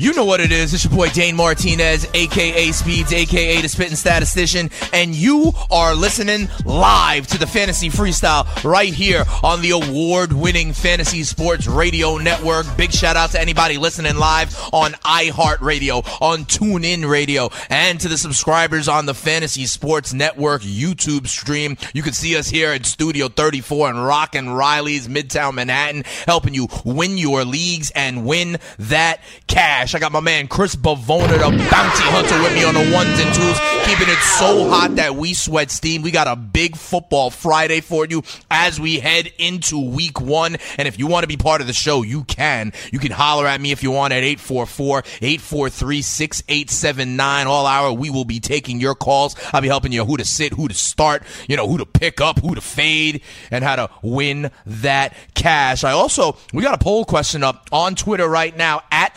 You 0.00 0.14
know 0.14 0.24
what 0.24 0.38
it 0.38 0.52
is. 0.52 0.72
It's 0.72 0.84
your 0.84 0.92
boy 0.92 1.08
Dane 1.08 1.34
Martinez, 1.34 2.06
aka 2.14 2.70
Speeds, 2.70 3.12
aka 3.12 3.60
the 3.60 3.68
Spitting 3.68 3.96
Statistician, 3.96 4.70
and 4.92 5.12
you 5.12 5.50
are 5.72 5.92
listening 5.96 6.48
live 6.64 7.26
to 7.26 7.36
the 7.36 7.48
Fantasy 7.48 7.88
Freestyle 7.88 8.46
right 8.62 8.94
here 8.94 9.24
on 9.42 9.60
the 9.60 9.70
award-winning 9.70 10.72
Fantasy 10.72 11.24
Sports 11.24 11.66
Radio 11.66 12.16
Network. 12.16 12.64
Big 12.76 12.92
shout 12.92 13.16
out 13.16 13.30
to 13.30 13.40
anybody 13.40 13.76
listening 13.76 14.14
live 14.14 14.56
on 14.72 14.92
iHeartRadio, 14.92 16.22
on 16.22 16.44
TuneIn 16.44 17.10
Radio, 17.10 17.50
and 17.68 17.98
to 17.98 18.06
the 18.06 18.18
subscribers 18.18 18.86
on 18.86 19.06
the 19.06 19.14
Fantasy 19.14 19.66
Sports 19.66 20.12
Network 20.12 20.62
YouTube 20.62 21.26
stream. 21.26 21.76
You 21.92 22.04
can 22.04 22.12
see 22.12 22.36
us 22.36 22.46
here 22.46 22.70
at 22.70 22.86
Studio 22.86 23.28
34 23.28 23.90
in 23.90 23.98
Rock 23.98 24.36
and 24.36 24.56
Riley's 24.56 25.08
Midtown 25.08 25.54
Manhattan, 25.54 26.04
helping 26.24 26.54
you 26.54 26.68
win 26.84 27.18
your 27.18 27.44
leagues 27.44 27.90
and 27.96 28.24
win 28.24 28.58
that 28.78 29.18
cash. 29.48 29.87
I 29.94 29.98
got 29.98 30.12
my 30.12 30.20
man 30.20 30.48
Chris 30.48 30.76
Bavona, 30.76 31.28
the 31.28 31.38
bounty 31.38 32.04
hunter, 32.04 32.42
with 32.42 32.52
me 32.54 32.64
on 32.64 32.74
the 32.74 32.92
ones 32.92 33.18
and 33.18 33.34
twos, 33.34 33.58
keeping 33.86 34.12
it 34.12 34.18
so 34.18 34.68
hot 34.68 34.96
that 34.96 35.14
we 35.14 35.34
sweat 35.34 35.70
steam. 35.70 36.02
We 36.02 36.10
got 36.10 36.26
a 36.26 36.36
big 36.36 36.76
football 36.76 37.30
Friday 37.30 37.80
for 37.80 38.06
you 38.06 38.22
as 38.50 38.78
we 38.78 38.98
head 38.98 39.30
into 39.38 39.78
week 39.78 40.20
one. 40.20 40.56
And 40.76 40.86
if 40.88 40.98
you 40.98 41.06
want 41.06 41.24
to 41.24 41.28
be 41.28 41.36
part 41.36 41.60
of 41.60 41.66
the 41.66 41.72
show, 41.72 42.02
you 42.02 42.24
can. 42.24 42.72
You 42.92 42.98
can 42.98 43.12
holler 43.12 43.46
at 43.46 43.60
me 43.60 43.70
if 43.70 43.82
you 43.82 43.90
want 43.90 44.12
at 44.12 44.22
844 44.22 44.98
843 45.22 46.02
6879. 46.02 47.46
All 47.46 47.66
hour, 47.66 47.92
we 47.92 48.10
will 48.10 48.24
be 48.24 48.40
taking 48.40 48.80
your 48.80 48.94
calls. 48.94 49.36
I'll 49.52 49.60
be 49.62 49.68
helping 49.68 49.92
you 49.92 50.04
who 50.04 50.16
to 50.16 50.24
sit, 50.24 50.52
who 50.52 50.68
to 50.68 50.74
start, 50.74 51.22
you 51.48 51.56
know, 51.56 51.66
who 51.66 51.78
to 51.78 51.86
pick 51.86 52.20
up, 52.20 52.40
who 52.40 52.54
to 52.54 52.60
fade, 52.60 53.22
and 53.50 53.64
how 53.64 53.76
to 53.76 53.90
win 54.02 54.50
that 54.66 55.14
cash. 55.34 55.84
I 55.84 55.92
also, 55.92 56.36
we 56.52 56.62
got 56.62 56.74
a 56.74 56.84
poll 56.84 57.04
question 57.04 57.42
up 57.42 57.68
on 57.72 57.94
Twitter 57.94 58.28
right 58.28 58.56
now 58.56 58.82
at 58.90 59.12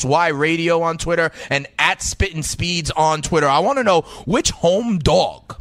FNTSY 0.00 0.38
Radio 0.38 0.82
on 0.82 0.98
Twitter 0.98 1.30
and 1.48 1.66
at 1.78 2.02
Spittin' 2.02 2.42
Speeds 2.42 2.90
on 2.90 3.22
Twitter. 3.22 3.46
I 3.46 3.58
want 3.60 3.78
to 3.78 3.84
know 3.84 4.02
which 4.26 4.50
home 4.50 4.98
dog. 4.98 5.59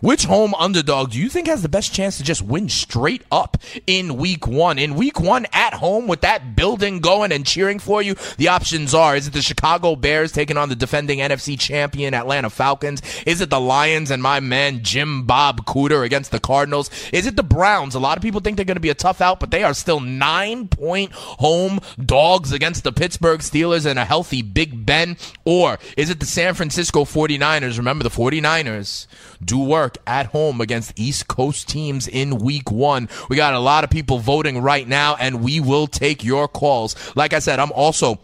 Which 0.00 0.24
home 0.24 0.54
underdog 0.54 1.12
do 1.12 1.18
you 1.18 1.28
think 1.28 1.46
has 1.46 1.62
the 1.62 1.68
best 1.68 1.94
chance 1.94 2.18
to 2.18 2.22
just 2.22 2.42
win 2.42 2.68
straight 2.68 3.22
up 3.32 3.56
in 3.86 4.16
week 4.16 4.46
one? 4.46 4.78
In 4.78 4.94
week 4.94 5.20
one 5.20 5.46
at 5.52 5.74
home 5.74 6.06
with 6.06 6.20
that 6.20 6.54
building 6.54 7.00
going 7.00 7.32
and 7.32 7.46
cheering 7.46 7.78
for 7.78 8.02
you, 8.02 8.14
the 8.36 8.48
options 8.48 8.94
are 8.94 9.16
is 9.16 9.26
it 9.26 9.32
the 9.32 9.40
Chicago 9.40 9.96
Bears 9.96 10.32
taking 10.32 10.56
on 10.58 10.68
the 10.68 10.76
defending 10.76 11.20
NFC 11.20 11.58
champion 11.58 12.12
Atlanta 12.12 12.50
Falcons? 12.50 13.00
Is 13.24 13.40
it 13.40 13.48
the 13.48 13.60
Lions 13.60 14.10
and 14.10 14.22
my 14.22 14.40
man 14.40 14.82
Jim 14.82 15.24
Bob 15.24 15.64
Cooter 15.64 16.04
against 16.04 16.30
the 16.30 16.40
Cardinals? 16.40 16.90
Is 17.12 17.26
it 17.26 17.36
the 17.36 17.42
Browns? 17.42 17.94
A 17.94 18.00
lot 18.00 18.18
of 18.18 18.22
people 18.22 18.40
think 18.40 18.56
they're 18.56 18.64
going 18.66 18.76
to 18.76 18.80
be 18.80 18.90
a 18.90 18.94
tough 18.94 19.20
out, 19.20 19.40
but 19.40 19.50
they 19.50 19.62
are 19.62 19.74
still 19.74 20.00
nine 20.00 20.68
point 20.68 21.12
home 21.12 21.80
dogs 22.04 22.52
against 22.52 22.84
the 22.84 22.92
Pittsburgh 22.92 23.40
Steelers 23.40 23.86
and 23.86 23.98
a 23.98 24.04
healthy 24.04 24.42
Big 24.42 24.84
Ben. 24.84 25.16
Or 25.44 25.78
is 25.96 26.10
it 26.10 26.20
the 26.20 26.26
San 26.26 26.54
Francisco 26.54 27.04
49ers? 27.04 27.78
Remember, 27.78 28.04
the 28.04 28.10
49ers 28.10 29.06
do 29.44 29.58
work 29.58 29.98
at 30.06 30.26
home 30.26 30.60
against 30.60 30.98
East 30.98 31.28
Coast 31.28 31.68
teams 31.68 32.08
in 32.08 32.38
week 32.38 32.70
one. 32.70 33.08
We 33.28 33.36
got 33.36 33.54
a 33.54 33.58
lot 33.58 33.84
of 33.84 33.90
people 33.90 34.18
voting 34.18 34.60
right 34.62 34.86
now, 34.86 35.16
and 35.16 35.42
we 35.42 35.60
will 35.60 35.86
take 35.86 36.24
your 36.24 36.48
calls. 36.48 36.96
Like 37.16 37.32
I 37.32 37.38
said, 37.38 37.58
I'm 37.58 37.72
also 37.72 38.18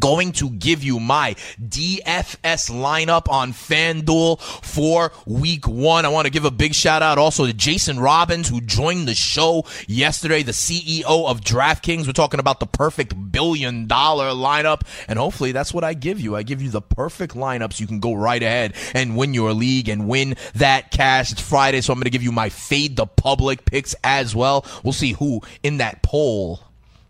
going 0.00 0.32
to 0.32 0.50
give 0.50 0.82
you 0.82 1.00
my 1.00 1.34
DFS 1.62 2.70
lineup 2.70 3.28
on 3.28 3.52
FanDuel 3.52 4.40
for 4.40 5.12
week 5.26 5.66
one. 5.66 6.04
I 6.04 6.08
want 6.08 6.26
to 6.26 6.30
give 6.30 6.44
a 6.44 6.50
big 6.50 6.74
shout 6.74 7.02
out 7.02 7.18
also 7.18 7.46
to 7.46 7.52
Jason 7.52 7.98
Robbins, 7.98 8.48
who 8.48 8.60
joined 8.60 9.08
the 9.08 9.14
show 9.14 9.64
yesterday, 9.86 10.42
the 10.42 10.52
CEO 10.52 11.04
of 11.04 11.40
DraftKings. 11.40 12.06
We're 12.06 12.12
talking 12.12 12.40
about 12.40 12.60
the 12.60 12.66
perfect 12.66 13.32
billion 13.32 13.86
dollar 13.86 14.30
lineup, 14.30 14.82
and 15.08 15.18
hopefully 15.18 15.52
that's 15.52 15.72
what 15.72 15.84
I 15.84 15.94
give 15.94 16.20
you. 16.20 16.36
I 16.36 16.42
give 16.42 16.62
you 16.62 16.70
the 16.70 16.82
perfect 16.82 17.34
lineups. 17.34 17.80
You 17.80 17.86
can 17.86 18.00
go 18.00 18.14
right 18.14 18.42
ahead 18.42 18.74
and 18.94 19.16
win 19.16 19.34
your 19.34 19.52
league 19.52 19.88
and 19.88 20.08
win 20.08 20.36
that 20.54 20.90
cash. 20.90 21.32
It's 21.32 21.40
Friday, 21.40 21.80
so 21.80 21.92
I'm 21.92 21.98
going 21.98 22.04
to 22.04 22.10
give 22.10 22.22
you 22.22 22.32
my 22.32 22.48
fade 22.48 22.96
the 22.96 23.06
public 23.06 23.64
picks 23.64 23.94
as 24.04 24.34
well. 24.34 24.64
We'll 24.82 24.92
see 24.92 25.12
who 25.12 25.42
in 25.62 25.78
that 25.78 26.02
poll 26.02 26.60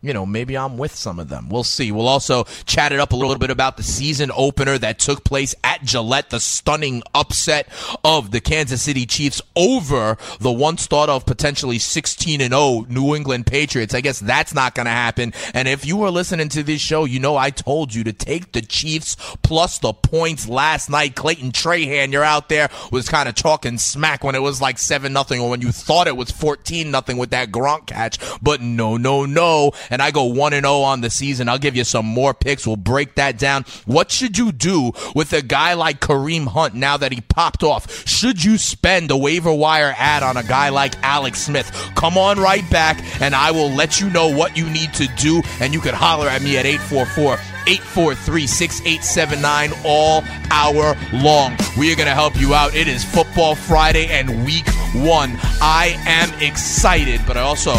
you 0.04 0.12
know, 0.12 0.26
maybe 0.26 0.56
I'm 0.58 0.76
with 0.76 0.94
some 0.94 1.18
of 1.18 1.30
them. 1.30 1.48
We'll 1.48 1.64
see. 1.64 1.90
We'll 1.90 2.08
also 2.08 2.44
chat 2.66 2.92
it 2.92 3.00
up 3.00 3.12
a 3.12 3.16
little 3.16 3.38
bit 3.38 3.48
about 3.48 3.78
the 3.78 3.82
season 3.82 4.30
opener 4.36 4.76
that 4.76 4.98
took 4.98 5.24
place 5.24 5.54
at 5.64 5.82
Gillette, 5.82 6.28
the 6.28 6.40
stunning 6.40 7.02
upset 7.14 7.68
of 8.04 8.30
the 8.30 8.42
Kansas 8.42 8.82
City 8.82 9.06
Chiefs 9.06 9.40
over 9.56 10.18
the 10.40 10.52
once 10.52 10.86
thought 10.86 11.08
of 11.08 11.24
potentially 11.24 11.78
16 11.78 12.42
and 12.42 12.52
0 12.52 12.84
New 12.90 13.14
England 13.14 13.46
Patriots. 13.46 13.94
I 13.94 14.02
guess 14.02 14.20
that's 14.20 14.52
not 14.52 14.74
going 14.74 14.84
to 14.84 14.92
happen. 14.92 15.32
And 15.54 15.68
if 15.68 15.86
you 15.86 15.96
were 15.96 16.10
listening 16.10 16.50
to 16.50 16.62
this 16.62 16.82
show, 16.82 17.06
you 17.06 17.18
know 17.18 17.38
I 17.38 17.48
told 17.48 17.94
you 17.94 18.04
to 18.04 18.12
take 18.12 18.52
the 18.52 18.60
Chiefs 18.60 19.16
plus 19.42 19.78
the 19.78 19.94
points 19.94 20.46
last 20.46 20.90
night. 20.90 21.14
Clayton 21.14 21.52
Trahan, 21.52 22.12
you're 22.12 22.22
out 22.22 22.50
there, 22.50 22.68
was 22.92 23.08
kind 23.08 23.26
of 23.26 23.36
talking 23.36 23.78
smack 23.78 24.22
when 24.22 24.34
it 24.34 24.42
was 24.42 24.60
like 24.60 24.78
7 24.78 25.10
nothing 25.14 25.40
or 25.40 25.48
when 25.48 25.62
you 25.62 25.72
thought 25.72 26.08
it 26.08 26.16
was 26.18 26.30
14 26.30 26.90
nothing 26.90 27.16
with 27.16 27.30
that 27.30 27.50
Gronk 27.50 27.86
catch. 27.86 28.18
But 28.42 28.60
no, 28.60 28.98
no, 28.98 29.24
no 29.24 29.72
and 29.94 30.02
I 30.02 30.10
go 30.10 30.24
1 30.24 30.52
and 30.54 30.66
0 30.66 30.78
on 30.78 31.02
the 31.02 31.08
season, 31.08 31.48
I'll 31.48 31.56
give 31.56 31.76
you 31.76 31.84
some 31.84 32.04
more 32.04 32.34
picks. 32.34 32.66
We'll 32.66 32.74
break 32.74 33.14
that 33.14 33.38
down. 33.38 33.64
What 33.86 34.10
should 34.10 34.36
you 34.36 34.50
do 34.50 34.90
with 35.14 35.32
a 35.32 35.40
guy 35.40 35.74
like 35.74 36.00
Kareem 36.00 36.48
Hunt 36.48 36.74
now 36.74 36.96
that 36.96 37.12
he 37.12 37.20
popped 37.20 37.62
off? 37.62 38.04
Should 38.04 38.42
you 38.42 38.58
spend 38.58 39.12
a 39.12 39.16
waiver 39.16 39.54
wire 39.54 39.94
ad 39.96 40.24
on 40.24 40.36
a 40.36 40.42
guy 40.42 40.70
like 40.70 41.00
Alex 41.04 41.42
Smith? 41.42 41.70
Come 41.94 42.18
on 42.18 42.40
right 42.40 42.68
back 42.72 43.00
and 43.22 43.36
I 43.36 43.52
will 43.52 43.70
let 43.70 44.00
you 44.00 44.10
know 44.10 44.36
what 44.36 44.56
you 44.56 44.68
need 44.68 44.92
to 44.94 45.06
do 45.16 45.42
and 45.60 45.72
you 45.72 45.80
can 45.80 45.94
holler 45.94 46.26
at 46.26 46.42
me 46.42 46.58
at 46.58 46.66
844 46.66 47.34
843 47.68 48.46
6879 48.48 49.72
all 49.84 50.24
hour 50.50 50.96
long. 51.12 51.56
We 51.78 51.92
are 51.92 51.96
going 51.96 52.08
to 52.08 52.14
help 52.14 52.36
you 52.36 52.52
out. 52.52 52.74
It 52.74 52.88
is 52.88 53.04
Football 53.04 53.54
Friday 53.54 54.08
and 54.08 54.44
week 54.44 54.68
one. 54.92 55.36
I 55.62 55.96
am 56.04 56.34
excited, 56.42 57.20
but 57.28 57.36
I 57.36 57.42
also 57.42 57.74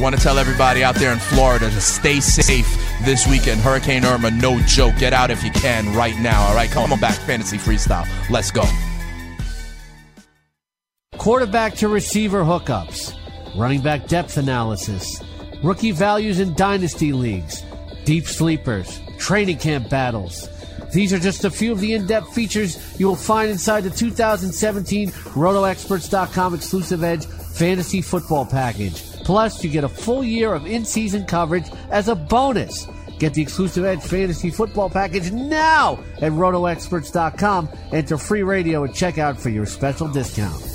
Want 0.00 0.16
to 0.16 0.22
tell 0.22 0.38
everybody 0.38 0.82
out 0.82 0.94
there 0.94 1.12
in 1.12 1.18
Florida 1.18 1.68
to 1.68 1.80
stay 1.80 2.20
safe 2.20 2.66
this 3.04 3.26
weekend. 3.26 3.60
Hurricane 3.60 4.04
Irma, 4.04 4.30
no 4.30 4.58
joke. 4.60 4.96
Get 4.96 5.12
out 5.12 5.30
if 5.30 5.44
you 5.44 5.50
can 5.50 5.94
right 5.94 6.18
now. 6.18 6.42
All 6.42 6.54
right, 6.54 6.70
come 6.70 6.90
on 6.90 6.98
back, 7.00 7.18
fantasy 7.18 7.58
freestyle. 7.58 8.08
Let's 8.30 8.50
go. 8.50 8.64
Quarterback 11.18 11.74
to 11.74 11.88
receiver 11.88 12.42
hookups, 12.42 13.14
running 13.58 13.82
back 13.82 14.06
depth 14.06 14.38
analysis, 14.38 15.22
rookie 15.62 15.90
values 15.90 16.40
in 16.40 16.54
dynasty 16.54 17.12
leagues, 17.12 17.62
deep 18.06 18.24
sleepers, 18.24 19.00
training 19.18 19.58
camp 19.58 19.90
battles. 19.90 20.48
These 20.94 21.12
are 21.12 21.18
just 21.18 21.44
a 21.44 21.50
few 21.50 21.72
of 21.72 21.80
the 21.80 21.92
in-depth 21.92 22.32
features 22.32 22.98
you 22.98 23.06
will 23.06 23.16
find 23.16 23.50
inside 23.50 23.82
the 23.82 23.90
2017 23.90 25.10
RotoExperts.com 25.10 26.54
exclusive 26.54 27.04
Edge 27.04 27.26
Fantasy 27.26 28.00
Football 28.00 28.46
Package. 28.46 29.09
Plus, 29.30 29.62
you 29.62 29.70
get 29.70 29.84
a 29.84 29.88
full 29.88 30.24
year 30.24 30.52
of 30.54 30.66
in 30.66 30.84
season 30.84 31.24
coverage 31.24 31.70
as 31.92 32.08
a 32.08 32.16
bonus. 32.16 32.88
Get 33.20 33.32
the 33.32 33.40
exclusive 33.40 33.84
Edge 33.84 34.02
Fantasy 34.02 34.50
Football 34.50 34.90
Package 34.90 35.30
now 35.30 36.00
at 36.16 36.32
RotoExperts.com. 36.32 37.68
Enter 37.92 38.18
free 38.18 38.42
radio 38.42 38.82
at 38.82 38.90
checkout 38.90 39.38
for 39.38 39.50
your 39.50 39.66
special 39.66 40.08
discount. 40.08 40.69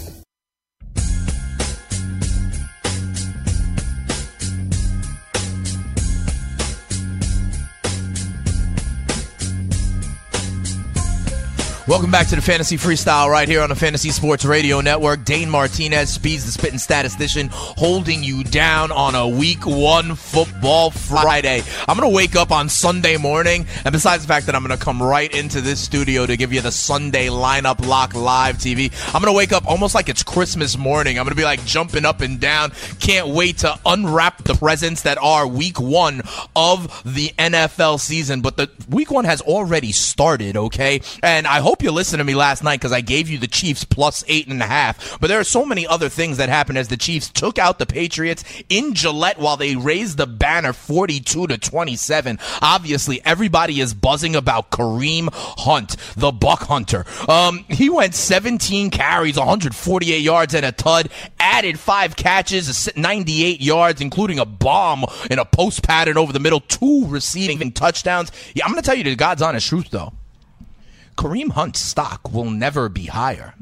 Welcome 11.95 12.11
back 12.11 12.27
to 12.27 12.35
the 12.35 12.41
Fantasy 12.41 12.75
Freestyle 12.75 13.31
right 13.31 13.47
here 13.47 13.61
on 13.61 13.69
the 13.69 13.75
Fantasy 13.75 14.09
Sports 14.09 14.43
Radio 14.43 14.81
Network. 14.81 15.23
Dane 15.23 15.49
Martinez 15.49 16.09
speeds 16.09 16.43
the 16.43 16.51
spitting 16.51 16.77
statistician, 16.77 17.47
holding 17.53 18.21
you 18.21 18.43
down 18.43 18.91
on 18.91 19.15
a 19.15 19.25
week 19.25 19.65
one 19.65 20.15
football 20.15 20.91
Friday. 20.91 21.63
I'm 21.87 21.97
going 21.97 22.11
to 22.11 22.13
wake 22.13 22.35
up 22.35 22.51
on 22.51 22.67
Sunday 22.67 23.15
morning, 23.15 23.65
and 23.85 23.93
besides 23.93 24.23
the 24.23 24.27
fact 24.27 24.47
that 24.47 24.55
I'm 24.55 24.61
going 24.61 24.77
to 24.77 24.83
come 24.83 25.01
right 25.01 25.33
into 25.33 25.61
this 25.61 25.79
studio 25.79 26.25
to 26.25 26.35
give 26.35 26.51
you 26.51 26.59
the 26.59 26.69
Sunday 26.69 27.27
lineup 27.27 27.87
lock 27.87 28.13
live 28.13 28.57
TV, 28.57 28.91
I'm 29.15 29.21
going 29.21 29.33
to 29.33 29.37
wake 29.37 29.53
up 29.53 29.65
almost 29.65 29.95
like 29.95 30.09
it's 30.09 30.21
Christmas 30.21 30.77
morning. 30.77 31.17
I'm 31.17 31.23
going 31.23 31.31
to 31.31 31.39
be 31.39 31.45
like 31.45 31.63
jumping 31.63 32.03
up 32.03 32.19
and 32.19 32.41
down. 32.41 32.73
Can't 32.99 33.29
wait 33.29 33.59
to 33.59 33.79
unwrap 33.85 34.43
the 34.43 34.55
presents 34.55 35.03
that 35.03 35.17
are 35.19 35.47
week 35.47 35.79
one 35.79 36.23
of 36.57 37.03
the 37.05 37.29
NFL 37.39 38.01
season. 38.01 38.41
But 38.41 38.57
the 38.57 38.69
week 38.89 39.11
one 39.11 39.23
has 39.23 39.39
already 39.39 39.93
started, 39.93 40.57
okay? 40.57 40.99
And 41.23 41.47
I 41.47 41.61
hope 41.61 41.84
you 41.85 41.91
listened 41.91 42.19
to 42.19 42.25
me 42.25 42.35
last 42.35 42.63
night 42.63 42.79
because 42.79 42.91
I 42.91 43.01
gave 43.01 43.29
you 43.29 43.37
the 43.37 43.47
Chiefs 43.47 43.85
plus 43.85 44.25
eight 44.27 44.47
and 44.47 44.61
a 44.61 44.65
half. 44.65 45.19
But 45.19 45.27
there 45.27 45.39
are 45.39 45.45
so 45.45 45.65
many 45.65 45.87
other 45.87 46.09
things 46.09 46.37
that 46.37 46.49
happened 46.49 46.79
as 46.79 46.89
the 46.89 46.97
Chiefs 46.97 47.29
took 47.29 47.57
out 47.57 47.79
the 47.79 47.85
Patriots 47.85 48.43
in 48.67 48.95
Gillette 48.95 49.39
while 49.39 49.55
they 49.55 49.75
raised 49.75 50.17
the 50.17 50.25
banner 50.25 50.73
42 50.73 51.47
to 51.47 51.57
27. 51.57 52.39
Obviously, 52.61 53.23
everybody 53.23 53.79
is 53.79 53.93
buzzing 53.93 54.35
about 54.35 54.71
Kareem 54.71 55.29
Hunt, 55.31 55.95
the 56.17 56.31
Buck 56.31 56.63
Hunter. 56.63 57.05
Um, 57.29 57.63
he 57.69 57.89
went 57.89 58.15
17 58.15 58.89
carries, 58.89 59.37
148 59.37 60.19
yards 60.19 60.55
and 60.55 60.65
a 60.65 60.71
tud, 60.71 61.09
added 61.39 61.79
five 61.79 62.15
catches, 62.15 62.89
98 62.97 63.61
yards, 63.61 64.01
including 64.01 64.39
a 64.39 64.45
bomb 64.45 65.05
in 65.29 65.37
a 65.37 65.45
post 65.45 65.83
pattern 65.83 66.17
over 66.17 66.33
the 66.33 66.39
middle, 66.39 66.61
two 66.61 67.05
receiving 67.07 67.71
touchdowns. 67.71 68.31
Yeah, 68.55 68.65
I'm 68.65 68.71
going 68.71 68.81
to 68.81 68.85
tell 68.85 68.97
you 68.97 69.03
the 69.03 69.15
God's 69.15 69.43
honest 69.43 69.67
truth, 69.67 69.91
though. 69.91 70.11
Kareem 71.17 71.51
Hunt's 71.51 71.79
stock 71.79 72.33
will 72.33 72.49
never 72.49 72.89
be 72.89 73.05
higher 73.05 73.55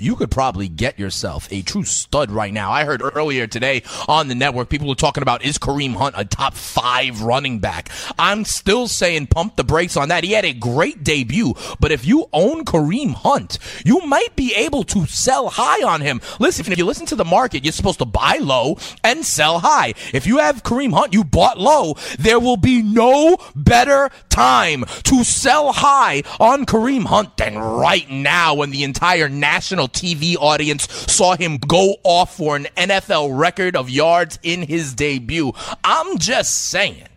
you 0.00 0.16
could 0.16 0.30
probably 0.30 0.68
get 0.68 0.98
yourself 0.98 1.48
a 1.50 1.62
true 1.62 1.84
stud 1.84 2.30
right 2.30 2.52
now. 2.52 2.70
I 2.70 2.84
heard 2.84 3.02
earlier 3.02 3.46
today 3.46 3.82
on 4.08 4.28
the 4.28 4.34
network, 4.34 4.68
people 4.68 4.88
were 4.88 4.94
talking 4.94 5.22
about 5.22 5.44
is 5.44 5.58
Kareem 5.58 5.94
Hunt 5.94 6.14
a 6.16 6.24
top 6.24 6.54
five 6.54 7.22
running 7.22 7.58
back? 7.58 7.90
I'm 8.18 8.44
still 8.44 8.88
saying 8.88 9.28
pump 9.28 9.56
the 9.56 9.64
brakes 9.64 9.96
on 9.96 10.08
that. 10.08 10.24
He 10.24 10.32
had 10.32 10.44
a 10.44 10.52
great 10.52 11.04
debut, 11.04 11.54
but 11.78 11.92
if 11.92 12.06
you 12.06 12.28
own 12.32 12.64
Kareem 12.64 13.12
Hunt, 13.12 13.58
you 13.84 14.00
might 14.06 14.34
be 14.36 14.54
able 14.54 14.84
to 14.84 15.06
sell 15.06 15.48
high 15.48 15.86
on 15.86 16.00
him. 16.00 16.20
Listen, 16.38 16.70
if 16.70 16.78
you 16.78 16.84
listen 16.84 17.06
to 17.06 17.16
the 17.16 17.24
market, 17.24 17.64
you're 17.64 17.72
supposed 17.72 17.98
to 17.98 18.04
buy 18.04 18.38
low 18.40 18.78
and 19.04 19.24
sell 19.24 19.60
high. 19.60 19.94
If 20.12 20.26
you 20.26 20.38
have 20.38 20.62
Kareem 20.62 20.92
Hunt, 20.92 21.12
you 21.12 21.24
bought 21.24 21.58
low, 21.58 21.96
there 22.18 22.40
will 22.40 22.56
be 22.56 22.82
no 22.82 23.36
better 23.54 24.10
time 24.28 24.84
to 25.04 25.24
sell 25.24 25.72
high 25.72 26.22
on 26.38 26.64
Kareem 26.66 27.04
Hunt 27.04 27.36
than 27.36 27.58
right 27.58 28.08
now 28.10 28.54
when 28.54 28.70
the 28.70 28.84
entire 28.84 29.28
national 29.28 29.88
TV 29.92 30.36
audience 30.36 30.90
saw 31.12 31.36
him 31.36 31.58
go 31.58 31.96
off 32.02 32.36
for 32.36 32.56
an 32.56 32.66
NFL 32.76 33.38
record 33.38 33.76
of 33.76 33.90
yards 33.90 34.38
in 34.42 34.62
his 34.62 34.94
debut. 34.94 35.52
I'm 35.84 36.18
just 36.18 36.70
saying, 36.70 37.08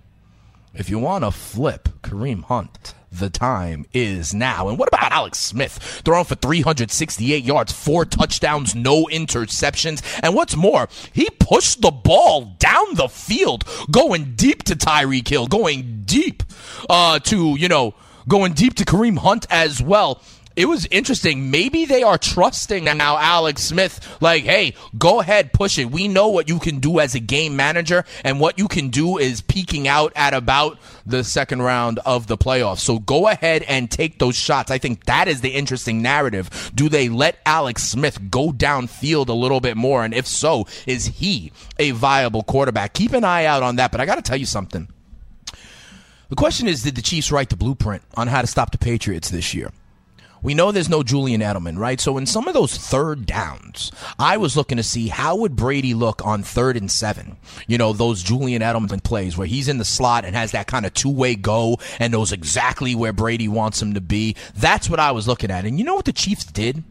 if 0.73 0.89
you 0.89 0.99
want 0.99 1.23
to 1.23 1.31
flip 1.31 1.89
Kareem 2.01 2.43
Hunt, 2.43 2.93
the 3.11 3.29
time 3.29 3.85
is 3.93 4.33
now. 4.33 4.67
And 4.67 4.77
what 4.77 4.87
about 4.87 5.11
Alex 5.11 5.37
Smith? 5.37 5.73
Throwing 6.03 6.25
for 6.25 6.35
368 6.35 7.43
yards, 7.43 7.71
four 7.71 8.05
touchdowns, 8.05 8.73
no 8.73 9.05
interceptions. 9.05 10.01
And 10.23 10.33
what's 10.33 10.55
more, 10.55 10.89
he 11.13 11.29
pushed 11.29 11.81
the 11.81 11.91
ball 11.91 12.55
down 12.57 12.95
the 12.95 13.07
field, 13.07 13.65
going 13.91 14.33
deep 14.35 14.63
to 14.63 14.75
Tyreek 14.75 15.27
Hill, 15.27 15.47
going 15.47 16.01
deep 16.05 16.43
uh, 16.89 17.19
to, 17.19 17.55
you 17.57 17.67
know, 17.67 17.93
going 18.27 18.53
deep 18.53 18.75
to 18.75 18.85
Kareem 18.85 19.17
Hunt 19.17 19.45
as 19.49 19.81
well 19.81 20.21
it 20.55 20.65
was 20.65 20.85
interesting. 20.91 21.49
Maybe 21.49 21.85
they 21.85 22.03
are 22.03 22.17
trusting 22.17 22.83
now 22.83 23.17
Alex 23.17 23.63
Smith, 23.63 24.17
like, 24.21 24.43
hey, 24.43 24.75
go 24.97 25.19
ahead, 25.19 25.53
push 25.53 25.79
it. 25.79 25.91
We 25.91 26.07
know 26.07 26.27
what 26.27 26.47
you 26.47 26.59
can 26.59 26.79
do 26.79 26.99
as 26.99 27.15
a 27.15 27.19
game 27.19 27.55
manager, 27.55 28.05
and 28.23 28.39
what 28.39 28.59
you 28.59 28.67
can 28.67 28.89
do 28.89 29.17
is 29.17 29.41
peaking 29.41 29.87
out 29.87 30.13
at 30.15 30.33
about 30.33 30.77
the 31.05 31.23
second 31.23 31.61
round 31.61 31.99
of 31.99 32.27
the 32.27 32.37
playoffs. 32.37 32.79
So 32.79 32.99
go 32.99 33.27
ahead 33.27 33.63
and 33.63 33.89
take 33.89 34.19
those 34.19 34.35
shots. 34.35 34.71
I 34.71 34.77
think 34.77 35.05
that 35.05 35.27
is 35.27 35.41
the 35.41 35.49
interesting 35.49 36.01
narrative. 36.01 36.71
Do 36.75 36.89
they 36.89 37.09
let 37.09 37.39
Alex 37.45 37.83
Smith 37.83 38.29
go 38.29 38.51
downfield 38.51 39.29
a 39.29 39.33
little 39.33 39.59
bit 39.59 39.77
more? 39.77 40.03
And 40.03 40.13
if 40.13 40.27
so, 40.27 40.67
is 40.85 41.07
he 41.07 41.51
a 41.79 41.91
viable 41.91 42.43
quarterback? 42.43 42.93
Keep 42.93 43.13
an 43.13 43.23
eye 43.23 43.45
out 43.45 43.63
on 43.63 43.77
that. 43.77 43.91
But 43.91 44.01
I 44.01 44.05
got 44.05 44.15
to 44.15 44.21
tell 44.21 44.37
you 44.37 44.45
something. 44.45 44.87
The 46.29 46.35
question 46.35 46.67
is, 46.67 46.83
did 46.83 46.95
the 46.95 47.01
Chiefs 47.01 47.31
write 47.31 47.49
the 47.49 47.55
blueprint 47.55 48.01
on 48.15 48.27
how 48.27 48.41
to 48.41 48.47
stop 48.47 48.71
the 48.71 48.77
Patriots 48.77 49.29
this 49.29 49.53
year? 49.53 49.71
We 50.43 50.53
know 50.53 50.71
there's 50.71 50.89
no 50.89 51.03
Julian 51.03 51.41
Edelman, 51.41 51.77
right? 51.77 51.99
So 51.99 52.17
in 52.17 52.25
some 52.25 52.47
of 52.47 52.53
those 52.53 52.77
third 52.77 53.25
downs, 53.25 53.91
I 54.19 54.37
was 54.37 54.57
looking 54.57 54.77
to 54.77 54.83
see 54.83 55.07
how 55.07 55.37
would 55.37 55.55
Brady 55.55 55.93
look 55.93 56.23
on 56.25 56.43
third 56.43 56.77
and 56.77 56.91
seven. 56.91 57.37
You 57.65 57.77
know, 57.77 57.93
those 57.93 58.21
Julian 58.21 58.61
Edelman 58.61 59.03
plays 59.03 59.37
where 59.37 59.47
he's 59.47 59.69
in 59.69 59.77
the 59.77 59.85
slot 59.85 60.25
and 60.25 60.35
has 60.35 60.51
that 60.51 60.67
kind 60.67 60.85
of 60.85 60.93
two 60.93 61.09
way 61.09 61.35
go 61.35 61.77
and 61.99 62.11
knows 62.11 62.31
exactly 62.31 62.93
where 62.93 63.13
Brady 63.13 63.47
wants 63.47 63.81
him 63.81 63.93
to 63.93 64.01
be. 64.01 64.35
That's 64.55 64.89
what 64.89 64.99
I 64.99 65.11
was 65.11 65.27
looking 65.27 65.49
at. 65.49 65.65
And 65.65 65.79
you 65.79 65.85
know 65.85 65.95
what 65.95 66.05
the 66.05 66.13
Chiefs 66.13 66.45
did? 66.45 66.83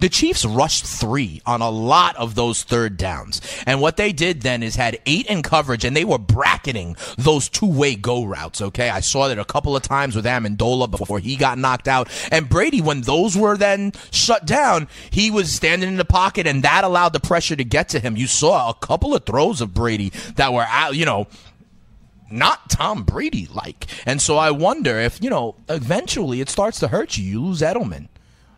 The 0.00 0.08
Chiefs 0.08 0.44
rushed 0.44 0.84
three 0.84 1.40
on 1.46 1.60
a 1.62 1.70
lot 1.70 2.16
of 2.16 2.34
those 2.34 2.62
third 2.62 2.96
downs. 2.96 3.40
And 3.66 3.80
what 3.80 3.96
they 3.96 4.12
did 4.12 4.42
then 4.42 4.62
is 4.62 4.76
had 4.76 4.98
eight 5.06 5.26
in 5.26 5.42
coverage 5.42 5.84
and 5.84 5.96
they 5.96 6.04
were 6.04 6.18
bracketing 6.18 6.96
those 7.16 7.48
two 7.48 7.70
way 7.70 7.94
go 7.94 8.24
routes. 8.24 8.60
Okay. 8.60 8.90
I 8.90 9.00
saw 9.00 9.28
that 9.28 9.38
a 9.38 9.44
couple 9.44 9.76
of 9.76 9.82
times 9.82 10.16
with 10.16 10.24
Amendola 10.24 10.90
before 10.90 11.20
he 11.20 11.36
got 11.36 11.58
knocked 11.58 11.88
out. 11.88 12.08
And 12.30 12.48
Brady, 12.48 12.80
when 12.94 13.02
those 13.02 13.36
were 13.36 13.56
then 13.56 13.92
shut 14.12 14.46
down, 14.46 14.88
he 15.10 15.30
was 15.30 15.52
standing 15.52 15.88
in 15.88 15.96
the 15.96 16.04
pocket 16.04 16.46
and 16.46 16.62
that 16.62 16.84
allowed 16.84 17.12
the 17.12 17.20
pressure 17.20 17.56
to 17.56 17.64
get 17.64 17.88
to 17.88 17.98
him. 17.98 18.16
You 18.16 18.28
saw 18.28 18.70
a 18.70 18.74
couple 18.74 19.14
of 19.14 19.26
throws 19.26 19.60
of 19.60 19.74
Brady 19.74 20.12
that 20.36 20.52
were 20.52 20.66
out, 20.68 20.94
you 20.94 21.04
know, 21.04 21.26
not 22.30 22.70
Tom 22.70 23.02
Brady 23.02 23.48
like. 23.52 23.86
And 24.06 24.22
so 24.22 24.36
I 24.36 24.52
wonder 24.52 24.98
if, 24.98 25.20
you 25.22 25.28
know, 25.28 25.56
eventually 25.68 26.40
it 26.40 26.48
starts 26.48 26.78
to 26.80 26.88
hurt 26.88 27.18
you. 27.18 27.24
You 27.24 27.42
lose 27.42 27.60
Edelman. 27.62 28.08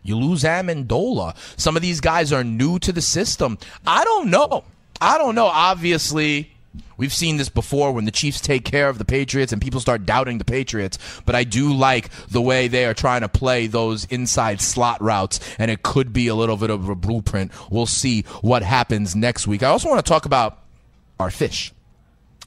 You 0.03 0.15
lose 0.17 0.43
Amendola. 0.43 1.35
Some 1.59 1.75
of 1.75 1.81
these 1.81 1.99
guys 1.99 2.31
are 2.31 2.43
new 2.43 2.77
to 2.79 2.91
the 2.91 3.01
system. 3.01 3.57
I 3.85 4.03
don't 4.03 4.29
know. 4.29 4.63
I 5.01 5.17
don't 5.17 5.35
know. 5.35 5.47
Obviously, 5.47 6.51
We've 6.97 7.13
seen 7.13 7.37
this 7.37 7.49
before 7.49 7.91
when 7.91 8.05
the 8.05 8.11
Chiefs 8.11 8.41
take 8.41 8.65
care 8.65 8.89
of 8.89 8.97
the 8.97 9.05
Patriots 9.05 9.53
and 9.53 9.61
people 9.61 9.79
start 9.79 10.05
doubting 10.05 10.37
the 10.37 10.45
Patriots. 10.45 10.97
But 11.25 11.35
I 11.35 11.43
do 11.43 11.73
like 11.73 12.09
the 12.27 12.41
way 12.41 12.67
they 12.67 12.85
are 12.85 12.93
trying 12.93 13.21
to 13.21 13.29
play 13.29 13.67
those 13.67 14.05
inside 14.05 14.61
slot 14.61 15.01
routes, 15.01 15.39
and 15.59 15.69
it 15.69 15.83
could 15.83 16.13
be 16.13 16.27
a 16.27 16.35
little 16.35 16.57
bit 16.57 16.69
of 16.69 16.89
a 16.89 16.95
blueprint. 16.95 17.51
We'll 17.69 17.85
see 17.85 18.23
what 18.41 18.63
happens 18.63 19.15
next 19.15 19.47
week. 19.47 19.63
I 19.63 19.67
also 19.67 19.89
want 19.89 20.03
to 20.03 20.09
talk 20.09 20.25
about 20.25 20.59
our 21.19 21.31
fish 21.31 21.73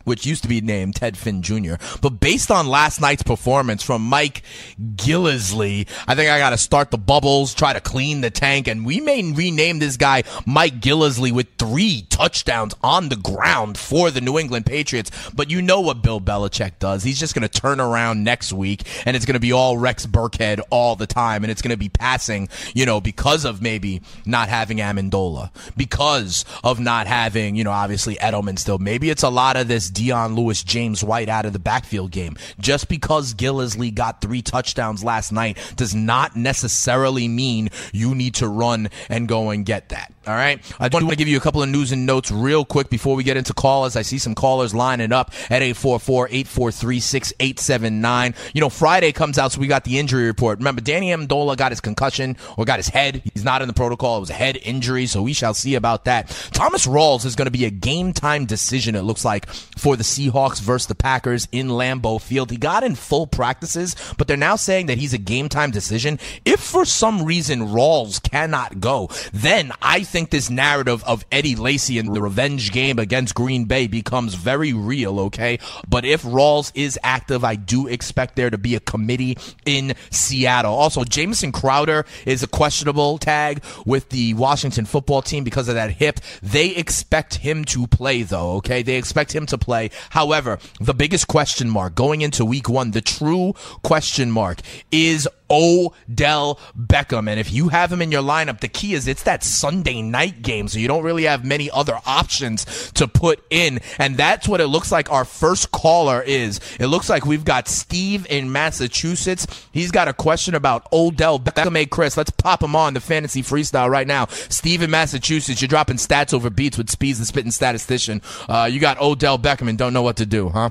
which 0.05 0.27
used 0.27 0.43
to 0.43 0.49
be 0.49 0.61
named 0.61 0.97
Ted 0.97 1.17
Finn 1.17 1.43
Jr. 1.43 1.75
But 2.01 2.21
based 2.21 2.51
on 2.51 2.67
last 2.67 3.01
night's 3.01 3.23
performance 3.23 3.83
from 3.83 4.03
Mike 4.03 4.43
Gillislee, 4.81 5.87
I 6.07 6.15
think 6.15 6.31
I 6.31 6.39
got 6.39 6.51
to 6.51 6.59
start 6.59 6.91
the 6.91 6.99
bubbles, 6.99 7.55
try 7.55 7.73
to 7.73 7.81
clean 7.81 8.21
the 8.21 8.31
tank, 8.31 8.69
and 8.69 8.85
we 8.85 9.01
may 9.01 9.23
rename 9.33 9.79
this 9.79 9.97
guy 9.97 10.23
Mike 10.47 10.81
Gillislee 10.81 11.33
with 11.33 11.49
three 11.59 12.07
touchdowns 12.11 12.75
on 12.83 13.09
the 13.09 13.17
ground 13.17 13.79
for 13.79 14.11
the 14.11 14.21
New 14.21 14.39
England 14.39 14.67
Patriots. 14.67 15.11
But 15.35 15.51
you 15.51 15.63
know 15.63 15.81
what 15.81 16.03
Bill 16.03 16.21
Belichick 16.21 16.79
does. 16.79 17.03
He's 17.03 17.19
just 17.19 17.35
going 17.35 17.49
to 17.49 17.61
turn 17.61 17.81
around 17.81 18.25
next 18.25 18.53
week, 18.53 18.83
and 19.07 19.17
it's 19.17 19.27
going 19.27 19.35
to 19.35 19.41
be 19.41 19.53
all 19.53 19.79
Rex 19.79 20.07
Burkhead 20.07 20.61
all 20.71 20.97
the 20.97 21.07
time, 21.07 21.45
and 21.45 21.51
it's 21.51 21.63
going 21.63 21.71
to 21.71 21.77
be 21.77 21.89
passing, 21.89 22.49
you 22.75 22.87
know, 22.87 23.01
because 23.01 23.45
of 23.45 23.63
maybe 23.63 24.03
not 24.25 24.49
having 24.49 24.79
Amendola, 24.79 25.51
because 25.77 26.45
of 26.65 26.81
not 26.81 27.07
having, 27.07 27.57
you 27.57 27.65
know, 27.65 27.71
obviously 27.71 28.17
Edelman 28.17 28.59
still. 28.59 28.79
Maybe 28.79 29.11
it's 29.11 29.23
a 29.23 29.29
lot 29.29 29.57
of 29.57 29.69
this 29.69 29.90
Dion 29.91 30.35
Lewis, 30.35 30.63
James 30.63 31.05
White 31.05 31.29
out 31.29 31.47
of 31.47 31.53
the 31.53 31.59
backfield 31.59 32.11
game. 32.11 32.37
Just 32.59 32.89
because 32.89 33.35
Gillislee 33.35 33.95
got 33.95 34.21
three 34.21 34.43
touchdowns 34.43 35.05
last 35.05 35.33
night 35.33 35.59
does 35.77 35.95
not 35.95 36.37
necessarily 36.37 37.29
mean 37.29 37.71
you 37.93 38.15
need 38.15 38.35
to 38.37 38.49
run 38.49 38.89
and 39.09 39.29
go 39.29 39.51
and 39.51 39.67
get 39.67 39.91
that. 39.91 40.13
All 40.27 40.35
right. 40.35 40.59
I 40.79 40.89
just 40.89 41.03
want 41.03 41.11
to 41.11 41.17
give 41.17 41.29
you 41.29 41.39
a 41.39 41.41
couple 41.41 41.63
of 41.63 41.69
news 41.69 41.93
and 41.93 42.07
notes 42.07 42.31
real 42.31 42.65
quick 42.65 42.89
before 42.91 43.17
we 43.17 43.25
get 43.25 43.37
into 43.37 43.53
callers. 43.55 43.97
I 43.97 44.03
see 44.03 44.19
some 44.19 44.35
callers 44.35 44.75
lining 44.75 45.13
up 45.13 45.33
at 45.49 45.63
844-843-6879. 45.63 48.37
You 48.55 48.61
know, 48.61 48.69
Friday 48.69 49.13
comes 49.13 49.39
out, 49.39 49.53
so 49.53 49.61
we 49.61 49.67
got 49.67 49.85
the 49.85 49.99
injury 49.99 50.27
report. 50.27 50.59
Remember, 50.59 50.83
Danny 50.83 51.09
Amendola 51.09 51.57
got 51.57 51.73
his 51.73 51.81
concussion 51.81 52.37
or 52.57 52.65
got 52.65 52.79
his 52.79 52.89
head. 52.89 53.23
He's 53.33 53.45
not 53.45 53.63
in 53.63 53.69
the 53.69 53.75
protocol. 53.75 54.19
It 54.19 54.21
was 54.21 54.31
a 54.31 54.35
head 54.35 54.59
injury, 54.63 55.07
so 55.07 55.23
we 55.23 55.33
shall 55.33 55.55
see 55.55 55.75
about 55.75 56.05
that. 56.05 56.29
Thomas 56.53 56.87
Rawls 56.87 57.25
is 57.25 57.35
going 57.35 57.47
to 57.47 57.51
be 57.51 57.65
a 57.65 57.71
game 57.71 58.13
time 58.13 58.45
decision, 58.45 58.95
it 58.95 59.03
looks 59.03 59.25
like, 59.25 59.49
for 59.81 59.97
the 59.97 60.05
Seahawks 60.05 60.61
versus 60.61 60.89
the 60.89 60.95
Packers 60.95 61.49
in 61.53 61.69
Lambeau 61.69 62.21
Field. 62.21 62.51
He 62.51 62.59
got 62.59 62.85
in 62.85 62.95
full 62.95 63.27
practices, 63.27 63.97
but 64.19 64.29
they're 64.29 64.37
now 64.37 64.57
saying 64.57 64.87
that 64.87 64.99
he's 64.99 65.15
a 65.15 65.19
game 65.19 65.49
time 65.49 65.71
decision. 65.71 66.19
If 66.45 66.61
for 66.61 66.85
some 66.85 67.25
reason 67.25 67.61
Rawls 67.61 68.23
cannot 68.23 68.81
go, 68.81 69.09
then 69.33 69.73
I 69.81 70.03
think 70.03 70.29
this 70.29 70.51
narrative 70.51 71.03
of 71.05 71.25
Eddie 71.33 71.57
Lacy 71.57 71.99
and 71.99 72.15
the 72.15 72.21
revenge 72.21 72.73
game 72.73 72.99
against 72.99 73.35
Green 73.35 73.65
Bay 73.65 73.87
becomes 73.87 74.35
very 74.35 74.75
real, 74.75 75.19
okay? 75.21 75.59
But 75.89 76.05
if 76.05 76.25
Rawls 76.25 76.73
is 76.75 76.99
active, 77.03 77.43
I 77.43 77.55
do 77.55 77.87
expect 77.87 78.37
there 78.37 78.51
to 78.51 78.59
be 78.59 78.75
a 78.75 78.81
committee 78.81 79.39
in 79.65 79.95
Seattle. 80.11 80.75
Also, 80.75 81.05
Jamison 81.05 81.53
Crowder 81.53 82.05
is 82.27 82.43
a 82.43 82.47
questionable 82.47 83.17
tag 83.17 83.65
with 83.87 84.11
the 84.11 84.35
Washington 84.35 84.85
football 84.85 85.23
team 85.23 85.43
because 85.43 85.69
of 85.69 85.75
that 85.77 85.93
hip. 85.93 86.21
They 86.43 86.77
expect 86.77 87.37
him 87.37 87.65
to 87.67 87.87
play, 87.87 88.23
though, 88.25 88.57
okay? 88.57 88.83
They 88.83 88.97
expect 88.97 89.35
him 89.35 89.47
to 89.47 89.57
play. 89.57 89.70
However, 90.11 90.59
the 90.81 90.95
biggest 90.95 91.29
question 91.29 91.71
mark 91.71 91.95
going 91.95 92.21
into 92.21 92.45
week 92.45 92.69
one, 92.69 92.91
the 92.91 93.01
true 93.01 93.55
question 93.83 94.31
mark 94.31 94.61
is 94.91 95.29
Odell 95.51 96.59
Beckham. 96.79 97.29
And 97.29 97.41
if 97.41 97.53
you 97.53 97.69
have 97.69 97.93
him 97.93 98.03
in 98.03 98.13
your 98.13 98.23
lineup, 98.23 98.61
the 98.61 98.69
key 98.69 98.95
is 98.95 99.09
it's 99.09 99.25
that 99.25 99.43
Sunday 99.43 100.03
night 100.03 100.43
game, 100.43 100.69
so 100.69 100.79
you 100.79 100.89
don't 100.89 101.03
really 101.03 101.25
have 101.25 101.45
many 101.45 101.71
other 101.71 101.99
options 102.07 102.93
to 102.93 103.09
put 103.09 103.43
in. 103.51 103.81
And 103.99 104.17
that's 104.17 104.49
what 104.49 104.61
it 104.61 104.69
looks 104.69 104.93
like 104.93 105.11
our 105.11 105.25
first 105.25 105.73
caller 105.73 106.23
is. 106.23 106.61
It 106.79 106.87
looks 106.87 107.09
like 107.09 107.27
we've 107.27 107.45
got 107.45 107.69
Steve 107.69 108.27
in 108.31 108.53
Massachusetts. 108.53 109.47
He's 109.73 109.91
got 109.91 110.09
a 110.09 110.13
question 110.13 110.55
about 110.55 110.87
Odell 110.93 111.39
Beckham. 111.39 111.77
Hey, 111.77 111.87
Chris, 111.87 112.17
let's 112.17 112.31
pop 112.31 112.63
him 112.63 112.77
on 112.77 112.95
the 112.95 113.01
fantasy 113.01 113.43
freestyle 113.43 113.91
right 113.91 114.07
now. 114.07 114.27
Steve 114.27 114.83
in 114.83 114.91
Massachusetts, 114.91 115.61
you're 115.61 115.69
dropping 115.69 115.97
stats 115.97 116.33
over 116.33 116.51
beats 116.51 116.79
with 116.79 116.91
Speeds 116.91 117.19
the 117.19 117.25
Spitting 117.25 117.51
Statistician. 117.51 118.23
Uh, 118.49 118.69
you 118.71 118.81
got 118.81 119.01
Odell 119.01 119.39
Beckham 119.39 119.69
and 119.69 119.79
don't 119.79 119.93
know 119.93 120.03
what 120.03 120.17
to 120.17 120.27
do, 120.27 120.49
huh? 120.49 120.71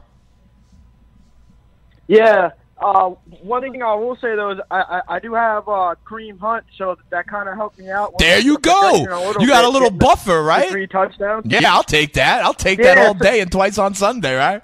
Yeah, 2.08 2.52
uh, 2.80 3.10
one 3.42 3.62
thing 3.62 3.82
I 3.82 3.94
will 3.96 4.16
say 4.16 4.36
though 4.36 4.52
is 4.52 4.60
I, 4.72 4.82
I, 4.82 5.16
I 5.16 5.20
do 5.20 5.34
have 5.34 5.68
uh, 5.68 5.96
Kareem 6.06 6.40
Hunt, 6.40 6.66
so 6.78 6.98
that 7.10 7.28
kind 7.28 7.50
of 7.50 7.56
helped 7.56 7.78
me 7.78 7.90
out. 7.90 8.18
There 8.18 8.40
you 8.40 8.58
go. 8.58 8.96
You 9.40 9.48
got 9.48 9.66
a 9.66 9.70
little 9.70 9.92
buffer, 10.06 10.42
right? 10.42 10.70
Three 10.70 10.88
touchdowns. 10.88 11.46
Yeah, 11.46 11.74
I'll 11.74 11.84
take 11.84 12.14
that. 12.14 12.44
I'll 12.44 12.54
take 12.54 12.80
yeah, 12.80 12.96
that 12.96 13.08
all 13.08 13.14
day 13.14 13.42
and 13.42 13.52
twice 13.52 13.78
on 13.78 13.94
Sunday, 13.96 14.36
right? 14.36 14.62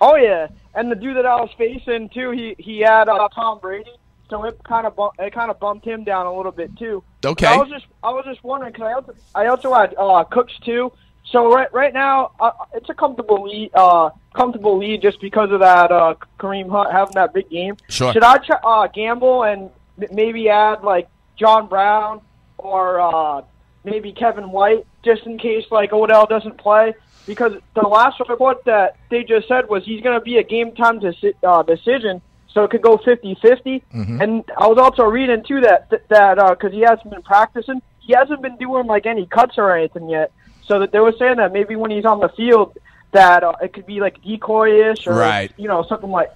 Oh 0.00 0.16
yeah, 0.16 0.48
and 0.74 0.90
the 0.90 0.96
dude 0.96 1.16
that 1.16 1.26
I 1.26 1.36
was 1.36 1.50
facing 1.56 2.08
too, 2.10 2.30
he 2.32 2.54
he 2.58 2.80
had 2.80 3.08
uh, 3.08 3.28
Tom 3.34 3.60
Brady, 3.60 3.92
so 4.28 4.44
it 4.44 4.60
kind 4.64 4.86
of 4.86 4.98
it 5.18 5.32
kind 5.32 5.50
of 5.50 5.60
bumped 5.60 5.86
him 5.86 6.04
down 6.04 6.26
a 6.26 6.36
little 6.36 6.52
bit 6.52 6.76
too. 6.76 7.02
Okay. 7.24 7.46
So 7.46 7.52
I 7.52 7.56
was 7.56 7.68
just 7.68 7.86
I 8.02 8.10
was 8.10 8.24
just 8.24 8.42
wondering 8.42 8.72
because 8.72 8.86
I 8.86 8.92
also 8.92 9.14
I 9.34 9.46
also 9.46 9.74
had 9.74 9.94
uh, 9.96 10.24
Cooks 10.24 10.54
too. 10.64 10.92
So 11.30 11.52
right 11.52 11.72
right 11.72 11.92
now, 11.92 12.32
uh, 12.38 12.52
it's 12.72 12.88
a 12.88 12.94
comfortable 12.94 13.42
lead, 13.42 13.70
uh, 13.74 14.10
comfortable 14.34 14.78
lead 14.78 15.02
just 15.02 15.20
because 15.20 15.50
of 15.50 15.60
that 15.60 15.90
uh, 15.90 16.14
Kareem 16.38 16.70
Hunt 16.70 16.92
having 16.92 17.14
that 17.14 17.34
big 17.34 17.50
game. 17.50 17.76
Sure. 17.88 18.12
Should 18.12 18.22
I 18.22 18.38
ch- 18.38 18.50
uh, 18.62 18.86
gamble 18.88 19.42
and 19.42 19.70
maybe 20.12 20.48
add 20.48 20.82
like 20.82 21.08
John 21.36 21.66
Brown 21.66 22.20
or 22.58 23.00
uh, 23.00 23.42
maybe 23.84 24.12
Kevin 24.12 24.50
White 24.50 24.86
just 25.04 25.22
in 25.26 25.38
case 25.38 25.64
like 25.70 25.92
Odell 25.92 26.26
doesn't 26.26 26.58
play? 26.58 26.94
Because 27.26 27.54
the 27.74 27.82
last 27.82 28.20
report 28.28 28.64
that 28.66 28.96
they 29.10 29.24
just 29.24 29.48
said 29.48 29.68
was 29.68 29.84
he's 29.84 30.00
going 30.02 30.16
to 30.16 30.24
be 30.24 30.38
a 30.38 30.44
game 30.44 30.76
time 30.76 31.00
deci- 31.00 31.34
uh, 31.42 31.64
decision, 31.64 32.22
so 32.52 32.62
it 32.62 32.70
could 32.70 32.82
go 32.82 32.98
50-50. 32.98 33.82
Mm-hmm. 33.92 34.22
And 34.22 34.44
I 34.56 34.68
was 34.68 34.78
also 34.78 35.02
reading 35.02 35.42
too 35.42 35.60
that 35.62 35.90
that 35.90 36.36
because 36.36 36.72
uh, 36.72 36.76
he 36.76 36.82
hasn't 36.82 37.10
been 37.10 37.22
practicing, 37.22 37.82
he 37.98 38.12
hasn't 38.12 38.42
been 38.42 38.56
doing 38.58 38.86
like 38.86 39.06
any 39.06 39.26
cuts 39.26 39.58
or 39.58 39.76
anything 39.76 40.08
yet. 40.08 40.30
So 40.66 40.80
that 40.80 40.92
they 40.92 40.98
were 41.00 41.14
saying 41.18 41.36
that 41.36 41.52
maybe 41.52 41.76
when 41.76 41.90
he's 41.90 42.04
on 42.04 42.20
the 42.20 42.28
field, 42.30 42.76
that 43.12 43.42
uh, 43.42 43.54
it 43.62 43.72
could 43.72 43.86
be 43.86 44.00
like 44.00 44.22
decoyish 44.22 45.06
or 45.06 45.14
right. 45.14 45.52
you 45.56 45.68
know 45.68 45.84
something 45.88 46.10
like. 46.10 46.32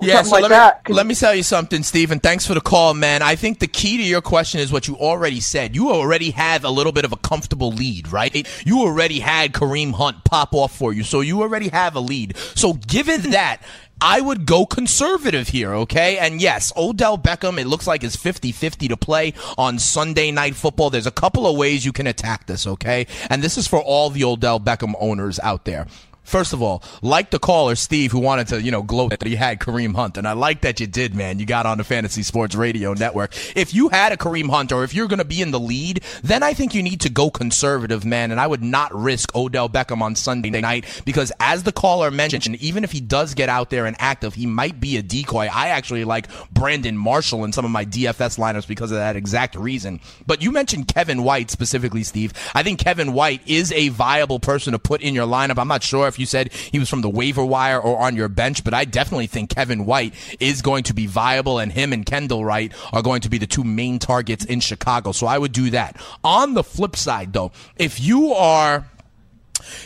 Yeah, 0.00 0.22
so 0.22 0.30
like 0.30 0.42
let, 0.42 0.48
that. 0.48 0.88
me, 0.88 0.94
let 0.94 1.06
me 1.06 1.14
tell 1.14 1.34
you 1.34 1.42
something, 1.42 1.82
Stephen. 1.82 2.18
Thanks 2.18 2.46
for 2.46 2.54
the 2.54 2.62
call, 2.62 2.94
man. 2.94 3.20
I 3.20 3.36
think 3.36 3.58
the 3.58 3.66
key 3.66 3.98
to 3.98 4.02
your 4.02 4.22
question 4.22 4.58
is 4.60 4.72
what 4.72 4.88
you 4.88 4.96
already 4.96 5.40
said. 5.40 5.76
You 5.76 5.90
already 5.90 6.30
have 6.30 6.64
a 6.64 6.70
little 6.70 6.92
bit 6.92 7.04
of 7.04 7.12
a 7.12 7.16
comfortable 7.16 7.72
lead, 7.72 8.10
right? 8.10 8.34
You 8.66 8.80
already 8.80 9.20
had 9.20 9.52
Kareem 9.52 9.92
Hunt 9.92 10.24
pop 10.24 10.54
off 10.54 10.74
for 10.74 10.94
you, 10.94 11.02
so 11.02 11.20
you 11.20 11.42
already 11.42 11.68
have 11.68 11.94
a 11.94 12.00
lead. 12.00 12.38
So 12.54 12.72
given 12.72 13.32
that, 13.32 13.60
I 14.04 14.20
would 14.20 14.46
go 14.46 14.66
conservative 14.66 15.46
here, 15.46 15.72
okay? 15.74 16.18
And 16.18 16.42
yes, 16.42 16.72
Odell 16.76 17.16
Beckham, 17.16 17.56
it 17.56 17.68
looks 17.68 17.86
like 17.86 18.02
is 18.02 18.16
50-50 18.16 18.88
to 18.88 18.96
play 18.96 19.32
on 19.56 19.78
Sunday 19.78 20.32
night 20.32 20.56
football. 20.56 20.90
There's 20.90 21.06
a 21.06 21.12
couple 21.12 21.46
of 21.46 21.56
ways 21.56 21.84
you 21.84 21.92
can 21.92 22.08
attack 22.08 22.46
this, 22.46 22.66
okay? 22.66 23.06
And 23.30 23.44
this 23.44 23.56
is 23.56 23.68
for 23.68 23.80
all 23.80 24.10
the 24.10 24.24
Odell 24.24 24.58
Beckham 24.58 24.94
owners 24.98 25.38
out 25.38 25.66
there. 25.66 25.86
First 26.24 26.52
of 26.52 26.62
all, 26.62 26.82
like 27.02 27.30
the 27.30 27.38
caller 27.38 27.74
Steve 27.74 28.12
who 28.12 28.20
wanted 28.20 28.46
to, 28.48 28.62
you 28.62 28.70
know, 28.70 28.82
gloat 28.82 29.10
that 29.10 29.26
he 29.26 29.34
had 29.34 29.58
Kareem 29.58 29.94
Hunt, 29.94 30.16
and 30.16 30.26
I 30.26 30.32
like 30.32 30.60
that 30.62 30.78
you 30.78 30.86
did, 30.86 31.14
man. 31.14 31.38
You 31.38 31.46
got 31.46 31.66
on 31.66 31.78
the 31.78 31.84
Fantasy 31.84 32.22
Sports 32.22 32.54
Radio 32.54 32.94
Network. 32.94 33.34
If 33.56 33.74
you 33.74 33.88
had 33.88 34.12
a 34.12 34.16
Kareem 34.16 34.48
Hunt, 34.48 34.72
or 34.72 34.84
if 34.84 34.94
you're 34.94 35.08
going 35.08 35.18
to 35.18 35.24
be 35.24 35.42
in 35.42 35.50
the 35.50 35.60
lead, 35.60 36.02
then 36.22 36.42
I 36.42 36.54
think 36.54 36.74
you 36.74 36.82
need 36.82 37.00
to 37.00 37.10
go 37.10 37.28
conservative, 37.28 38.04
man. 38.04 38.30
And 38.30 38.40
I 38.40 38.46
would 38.46 38.62
not 38.62 38.94
risk 38.94 39.34
Odell 39.34 39.68
Beckham 39.68 40.00
on 40.00 40.14
Sunday 40.14 40.60
night 40.60 41.02
because, 41.04 41.32
as 41.40 41.64
the 41.64 41.72
caller 41.72 42.10
mentioned, 42.10 42.54
even 42.62 42.84
if 42.84 42.92
he 42.92 43.00
does 43.00 43.34
get 43.34 43.48
out 43.48 43.70
there 43.70 43.86
and 43.86 43.96
active, 43.98 44.34
he 44.34 44.46
might 44.46 44.80
be 44.80 44.96
a 44.96 45.02
decoy. 45.02 45.48
I 45.52 45.68
actually 45.68 46.04
like 46.04 46.28
Brandon 46.52 46.96
Marshall 46.96 47.44
in 47.44 47.52
some 47.52 47.64
of 47.64 47.70
my 47.70 47.84
DFS 47.84 48.38
lineups 48.38 48.68
because 48.68 48.92
of 48.92 48.98
that 48.98 49.16
exact 49.16 49.56
reason. 49.56 50.00
But 50.26 50.40
you 50.40 50.52
mentioned 50.52 50.88
Kevin 50.88 51.24
White 51.24 51.50
specifically, 51.50 52.04
Steve. 52.04 52.32
I 52.54 52.62
think 52.62 52.78
Kevin 52.78 53.12
White 53.12 53.42
is 53.46 53.72
a 53.72 53.88
viable 53.88 54.38
person 54.38 54.72
to 54.72 54.78
put 54.78 55.02
in 55.02 55.14
your 55.14 55.26
lineup. 55.26 55.58
I'm 55.58 55.68
not 55.68 55.82
sure 55.82 56.11
if 56.12 56.18
you 56.18 56.26
said 56.26 56.52
he 56.52 56.78
was 56.78 56.90
from 56.90 57.00
the 57.00 57.08
waiver 57.08 57.44
wire 57.44 57.80
or 57.80 57.98
on 57.98 58.16
your 58.16 58.28
bench, 58.28 58.62
but 58.64 58.74
I 58.74 58.84
definitely 58.84 59.26
think 59.26 59.50
Kevin 59.50 59.86
White 59.86 60.14
is 60.38 60.62
going 60.62 60.84
to 60.84 60.94
be 60.94 61.06
viable, 61.06 61.58
and 61.58 61.72
him 61.72 61.92
and 61.92 62.04
Kendall 62.04 62.44
Wright 62.44 62.72
are 62.92 63.02
going 63.02 63.22
to 63.22 63.30
be 63.30 63.38
the 63.38 63.46
two 63.46 63.64
main 63.64 63.98
targets 63.98 64.44
in 64.44 64.60
Chicago. 64.60 65.12
So 65.12 65.26
I 65.26 65.38
would 65.38 65.52
do 65.52 65.70
that. 65.70 65.96
On 66.22 66.54
the 66.54 66.62
flip 66.62 66.96
side, 66.96 67.32
though, 67.32 67.52
if 67.76 68.00
you 68.00 68.32
are 68.34 68.86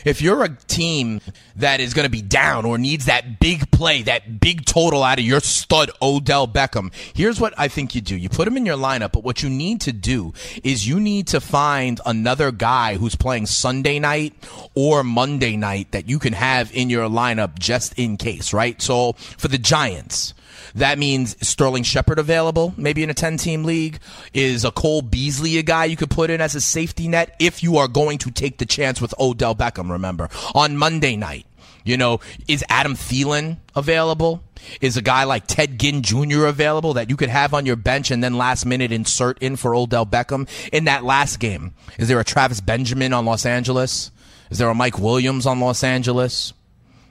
if 0.04 0.22
you're 0.22 0.44
a 0.44 0.48
team 0.48 1.20
that 1.56 1.80
is 1.80 1.94
going 1.94 2.04
to 2.04 2.10
be 2.10 2.22
down 2.22 2.64
or 2.64 2.78
needs 2.78 3.06
that 3.06 3.40
big 3.40 3.70
play, 3.70 4.02
that 4.02 4.40
big 4.40 4.64
total 4.64 5.02
out 5.02 5.18
of 5.18 5.24
your 5.24 5.40
stud 5.40 5.90
Odell 6.00 6.46
Beckham, 6.48 6.92
here's 7.14 7.40
what 7.40 7.54
I 7.56 7.68
think 7.68 7.94
you 7.94 8.00
do. 8.00 8.16
You 8.16 8.28
put 8.28 8.48
him 8.48 8.56
in 8.56 8.66
your 8.66 8.76
lineup, 8.76 9.12
but 9.12 9.24
what 9.24 9.42
you 9.42 9.48
need 9.50 9.80
to 9.82 9.92
do 9.92 10.32
is 10.62 10.86
you 10.86 11.00
need 11.00 11.26
to 11.28 11.40
find 11.40 12.00
another 12.04 12.50
guy 12.50 12.96
who's 12.96 13.16
playing 13.16 13.46
Sunday 13.46 13.98
night 13.98 14.34
or 14.74 15.02
Monday 15.04 15.56
night 15.56 15.92
that 15.92 16.08
you 16.08 16.18
can 16.18 16.32
have 16.32 16.74
in 16.74 16.90
your 16.90 17.08
lineup 17.08 17.58
just 17.58 17.98
in 17.98 18.16
case, 18.16 18.52
right? 18.52 18.80
So 18.80 19.12
for 19.12 19.48
the 19.48 19.58
Giants, 19.58 20.34
that 20.74 20.98
means 20.98 21.36
Sterling 21.46 21.82
Shepard 21.82 22.18
available, 22.18 22.74
maybe 22.76 23.02
in 23.02 23.10
a 23.10 23.14
10 23.14 23.36
team 23.36 23.64
league. 23.64 23.98
Is 24.32 24.64
a 24.64 24.70
Cole 24.70 25.02
Beasley 25.02 25.58
a 25.58 25.62
guy 25.62 25.86
you 25.86 25.96
could 25.96 26.10
put 26.10 26.30
in 26.30 26.40
as 26.40 26.54
a 26.54 26.60
safety 26.60 27.08
net 27.08 27.34
if 27.38 27.62
you 27.62 27.76
are 27.76 27.88
going 27.88 28.18
to 28.18 28.30
take 28.30 28.58
the 28.58 28.66
chance 28.66 29.00
with 29.00 29.14
Odell 29.18 29.54
Beckham, 29.54 29.90
remember? 29.90 30.28
On 30.54 30.76
Monday 30.76 31.16
night, 31.16 31.46
you 31.84 31.96
know, 31.96 32.20
is 32.48 32.64
Adam 32.68 32.94
Thielen 32.94 33.58
available? 33.74 34.42
Is 34.80 34.96
a 34.96 35.02
guy 35.02 35.24
like 35.24 35.46
Ted 35.46 35.78
Ginn 35.78 36.02
Jr. 36.02 36.46
available 36.46 36.94
that 36.94 37.08
you 37.08 37.16
could 37.16 37.28
have 37.28 37.54
on 37.54 37.64
your 37.64 37.76
bench 37.76 38.10
and 38.10 38.22
then 38.22 38.36
last 38.36 38.66
minute 38.66 38.90
insert 38.90 39.38
in 39.38 39.54
for 39.54 39.74
Odell 39.74 40.04
Beckham? 40.04 40.48
In 40.72 40.84
that 40.84 41.04
last 41.04 41.38
game, 41.38 41.74
is 41.98 42.08
there 42.08 42.18
a 42.18 42.24
Travis 42.24 42.60
Benjamin 42.60 43.12
on 43.12 43.24
Los 43.24 43.46
Angeles? 43.46 44.10
Is 44.50 44.58
there 44.58 44.68
a 44.68 44.74
Mike 44.74 44.98
Williams 44.98 45.46
on 45.46 45.60
Los 45.60 45.84
Angeles? 45.84 46.52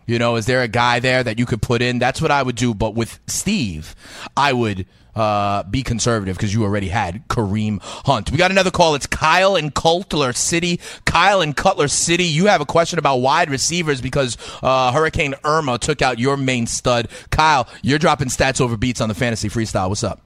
You 0.05 0.19
know, 0.19 0.35
is 0.35 0.45
there 0.45 0.61
a 0.61 0.67
guy 0.67 0.99
there 0.99 1.23
that 1.23 1.39
you 1.39 1.45
could 1.45 1.61
put 1.61 1.81
in? 1.81 1.99
That's 1.99 2.21
what 2.21 2.31
I 2.31 2.43
would 2.43 2.55
do. 2.55 2.73
But 2.73 2.95
with 2.95 3.19
Steve, 3.27 3.95
I 4.37 4.53
would 4.53 4.85
uh, 5.15 5.63
be 5.63 5.81
conservative 5.81 6.35
because 6.37 6.53
you 6.53 6.63
already 6.63 6.89
had 6.89 7.27
Kareem 7.27 7.81
Hunt. 7.81 8.31
We 8.31 8.37
got 8.37 8.51
another 8.51 8.71
call. 8.71 8.95
It's 8.95 9.07
Kyle 9.07 9.55
in 9.55 9.71
Cutler 9.71 10.33
City. 10.33 10.79
Kyle 11.05 11.41
in 11.41 11.53
Cutler 11.53 11.87
City, 11.87 12.25
you 12.25 12.47
have 12.47 12.61
a 12.61 12.65
question 12.65 12.99
about 12.99 13.17
wide 13.17 13.49
receivers 13.49 14.01
because 14.01 14.37
uh, 14.61 14.91
Hurricane 14.91 15.33
Irma 15.43 15.77
took 15.77 16.01
out 16.01 16.19
your 16.19 16.37
main 16.37 16.67
stud. 16.67 17.07
Kyle, 17.31 17.67
you're 17.81 17.99
dropping 17.99 18.27
stats 18.27 18.59
over 18.61 18.77
beats 18.77 19.01
on 19.01 19.09
the 19.09 19.15
fantasy 19.15 19.49
freestyle. 19.49 19.89
What's 19.89 20.03
up? 20.03 20.21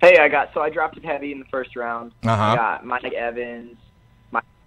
Hey, 0.00 0.18
I 0.18 0.28
got 0.28 0.52
so 0.54 0.60
I 0.60 0.70
dropped 0.70 0.96
it 0.96 1.04
heavy 1.04 1.32
in 1.32 1.40
the 1.40 1.44
first 1.46 1.74
round. 1.74 2.12
Uh-huh. 2.22 2.42
I 2.42 2.56
got 2.56 2.84
Mike 2.86 3.12
Evans, 3.12 3.76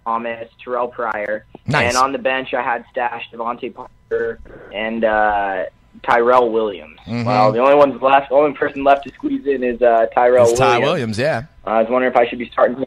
Thomas, 0.04 0.48
Terrelle 0.64 0.90
Pryor, 0.90 1.44
Nice. 1.66 1.88
and 1.94 1.96
on 1.96 2.12
the 2.12 2.18
bench 2.18 2.54
I 2.54 2.62
had 2.62 2.84
stashed 2.90 3.32
DeVante 3.32 3.72
Parker 3.74 4.40
and 4.74 5.04
uh, 5.04 5.64
Tyrell 6.02 6.50
Williams. 6.50 6.98
Mhm. 7.06 7.24
Well, 7.24 7.52
the 7.52 7.60
only 7.60 7.74
one 7.74 7.98
left, 8.00 8.32
only 8.32 8.52
person 8.56 8.82
left 8.84 9.04
to 9.06 9.12
squeeze 9.14 9.46
in 9.46 9.62
is 9.62 9.80
uh, 9.82 10.06
Tyrell 10.14 10.48
It's 10.50 10.58
Ty 10.58 10.78
Williams. 10.78 10.84
Williams, 10.86 11.18
yeah. 11.18 11.42
I 11.64 11.80
was 11.82 11.90
wondering 11.90 12.12
if 12.12 12.16
I 12.18 12.26
should 12.28 12.38
be 12.38 12.48
starting. 12.50 12.84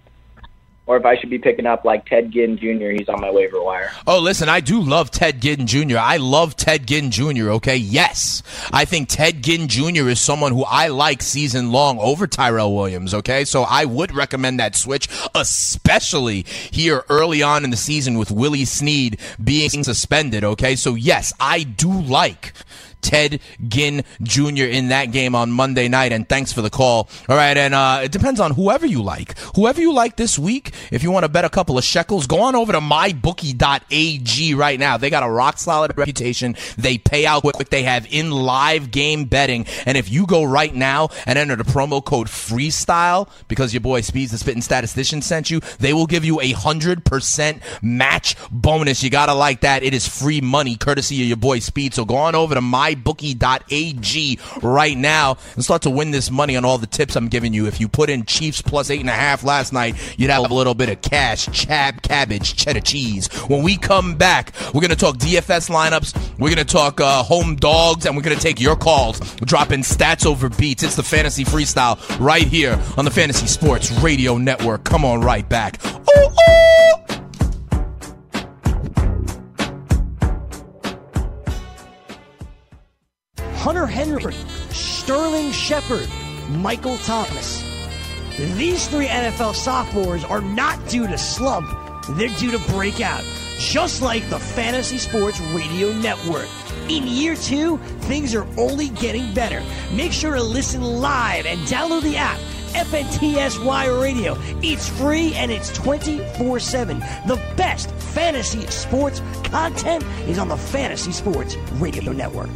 Or 0.87 0.97
if 0.97 1.05
I 1.05 1.17
should 1.17 1.29
be 1.29 1.39
picking 1.39 1.65
up 1.65 1.83
like 1.83 2.05
Ted 2.05 2.31
Ginn 2.31 2.57
Jr. 2.57 2.91
He's 2.91 3.09
on 3.09 3.19
my 3.19 3.31
waiver 3.31 3.61
wire. 3.61 3.91
Oh, 4.05 4.19
listen, 4.19 4.49
I 4.49 4.59
do 4.59 4.81
love 4.81 5.09
Ted 5.09 5.41
Ginn 5.41 5.65
Jr. 5.65 5.97
I 5.97 6.17
love 6.17 6.55
Ted 6.55 6.85
Ginn 6.87 7.09
Jr., 7.11 7.51
okay? 7.51 7.75
Yes. 7.75 8.43
I 8.71 8.85
think 8.85 9.09
Ted 9.09 9.43
Ginn 9.43 9.67
Jr. 9.67 10.07
is 10.07 10.21
someone 10.21 10.51
who 10.51 10.63
I 10.63 10.87
like 10.89 11.21
season 11.21 11.71
long 11.71 11.97
over 11.99 12.27
Tyrell 12.27 12.75
Williams, 12.75 13.13
okay? 13.13 13.45
So 13.45 13.63
I 13.63 13.85
would 13.85 14.13
recommend 14.13 14.59
that 14.59 14.75
switch, 14.75 15.07
especially 15.33 16.43
here 16.43 17.03
early 17.09 17.41
on 17.41 17.63
in 17.63 17.71
the 17.71 17.77
season 17.77 18.17
with 18.17 18.29
Willie 18.29 18.65
Snead 18.65 19.19
being 19.43 19.83
suspended, 19.83 20.43
okay? 20.43 20.75
So 20.75 20.93
yes, 20.93 21.33
I 21.39 21.63
do 21.63 21.91
like 21.91 22.53
Ted 23.05 23.39
Ginn 23.67 24.03
Jr. 24.23 24.63
in 24.63 24.87
that 24.89 25.11
game 25.11 25.35
on 25.35 25.51
Monday 25.51 25.87
night. 25.87 26.11
And 26.11 26.27
thanks 26.27 26.51
for 26.51 26.61
the 26.61 26.71
call. 26.71 27.07
All 27.29 27.37
right. 27.37 27.55
And 27.55 27.75
uh, 27.75 28.01
it 28.03 28.11
depends 28.11 28.39
on 28.39 28.51
whoever 28.51 28.85
you 28.85 29.03
like. 29.03 29.37
Whoever 29.55 29.79
you 29.79 29.93
like 29.93 30.15
this 30.15 30.39
week, 30.39 30.71
if 30.91 31.03
you 31.03 31.11
want 31.11 31.23
to 31.23 31.29
bet 31.29 31.45
a 31.45 31.49
couple 31.49 31.77
of 31.77 31.83
shekels, 31.83 32.25
go 32.25 32.41
on 32.41 32.55
over 32.55 32.71
to 32.71 32.79
mybookie.ag 32.79 34.55
right 34.55 34.79
now. 34.79 34.97
They 34.97 35.11
got 35.11 35.21
a 35.21 35.29
rock 35.29 35.59
solid 35.59 35.95
reputation. 35.95 36.55
They 36.77 36.97
pay 36.97 37.27
out 37.27 37.43
quick. 37.43 37.69
They 37.69 37.83
have 37.83 38.07
in 38.09 38.31
live 38.31 38.89
game 38.89 39.25
betting. 39.25 39.67
And 39.85 39.97
if 39.97 40.11
you 40.11 40.25
go 40.25 40.43
right 40.43 40.73
now 40.73 41.09
and 41.27 41.37
enter 41.37 41.55
the 41.55 41.63
promo 41.63 42.03
code 42.03 42.27
freestyle 42.27 43.29
because 43.47 43.71
your 43.73 43.81
boy 43.81 44.01
Speeds 44.01 44.31
the 44.31 44.39
Spitting 44.39 44.63
Statistician 44.63 45.21
sent 45.21 45.51
you, 45.51 45.59
they 45.79 45.93
will 45.93 46.07
give 46.07 46.25
you 46.25 46.41
a 46.41 46.53
100% 46.53 47.83
match 47.83 48.35
bonus. 48.49 49.03
You 49.03 49.11
got 49.11 49.27
to 49.27 49.35
like 49.35 49.61
that. 49.61 49.83
It 49.83 49.93
is 49.93 50.07
free 50.07 50.41
money 50.41 50.75
courtesy 50.75 51.21
of 51.21 51.27
your 51.27 51.37
boy 51.37 51.59
Speed. 51.59 51.93
So 51.93 52.03
go 52.03 52.15
on 52.15 52.33
over 52.33 52.55
to 52.55 52.61
my 52.61 52.94
mybookie.ag 52.95 54.39
right 54.61 54.97
now 54.97 55.37
and 55.55 55.63
start 55.63 55.81
to 55.83 55.89
win 55.89 56.11
this 56.11 56.31
money 56.31 56.55
on 56.55 56.65
all 56.65 56.77
the 56.77 56.87
tips 56.87 57.15
I'm 57.15 57.27
giving 57.27 57.53
you. 57.53 57.67
If 57.67 57.79
you 57.79 57.87
put 57.87 58.09
in 58.09 58.25
Chiefs 58.25 58.61
plus 58.61 58.89
eight 58.89 58.99
and 59.01 59.09
a 59.09 59.13
half 59.13 59.43
last 59.43 59.73
night, 59.73 59.95
you'd 60.17 60.29
have 60.29 60.49
a 60.49 60.53
little 60.53 60.73
bit 60.73 60.89
of 60.89 61.01
cash, 61.01 61.47
chab, 61.47 62.01
cabbage, 62.01 62.55
cheddar 62.55 62.81
cheese. 62.81 63.27
When 63.47 63.63
we 63.63 63.77
come 63.77 64.15
back, 64.15 64.53
we're 64.73 64.81
going 64.81 64.89
to 64.89 64.95
talk 64.95 65.17
DFS 65.17 65.69
lineups, 65.69 66.37
we're 66.39 66.53
going 66.53 66.65
to 66.65 66.73
talk 66.73 66.99
uh, 66.99 67.23
home 67.23 67.55
dogs, 67.55 68.05
and 68.05 68.15
we're 68.15 68.23
going 68.23 68.37
to 68.37 68.41
take 68.41 68.59
your 68.59 68.75
calls. 68.75 69.19
Dropping 69.37 69.81
stats 69.81 70.25
over 70.25 70.49
beats. 70.49 70.83
It's 70.83 70.95
the 70.95 71.03
fantasy 71.03 71.43
freestyle 71.43 71.97
right 72.19 72.47
here 72.47 72.79
on 72.97 73.05
the 73.05 73.11
Fantasy 73.11 73.47
Sports 73.47 73.91
Radio 73.91 74.37
Network. 74.37 74.83
Come 74.83 75.05
on 75.05 75.21
right 75.21 75.47
back. 75.47 75.79
Ooh, 75.85 76.27
ooh. 76.27 77.24
Hunter 83.65 83.87
Henry, 83.87 84.35
Sterling 84.69 85.51
Shepard, 85.51 86.07
Michael 86.49 86.97
Thomas. 86.97 87.63
These 88.37 88.87
three 88.87 89.07
NFL 89.07 89.55
sophomores 89.55 90.23
are 90.23 90.39
not 90.39 90.87
due 90.87 91.07
to 91.07 91.17
slump, 91.17 91.67
they're 92.09 92.29
due 92.37 92.51
to 92.51 92.59
break 92.73 93.01
out, 93.01 93.23
just 93.57 94.03
like 94.03 94.29
the 94.29 94.37
Fantasy 94.37 94.99
Sports 94.99 95.41
Radio 95.55 95.91
Network. 95.93 96.47
In 96.89 97.07
year 97.07 97.35
two, 97.35 97.79
things 98.01 98.35
are 98.35 98.45
only 98.55 98.89
getting 98.89 99.33
better. 99.33 99.63
Make 99.91 100.11
sure 100.11 100.35
to 100.35 100.43
listen 100.43 100.83
live 100.83 101.47
and 101.47 101.59
download 101.61 102.03
the 102.03 102.17
app. 102.17 102.37
FNTSY 102.75 103.99
Radio. 103.99 104.37
It's 104.61 104.87
free 104.87 105.33
and 105.33 105.49
it's 105.49 105.73
24 105.73 106.59
7. 106.59 106.99
The 107.25 107.41
best 107.57 107.89
fantasy 107.89 108.67
sports 108.67 109.23
content 109.45 110.03
is 110.27 110.37
on 110.37 110.49
the 110.49 110.57
Fantasy 110.57 111.13
Sports 111.13 111.55
Radio 111.79 112.11
Network. 112.11 112.49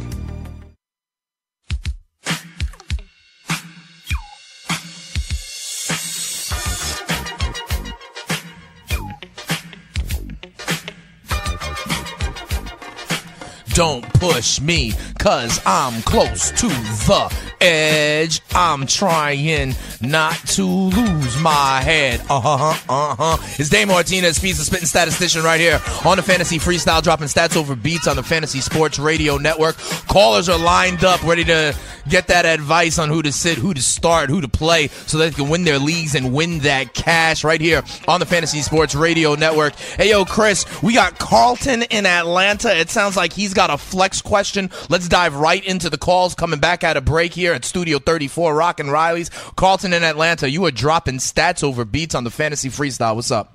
Don't 13.80 14.04
push 14.12 14.60
me, 14.60 14.92
cause 15.20 15.60
I'm 15.66 16.00
close 16.02 16.50
to 16.52 16.68
the 16.68 17.50
edge. 17.60 18.40
I'm 18.54 18.86
trying 18.86 19.74
not 20.00 20.34
to 20.48 20.64
lose 20.64 21.38
my 21.42 21.82
head. 21.82 22.20
Uh 22.30 22.40
huh, 22.40 22.74
uh 22.88 23.16
huh. 23.16 23.54
It's 23.58 23.68
Dave 23.68 23.88
Martinez, 23.88 24.36
Speeds 24.36 24.58
the 24.58 24.64
Spitting 24.64 24.86
Statistician, 24.86 25.42
right 25.42 25.60
here 25.60 25.78
on 26.06 26.16
the 26.16 26.22
Fantasy 26.22 26.58
Freestyle, 26.58 27.02
dropping 27.02 27.26
stats 27.26 27.54
over 27.54 27.76
beats 27.76 28.08
on 28.08 28.16
the 28.16 28.22
Fantasy 28.22 28.60
Sports 28.60 28.98
Radio 28.98 29.36
Network. 29.36 29.76
Callers 30.08 30.48
are 30.48 30.58
lined 30.58 31.04
up, 31.04 31.22
ready 31.22 31.44
to 31.44 31.76
get 32.08 32.28
that 32.28 32.46
advice 32.46 32.98
on 32.98 33.10
who 33.10 33.22
to 33.22 33.30
sit, 33.30 33.58
who 33.58 33.74
to 33.74 33.82
start, 33.82 34.30
who 34.30 34.40
to 34.40 34.48
play, 34.48 34.88
so 34.88 35.18
they 35.18 35.30
can 35.30 35.50
win 35.50 35.64
their 35.64 35.78
leagues 35.78 36.14
and 36.14 36.32
win 36.32 36.60
that 36.60 36.94
cash 36.94 37.44
right 37.44 37.60
here 37.60 37.82
on 38.08 38.20
the 38.20 38.26
Fantasy 38.26 38.62
Sports 38.62 38.94
Radio 38.94 39.34
Network. 39.34 39.74
Hey, 39.74 40.10
yo, 40.10 40.24
Chris, 40.24 40.64
we 40.82 40.94
got 40.94 41.18
Carlton 41.18 41.82
in 41.84 42.06
Atlanta. 42.06 42.74
It 42.74 42.88
sounds 42.88 43.18
like 43.18 43.34
he's 43.34 43.52
got 43.52 43.68
a 43.68 43.76
flex 43.76 44.22
question. 44.22 44.70
Let's 44.88 45.09
dive 45.10 45.34
right 45.34 45.62
into 45.64 45.90
the 45.90 45.98
calls 45.98 46.34
coming 46.34 46.58
back 46.60 46.82
at 46.82 46.96
a 46.96 47.00
break 47.02 47.34
here 47.34 47.52
at 47.52 47.64
Studio 47.66 47.98
34, 47.98 48.54
Rock 48.54 48.80
and 48.80 48.90
Riley's. 48.90 49.28
Carlton 49.56 49.92
in 49.92 50.02
Atlanta, 50.02 50.48
you 50.48 50.64
are 50.64 50.70
dropping 50.70 51.16
stats 51.18 51.62
over 51.62 51.84
beats 51.84 52.14
on 52.14 52.24
the 52.24 52.30
Fantasy 52.30 52.70
Freestyle. 52.70 53.14
What's 53.16 53.30
up? 53.30 53.52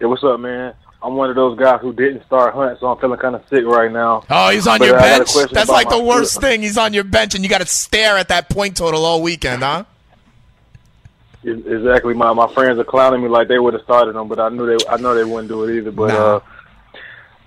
Yeah, 0.00 0.06
what's 0.08 0.24
up, 0.24 0.40
man? 0.40 0.74
I'm 1.02 1.14
one 1.14 1.30
of 1.30 1.36
those 1.36 1.56
guys 1.58 1.80
who 1.82 1.92
didn't 1.92 2.24
start 2.26 2.54
Hunt, 2.54 2.80
so 2.80 2.88
I'm 2.88 2.98
feeling 2.98 3.18
kind 3.20 3.36
of 3.36 3.42
sick 3.48 3.64
right 3.64 3.92
now. 3.92 4.24
Oh, 4.28 4.48
he's 4.50 4.66
on 4.66 4.78
But 4.78 4.88
your 4.88 4.98
bench. 4.98 5.28
That's 5.52 5.68
like 5.68 5.88
the 5.88 6.02
worst 6.02 6.40
thing. 6.40 6.62
He's 6.62 6.78
on 6.78 6.94
your 6.94 7.04
bench, 7.04 7.34
and 7.34 7.44
you 7.44 7.50
got 7.50 7.60
to 7.60 7.66
stare 7.66 8.16
at 8.16 8.28
that 8.28 8.48
point 8.48 8.76
total 8.76 9.04
all 9.04 9.22
weekend, 9.22 9.62
huh? 9.62 9.84
Exactly. 11.44 12.12
My 12.14 12.32
my 12.32 12.52
friends 12.52 12.78
are 12.80 12.84
clowning 12.84 13.22
me 13.22 13.28
like 13.28 13.46
they 13.46 13.58
would 13.58 13.74
have 13.74 13.82
started 13.84 14.16
them, 14.16 14.26
but 14.26 14.40
I 14.40 14.48
knew 14.48 14.66
they 14.66 14.84
I 14.88 14.96
know 14.96 15.14
they 15.14 15.22
wouldn't 15.22 15.48
do 15.48 15.62
it 15.64 15.76
either. 15.76 15.92
But 15.92 16.08
Nah. 16.08 16.36
uh, 16.36 16.40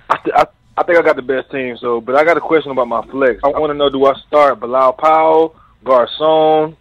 I, 0.09 0.15
th- 0.23 0.35
I 0.35 0.47
I 0.79 0.83
think 0.83 0.97
I 0.97 1.01
got 1.01 1.17
the 1.17 1.21
best 1.21 1.51
team. 1.51 1.75
So, 1.81 1.99
but 1.99 2.15
I 2.15 2.23
got 2.23 2.37
a 2.37 2.41
question 2.41 2.71
about 2.71 2.87
my 2.87 3.05
flex. 3.07 3.41
I 3.43 3.49
want 3.49 3.71
to 3.71 3.73
know: 3.73 3.89
Do 3.89 4.05
I 4.05 4.13
start 4.27 4.61
Bilal 4.61 4.93
Powell, 4.93 5.53
Garcon, 5.83 6.77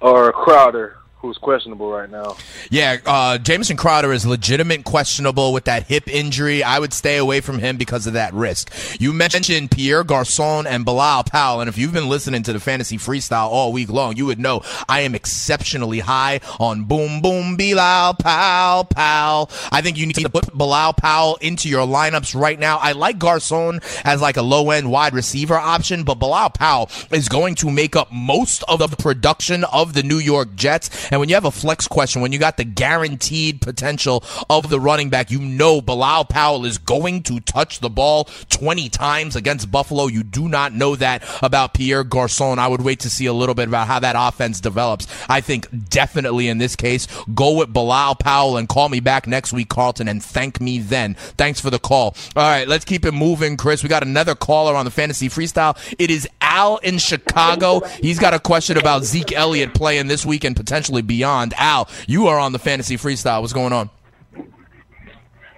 or 0.00 0.32
Crowder, 0.32 0.96
who's 1.28 1.38
questionable 1.38 1.90
right 1.90 2.10
now? 2.10 2.36
Yeah, 2.70 2.96
uh, 3.04 3.38
Jamison 3.38 3.76
Crowder 3.76 4.12
is 4.12 4.24
legitimate 4.24 4.84
questionable 4.84 5.52
with 5.52 5.64
that 5.64 5.86
hip 5.86 6.08
injury. 6.08 6.62
I 6.62 6.78
would 6.78 6.94
stay 6.94 7.18
away 7.18 7.40
from 7.40 7.58
him 7.58 7.76
because 7.76 8.06
of 8.06 8.14
that 8.14 8.32
risk. 8.32 8.72
You 8.98 9.12
mentioned 9.12 9.70
Pierre 9.70 10.04
Garcon 10.04 10.66
and 10.66 10.84
Bilal 10.84 11.24
Powell, 11.24 11.60
and 11.60 11.68
if 11.68 11.76
you've 11.76 11.92
been 11.92 12.08
listening 12.08 12.42
to 12.44 12.52
the 12.52 12.60
fantasy 12.60 12.96
freestyle 12.96 13.48
all 13.48 13.72
week 13.72 13.90
long, 13.90 14.16
you 14.16 14.24
would 14.26 14.38
know 14.38 14.62
I 14.88 15.00
am 15.00 15.14
exceptionally 15.14 16.00
high 16.00 16.40
on 16.58 16.84
boom 16.84 17.20
boom 17.20 17.56
Bilal 17.56 18.14
Powell 18.14 18.84
Powell. 18.84 19.50
I 19.70 19.82
think 19.82 19.98
you 19.98 20.06
need 20.06 20.16
to 20.16 20.30
put 20.30 20.56
Bilal 20.56 20.94
Powell 20.94 21.36
into 21.42 21.68
your 21.68 21.86
lineups 21.86 22.38
right 22.38 22.58
now. 22.58 22.78
I 22.78 22.92
like 22.92 23.18
Garcon 23.18 23.80
as 24.04 24.22
like 24.22 24.38
a 24.38 24.42
low 24.42 24.70
end 24.70 24.90
wide 24.90 25.12
receiver 25.12 25.56
option, 25.56 26.04
but 26.04 26.14
Bilal 26.14 26.50
Powell 26.50 26.90
is 27.12 27.28
going 27.28 27.54
to 27.56 27.70
make 27.70 27.96
up 27.96 28.10
most 28.10 28.64
of 28.66 28.78
the 28.78 28.96
production 28.96 29.64
of 29.64 29.92
the 29.92 30.02
New 30.02 30.18
York 30.18 30.54
Jets. 30.54 31.10
And 31.10 31.17
when 31.18 31.28
you 31.28 31.34
have 31.34 31.44
a 31.44 31.50
flex 31.50 31.88
question, 31.88 32.22
when 32.22 32.32
you 32.32 32.38
got 32.38 32.56
the 32.56 32.64
guaranteed 32.64 33.60
potential 33.60 34.24
of 34.48 34.68
the 34.68 34.80
running 34.80 35.10
back, 35.10 35.30
you 35.30 35.40
know 35.40 35.80
Bilal 35.80 36.26
Powell 36.26 36.64
is 36.64 36.78
going 36.78 37.22
to 37.24 37.40
touch 37.40 37.80
the 37.80 37.90
ball 37.90 38.24
20 38.50 38.88
times 38.88 39.36
against 39.36 39.70
Buffalo. 39.70 40.06
You 40.06 40.22
do 40.22 40.48
not 40.48 40.72
know 40.72 40.96
that 40.96 41.22
about 41.42 41.74
Pierre 41.74 42.04
Garcon. 42.04 42.58
I 42.58 42.68
would 42.68 42.82
wait 42.82 43.00
to 43.00 43.10
see 43.10 43.26
a 43.26 43.32
little 43.32 43.54
bit 43.54 43.68
about 43.68 43.86
how 43.86 43.98
that 44.00 44.16
offense 44.18 44.60
develops. 44.60 45.06
I 45.28 45.40
think 45.40 45.88
definitely 45.88 46.48
in 46.48 46.58
this 46.58 46.76
case, 46.76 47.06
go 47.34 47.56
with 47.56 47.72
Bilal 47.72 48.16
Powell 48.16 48.56
and 48.56 48.68
call 48.68 48.88
me 48.88 49.00
back 49.00 49.26
next 49.26 49.52
week, 49.52 49.68
Carlton, 49.68 50.08
and 50.08 50.22
thank 50.22 50.60
me 50.60 50.78
then. 50.78 51.14
Thanks 51.14 51.60
for 51.60 51.70
the 51.70 51.78
call. 51.78 52.16
All 52.36 52.42
right, 52.42 52.66
let's 52.68 52.84
keep 52.84 53.04
it 53.04 53.12
moving, 53.12 53.56
Chris. 53.56 53.82
We 53.82 53.88
got 53.88 54.02
another 54.02 54.34
caller 54.34 54.74
on 54.74 54.84
the 54.84 54.90
fantasy 54.90 55.28
freestyle. 55.28 55.76
It 55.98 56.10
is 56.10 56.28
Al 56.40 56.78
in 56.78 56.98
Chicago. 56.98 57.80
He's 58.00 58.18
got 58.18 58.34
a 58.34 58.38
question 58.38 58.76
about 58.78 59.04
Zeke 59.04 59.32
Elliott 59.32 59.74
playing 59.74 60.06
this 60.06 60.24
week 60.24 60.44
and 60.44 60.56
potentially 60.56 60.97
beyond. 61.02 61.54
Al, 61.56 61.88
you 62.06 62.28
are 62.28 62.38
on 62.38 62.52
the 62.52 62.58
fantasy 62.58 62.96
freestyle. 62.96 63.40
What's 63.40 63.52
going 63.52 63.72
on? 63.72 63.90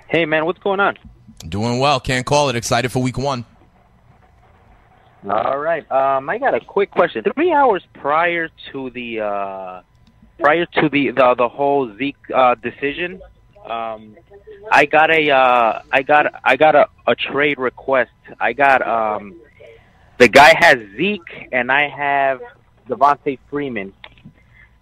Hey 0.09 0.27
man, 0.27 0.45
what's 0.45 0.59
going 0.59 0.81
on? 0.81 0.99
Doing 1.49 1.79
well. 1.79 2.01
Can't 2.01 2.27
call 2.27 2.49
it. 2.49 2.57
Excited 2.57 2.91
for 2.91 3.01
week 3.01 3.17
one. 3.17 3.45
All 5.29 5.59
right. 5.59 5.91
Um, 5.91 6.29
I 6.31 6.39
got 6.39 6.55
a 6.55 6.61
quick 6.61 6.91
question. 6.91 7.25
Three 7.35 7.53
hours 7.53 7.83
prior 7.95 8.49
to 8.73 8.91
the 8.91 9.21
uh, 9.21 9.83
prior 10.39 10.67
to 10.67 10.89
the 10.89 11.11
the, 11.11 11.35
the 11.37 11.49
whole 11.49 11.95
Zeke 11.97 12.17
uh, 12.35 12.55
decision, 12.57 13.21
um, 13.67 14.17
I 14.73 14.87
got 14.87 15.11
a 15.11 15.31
uh, 15.31 15.83
I 15.93 16.03
got 16.03 16.27
I 16.43 16.57
got 16.57 16.75
a, 16.75 16.89
a 17.07 17.15
trade 17.15 17.59
request. 17.59 18.11
I 18.41 18.53
got 18.55 18.87
um, 18.87 19.37
the 20.19 20.29
guy 20.29 20.55
has 20.59 20.79
Zeke 20.97 21.49
and 21.53 21.71
I 21.71 21.89
have 21.89 22.41
Devonta 22.89 23.39
Freeman, 23.51 23.93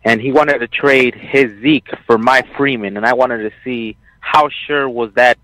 and 0.04 0.20
he 0.20 0.32
wanted 0.32 0.58
to 0.58 0.68
trade 0.68 1.14
his 1.14 1.52
Zeke 1.60 1.88
for 2.06 2.18
my 2.18 2.42
Freeman, 2.56 2.96
and 2.96 3.06
I 3.06 3.14
wanted 3.14 3.38
to 3.38 3.52
see 3.64 3.96
how 4.20 4.48
sure 4.66 4.88
was 4.88 5.12
that 5.14 5.38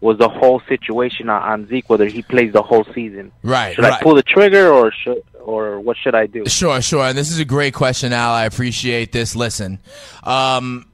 was 0.00 0.18
the 0.18 0.28
whole 0.28 0.60
situation 0.68 1.28
on, 1.28 1.42
on 1.42 1.68
Zeke, 1.68 1.88
whether 1.88 2.06
he 2.06 2.22
plays 2.22 2.52
the 2.52 2.62
whole 2.62 2.84
season. 2.94 3.32
Right. 3.42 3.74
Should 3.74 3.84
I 3.84 4.00
pull 4.02 4.14
the 4.14 4.22
trigger 4.22 4.70
or 4.70 4.92
should 4.92 5.22
or 5.46 5.80
what 5.80 5.96
should 5.96 6.14
I 6.14 6.26
do? 6.26 6.44
Sure, 6.46 6.82
sure. 6.82 7.04
And 7.04 7.16
this 7.16 7.30
is 7.30 7.38
a 7.38 7.44
great 7.44 7.72
question, 7.72 8.12
Al. 8.12 8.32
I 8.32 8.44
appreciate 8.44 9.12
this. 9.12 9.36
Listen, 9.36 9.78
um, 10.24 10.90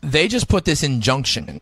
they 0.00 0.28
just 0.28 0.48
put 0.48 0.64
this 0.64 0.82
injunction 0.82 1.60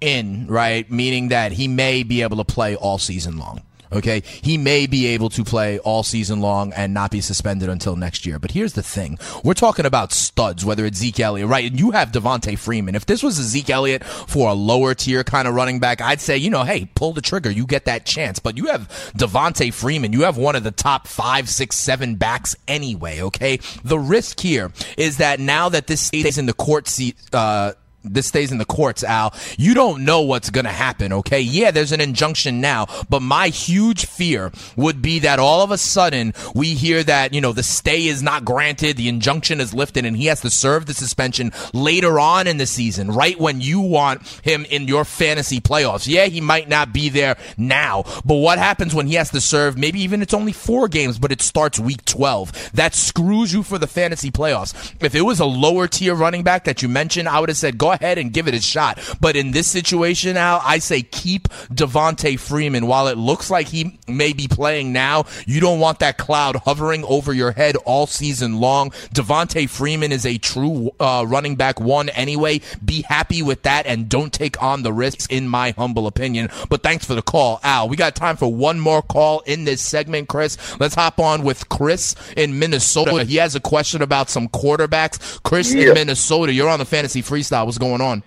in, 0.00 0.46
right? 0.46 0.90
Meaning 0.90 1.28
that 1.28 1.52
he 1.52 1.68
may 1.68 2.02
be 2.02 2.22
able 2.22 2.38
to 2.38 2.44
play 2.44 2.74
all 2.74 2.98
season 2.98 3.38
long. 3.38 3.62
Okay, 3.92 4.22
he 4.42 4.58
may 4.58 4.86
be 4.86 5.06
able 5.06 5.28
to 5.30 5.44
play 5.44 5.78
all 5.78 6.02
season 6.02 6.40
long 6.40 6.72
and 6.72 6.92
not 6.92 7.10
be 7.10 7.20
suspended 7.20 7.68
until 7.68 7.96
next 7.96 8.26
year. 8.26 8.38
But 8.38 8.50
here's 8.50 8.72
the 8.72 8.82
thing: 8.82 9.18
we're 9.44 9.54
talking 9.54 9.86
about 9.86 10.12
studs, 10.12 10.64
whether 10.64 10.84
it's 10.84 10.98
Zeke 10.98 11.20
Elliott, 11.20 11.48
right? 11.48 11.70
And 11.70 11.78
you 11.78 11.92
have 11.92 12.12
Devonta 12.12 12.58
Freeman. 12.58 12.94
If 12.94 13.06
this 13.06 13.22
was 13.22 13.38
a 13.38 13.42
Zeke 13.42 13.70
Elliott 13.70 14.04
for 14.04 14.50
a 14.50 14.54
lower 14.54 14.94
tier 14.94 15.24
kind 15.24 15.46
of 15.46 15.54
running 15.54 15.78
back, 15.78 16.00
I'd 16.00 16.20
say, 16.20 16.36
you 16.36 16.50
know, 16.50 16.64
hey, 16.64 16.88
pull 16.94 17.12
the 17.12 17.20
trigger, 17.20 17.50
you 17.50 17.66
get 17.66 17.84
that 17.84 18.04
chance. 18.04 18.38
But 18.38 18.56
you 18.56 18.66
have 18.66 18.88
Devonta 19.16 19.72
Freeman, 19.72 20.12
you 20.12 20.22
have 20.22 20.36
one 20.36 20.56
of 20.56 20.64
the 20.64 20.70
top 20.70 21.06
five, 21.06 21.48
six, 21.48 21.76
seven 21.76 22.16
backs 22.16 22.56
anyway. 22.66 23.20
Okay, 23.20 23.60
the 23.84 23.98
risk 23.98 24.40
here 24.40 24.72
is 24.96 25.18
that 25.18 25.40
now 25.40 25.68
that 25.68 25.86
this 25.86 26.00
stays 26.00 26.38
in 26.38 26.46
the 26.46 26.54
court 26.54 26.88
seat. 26.88 27.16
Uh, 27.32 27.72
this 28.12 28.26
stays 28.26 28.52
in 28.52 28.58
the 28.58 28.64
courts, 28.64 29.04
Al. 29.04 29.34
You 29.58 29.74
don't 29.74 30.04
know 30.04 30.22
what's 30.22 30.50
going 30.50 30.64
to 30.64 30.72
happen, 30.72 31.12
okay? 31.12 31.40
Yeah, 31.40 31.70
there's 31.70 31.92
an 31.92 32.00
injunction 32.00 32.60
now, 32.60 32.86
but 33.08 33.20
my 33.20 33.48
huge 33.48 34.06
fear 34.06 34.52
would 34.76 35.02
be 35.02 35.18
that 35.20 35.38
all 35.38 35.62
of 35.62 35.70
a 35.70 35.78
sudden 35.78 36.32
we 36.54 36.74
hear 36.74 37.02
that, 37.02 37.34
you 37.34 37.40
know, 37.40 37.52
the 37.52 37.62
stay 37.62 38.06
is 38.06 38.22
not 38.22 38.44
granted, 38.44 38.96
the 38.96 39.08
injunction 39.08 39.60
is 39.60 39.74
lifted, 39.74 40.04
and 40.04 40.16
he 40.16 40.26
has 40.26 40.40
to 40.40 40.50
serve 40.50 40.86
the 40.86 40.94
suspension 40.94 41.52
later 41.72 42.18
on 42.18 42.46
in 42.46 42.56
the 42.56 42.66
season, 42.66 43.10
right 43.10 43.38
when 43.38 43.60
you 43.60 43.80
want 43.80 44.26
him 44.42 44.64
in 44.70 44.88
your 44.88 45.04
fantasy 45.04 45.60
playoffs. 45.60 46.06
Yeah, 46.06 46.26
he 46.26 46.40
might 46.40 46.68
not 46.68 46.92
be 46.92 47.08
there 47.08 47.36
now, 47.56 48.04
but 48.24 48.36
what 48.36 48.58
happens 48.58 48.94
when 48.94 49.06
he 49.06 49.14
has 49.14 49.30
to 49.30 49.40
serve, 49.40 49.76
maybe 49.76 50.00
even 50.00 50.22
it's 50.22 50.34
only 50.34 50.52
four 50.52 50.88
games, 50.88 51.18
but 51.18 51.32
it 51.32 51.40
starts 51.40 51.78
week 51.78 52.04
12? 52.04 52.72
That 52.72 52.94
screws 52.94 53.52
you 53.52 53.62
for 53.62 53.78
the 53.78 53.86
fantasy 53.86 54.30
playoffs. 54.30 54.94
If 55.00 55.14
it 55.14 55.22
was 55.22 55.40
a 55.40 55.46
lower 55.46 55.88
tier 55.88 56.14
running 56.14 56.42
back 56.42 56.64
that 56.64 56.82
you 56.82 56.88
mentioned, 56.88 57.28
I 57.28 57.40
would 57.40 57.48
have 57.48 57.58
said, 57.58 57.78
go 57.78 57.92
ahead 57.92 57.95
and 58.00 58.32
give 58.32 58.48
it 58.48 58.54
a 58.54 58.60
shot. 58.60 58.98
But 59.20 59.36
in 59.36 59.50
this 59.52 59.66
situation, 59.66 60.36
Al, 60.36 60.60
I 60.64 60.78
say 60.78 61.02
keep 61.02 61.48
Devonta 61.72 62.38
Freeman. 62.38 62.86
While 62.86 63.08
it 63.08 63.18
looks 63.18 63.50
like 63.50 63.68
he 63.68 63.98
may 64.08 64.32
be 64.32 64.48
playing 64.48 64.92
now, 64.92 65.24
you 65.46 65.60
don't 65.60 65.80
want 65.80 65.98
that 66.00 66.18
cloud 66.18 66.56
hovering 66.56 67.04
over 67.04 67.32
your 67.32 67.52
head 67.52 67.76
all 67.84 68.06
season 68.06 68.60
long. 68.60 68.90
Devonta 69.14 69.68
Freeman 69.68 70.12
is 70.12 70.24
a 70.26 70.38
true 70.38 70.90
uh, 71.00 71.24
running 71.26 71.56
back 71.56 71.80
one 71.80 72.08
anyway. 72.10 72.60
Be 72.84 73.02
happy 73.02 73.42
with 73.42 73.62
that 73.62 73.86
and 73.86 74.08
don't 74.08 74.32
take 74.32 74.62
on 74.62 74.82
the 74.82 74.92
risks, 74.92 75.26
in 75.26 75.48
my 75.48 75.72
humble 75.72 76.06
opinion. 76.06 76.48
But 76.68 76.82
thanks 76.82 77.04
for 77.04 77.14
the 77.14 77.22
call, 77.22 77.60
Al. 77.62 77.88
We 77.88 77.96
got 77.96 78.14
time 78.14 78.36
for 78.36 78.52
one 78.52 78.80
more 78.80 79.02
call 79.02 79.40
in 79.40 79.64
this 79.64 79.80
segment, 79.82 80.28
Chris. 80.28 80.56
Let's 80.80 80.94
hop 80.94 81.18
on 81.18 81.42
with 81.42 81.68
Chris 81.68 82.14
in 82.36 82.58
Minnesota. 82.58 83.24
He 83.24 83.36
has 83.36 83.54
a 83.54 83.60
question 83.60 84.02
about 84.02 84.28
some 84.30 84.48
quarterbacks. 84.48 85.42
Chris 85.42 85.72
Yeah. 85.74 85.88
in 85.88 85.94
Minnesota, 85.94 86.52
you're 86.52 86.68
on 86.68 86.78
the 86.78 86.84
fantasy 86.84 87.22
freestyle. 87.22 87.64
What's 87.66 87.78
going 87.78 87.85
on? 87.92 88.22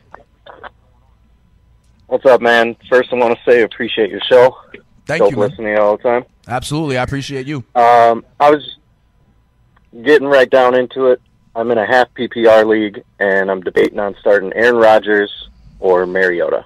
What's 2.07 2.25
up, 2.25 2.41
man? 2.41 2.75
First, 2.89 3.13
I 3.13 3.15
want 3.17 3.37
to 3.37 3.51
say 3.51 3.61
appreciate 3.61 4.09
your 4.09 4.21
show. 4.21 4.57
Thank 5.05 5.31
you, 5.31 5.37
listening 5.37 5.77
all 5.77 5.97
the 5.97 6.03
time. 6.03 6.25
Absolutely, 6.47 6.97
I 6.97 7.03
appreciate 7.03 7.47
you. 7.47 7.57
Um, 7.75 8.25
I 8.39 8.49
was 8.49 8.77
getting 10.03 10.27
right 10.27 10.49
down 10.49 10.75
into 10.75 11.07
it. 11.07 11.21
I'm 11.55 11.69
in 11.71 11.77
a 11.77 11.85
half 11.85 12.13
PPR 12.13 12.65
league, 12.65 13.03
and 13.19 13.51
I'm 13.51 13.61
debating 13.61 13.99
on 13.99 14.15
starting 14.19 14.53
Aaron 14.53 14.77
Rodgers 14.77 15.49
or 15.79 16.05
Mariota. 16.05 16.65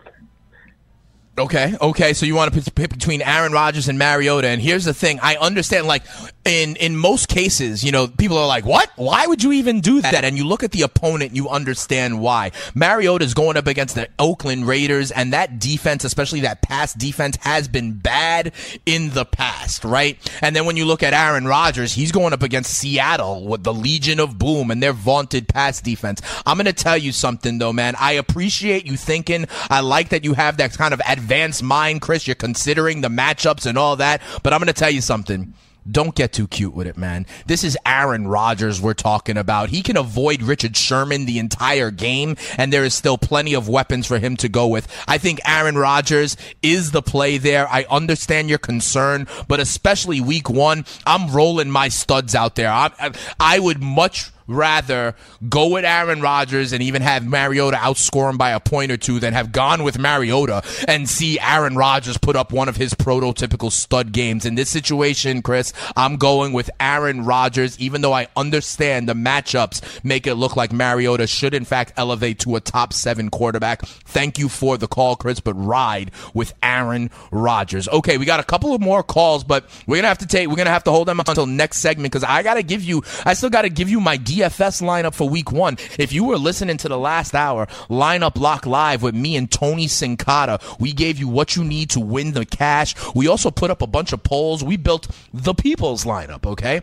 Okay, 1.37 1.73
okay. 1.81 2.13
So 2.13 2.25
you 2.25 2.35
want 2.35 2.53
to 2.53 2.71
pick 2.71 2.91
between 2.91 3.21
Aaron 3.21 3.53
Rodgers 3.53 3.87
and 3.87 3.97
Mariota, 3.97 4.47
and 4.47 4.61
here's 4.61 4.85
the 4.85 4.93
thing: 4.93 5.19
I 5.21 5.35
understand. 5.37 5.87
Like 5.87 6.03
in 6.45 6.75
in 6.75 6.97
most 6.97 7.29
cases, 7.29 7.83
you 7.83 7.91
know, 7.91 8.07
people 8.07 8.37
are 8.37 8.47
like, 8.47 8.65
"What? 8.65 8.89
Why 8.95 9.25
would 9.25 9.43
you 9.43 9.53
even 9.53 9.81
do 9.81 10.01
that?" 10.01 10.25
And 10.25 10.37
you 10.37 10.45
look 10.45 10.63
at 10.63 10.71
the 10.71 10.81
opponent, 10.81 11.35
you 11.35 11.49
understand 11.49 12.19
why. 12.19 12.51
Mariota 12.73 13.23
is 13.23 13.33
going 13.33 13.55
up 13.55 13.67
against 13.67 13.95
the 13.95 14.09
Oakland 14.19 14.67
Raiders, 14.67 15.11
and 15.11 15.31
that 15.33 15.59
defense, 15.59 16.03
especially 16.03 16.41
that 16.41 16.61
pass 16.61 16.93
defense, 16.93 17.37
has 17.41 17.67
been 17.67 17.93
bad 17.93 18.51
in 18.85 19.11
the 19.11 19.25
past, 19.25 19.85
right? 19.85 20.17
And 20.41 20.55
then 20.55 20.65
when 20.65 20.77
you 20.77 20.85
look 20.85 21.03
at 21.03 21.13
Aaron 21.13 21.47
Rodgers, 21.47 21.93
he's 21.93 22.11
going 22.11 22.33
up 22.33 22.43
against 22.43 22.73
Seattle 22.73 23.47
with 23.47 23.63
the 23.63 23.73
Legion 23.73 24.19
of 24.19 24.37
Boom 24.37 24.69
and 24.69 24.83
their 24.83 24.93
vaunted 24.93 25.47
pass 25.47 25.81
defense. 25.81 26.21
I'm 26.45 26.57
going 26.57 26.65
to 26.65 26.73
tell 26.73 26.97
you 26.97 27.11
something 27.11 27.57
though, 27.57 27.73
man. 27.73 27.95
I 27.99 28.13
appreciate 28.13 28.85
you 28.85 28.97
thinking. 28.97 29.47
I 29.69 29.79
like 29.79 30.09
that 30.09 30.23
you 30.23 30.33
have 30.33 30.57
that 30.57 30.73
kind 30.73 30.93
of 30.93 31.01
advanced 31.07 31.63
mind, 31.63 32.01
Chris. 32.01 32.27
You're 32.27 32.35
considering 32.35 33.01
the 33.01 33.09
matchups 33.09 33.65
and 33.65 33.77
all 33.77 33.95
that. 33.97 34.21
But 34.43 34.53
I'm 34.53 34.59
going 34.59 34.67
to 34.67 34.73
tell 34.73 34.91
you 34.91 35.01
something. 35.01 35.53
Don't 35.89 36.15
get 36.15 36.31
too 36.31 36.47
cute 36.47 36.73
with 36.73 36.87
it, 36.87 36.97
man. 36.97 37.25
This 37.45 37.63
is 37.63 37.77
Aaron 37.85 38.27
Rodgers 38.27 38.81
we're 38.81 38.93
talking 38.93 39.37
about. 39.37 39.69
He 39.69 39.81
can 39.81 39.97
avoid 39.97 40.41
Richard 40.41 40.77
Sherman 40.77 41.25
the 41.25 41.39
entire 41.39 41.91
game, 41.91 42.37
and 42.57 42.71
there 42.71 42.85
is 42.85 42.93
still 42.93 43.17
plenty 43.17 43.53
of 43.53 43.67
weapons 43.67 44.07
for 44.07 44.17
him 44.17 44.37
to 44.37 44.47
go 44.47 44.67
with. 44.67 44.87
I 45.07 45.17
think 45.17 45.41
Aaron 45.45 45.77
Rodgers 45.77 46.37
is 46.61 46.91
the 46.91 47.01
play 47.01 47.37
there. 47.37 47.67
I 47.67 47.85
understand 47.89 48.49
your 48.49 48.59
concern, 48.59 49.27
but 49.47 49.59
especially 49.59 50.21
week 50.21 50.49
one, 50.49 50.85
I'm 51.05 51.31
rolling 51.31 51.69
my 51.69 51.89
studs 51.89 52.33
out 52.33 52.55
there. 52.55 52.69
I, 52.69 52.91
I, 52.99 53.11
I 53.39 53.59
would 53.59 53.81
much 53.81 54.31
rather 54.47 55.15
go 55.49 55.69
with 55.69 55.85
Aaron 55.85 56.21
Rodgers 56.21 56.73
and 56.73 56.81
even 56.83 57.01
have 57.01 57.25
Mariota 57.25 57.77
outscore 57.77 58.29
him 58.29 58.37
by 58.37 58.51
a 58.51 58.59
point 58.59 58.91
or 58.91 58.97
two 58.97 59.19
than 59.19 59.33
have 59.33 59.51
gone 59.51 59.83
with 59.83 59.97
Mariota 59.97 60.63
and 60.87 61.09
see 61.09 61.39
Aaron 61.39 61.75
Rodgers 61.75 62.17
put 62.17 62.35
up 62.35 62.51
one 62.51 62.69
of 62.69 62.77
his 62.77 62.93
prototypical 62.93 63.71
stud 63.71 64.11
games. 64.11 64.45
In 64.45 64.55
this 64.55 64.69
situation, 64.69 65.41
Chris, 65.41 65.73
I'm 65.95 66.17
going 66.17 66.53
with 66.53 66.69
Aaron 66.79 67.25
Rodgers, 67.25 67.79
even 67.79 68.01
though 68.01 68.13
I 68.13 68.27
understand 68.35 69.07
the 69.07 69.13
matchups 69.13 70.03
make 70.03 70.27
it 70.27 70.35
look 70.35 70.55
like 70.55 70.71
Mariota 70.71 71.27
should 71.27 71.53
in 71.53 71.65
fact 71.65 71.93
elevate 71.97 72.39
to 72.39 72.55
a 72.55 72.61
top 72.61 72.93
seven 72.93 73.29
quarterback. 73.29 73.81
Thank 73.85 74.39
you 74.39 74.49
for 74.49 74.77
the 74.77 74.87
call, 74.87 75.15
Chris, 75.15 75.39
but 75.39 75.53
ride 75.53 76.11
with 76.33 76.53
Aaron 76.61 77.09
Rodgers. 77.31 77.87
Okay, 77.87 78.17
we 78.17 78.25
got 78.25 78.39
a 78.39 78.43
couple 78.43 78.73
of 78.73 78.81
more 78.81 79.03
calls, 79.03 79.43
but 79.43 79.65
we're 79.87 79.97
gonna 79.97 80.07
have 80.07 80.19
to 80.19 80.27
take 80.27 80.47
we're 80.47 80.55
gonna 80.55 80.69
have 80.69 80.83
to 80.85 80.91
hold 80.91 81.07
them 81.07 81.19
until 81.19 81.45
next 81.45 81.79
segment 81.79 82.11
because 82.11 82.23
I 82.23 82.43
gotta 82.43 82.63
give 82.63 82.83
you 82.83 83.03
I 83.25 83.33
still 83.33 83.49
gotta 83.49 83.69
give 83.69 83.89
you 83.89 83.99
my 83.99 84.17
DFS 84.33 84.81
lineup 84.81 85.13
for 85.13 85.29
week 85.29 85.51
one. 85.51 85.77
If 85.99 86.11
you 86.11 86.23
were 86.23 86.37
listening 86.37 86.77
to 86.77 86.89
the 86.89 86.97
last 86.97 87.35
hour, 87.35 87.67
lineup 87.89 88.39
lock 88.39 88.65
live 88.65 89.03
with 89.03 89.13
me 89.13 89.35
and 89.35 89.51
Tony 89.51 89.85
Sincata, 89.85 90.79
we 90.79 90.91
gave 90.91 91.19
you 91.19 91.27
what 91.27 91.55
you 91.55 91.63
need 91.63 91.91
to 91.91 91.99
win 91.99 92.31
the 92.31 92.45
cash. 92.45 92.95
We 93.13 93.27
also 93.27 93.51
put 93.51 93.69
up 93.69 93.81
a 93.81 93.87
bunch 93.87 94.11
of 94.11 94.23
polls. 94.23 94.63
We 94.63 94.77
built 94.77 95.07
the 95.33 95.53
people's 95.53 96.05
lineup, 96.05 96.45
okay? 96.45 96.81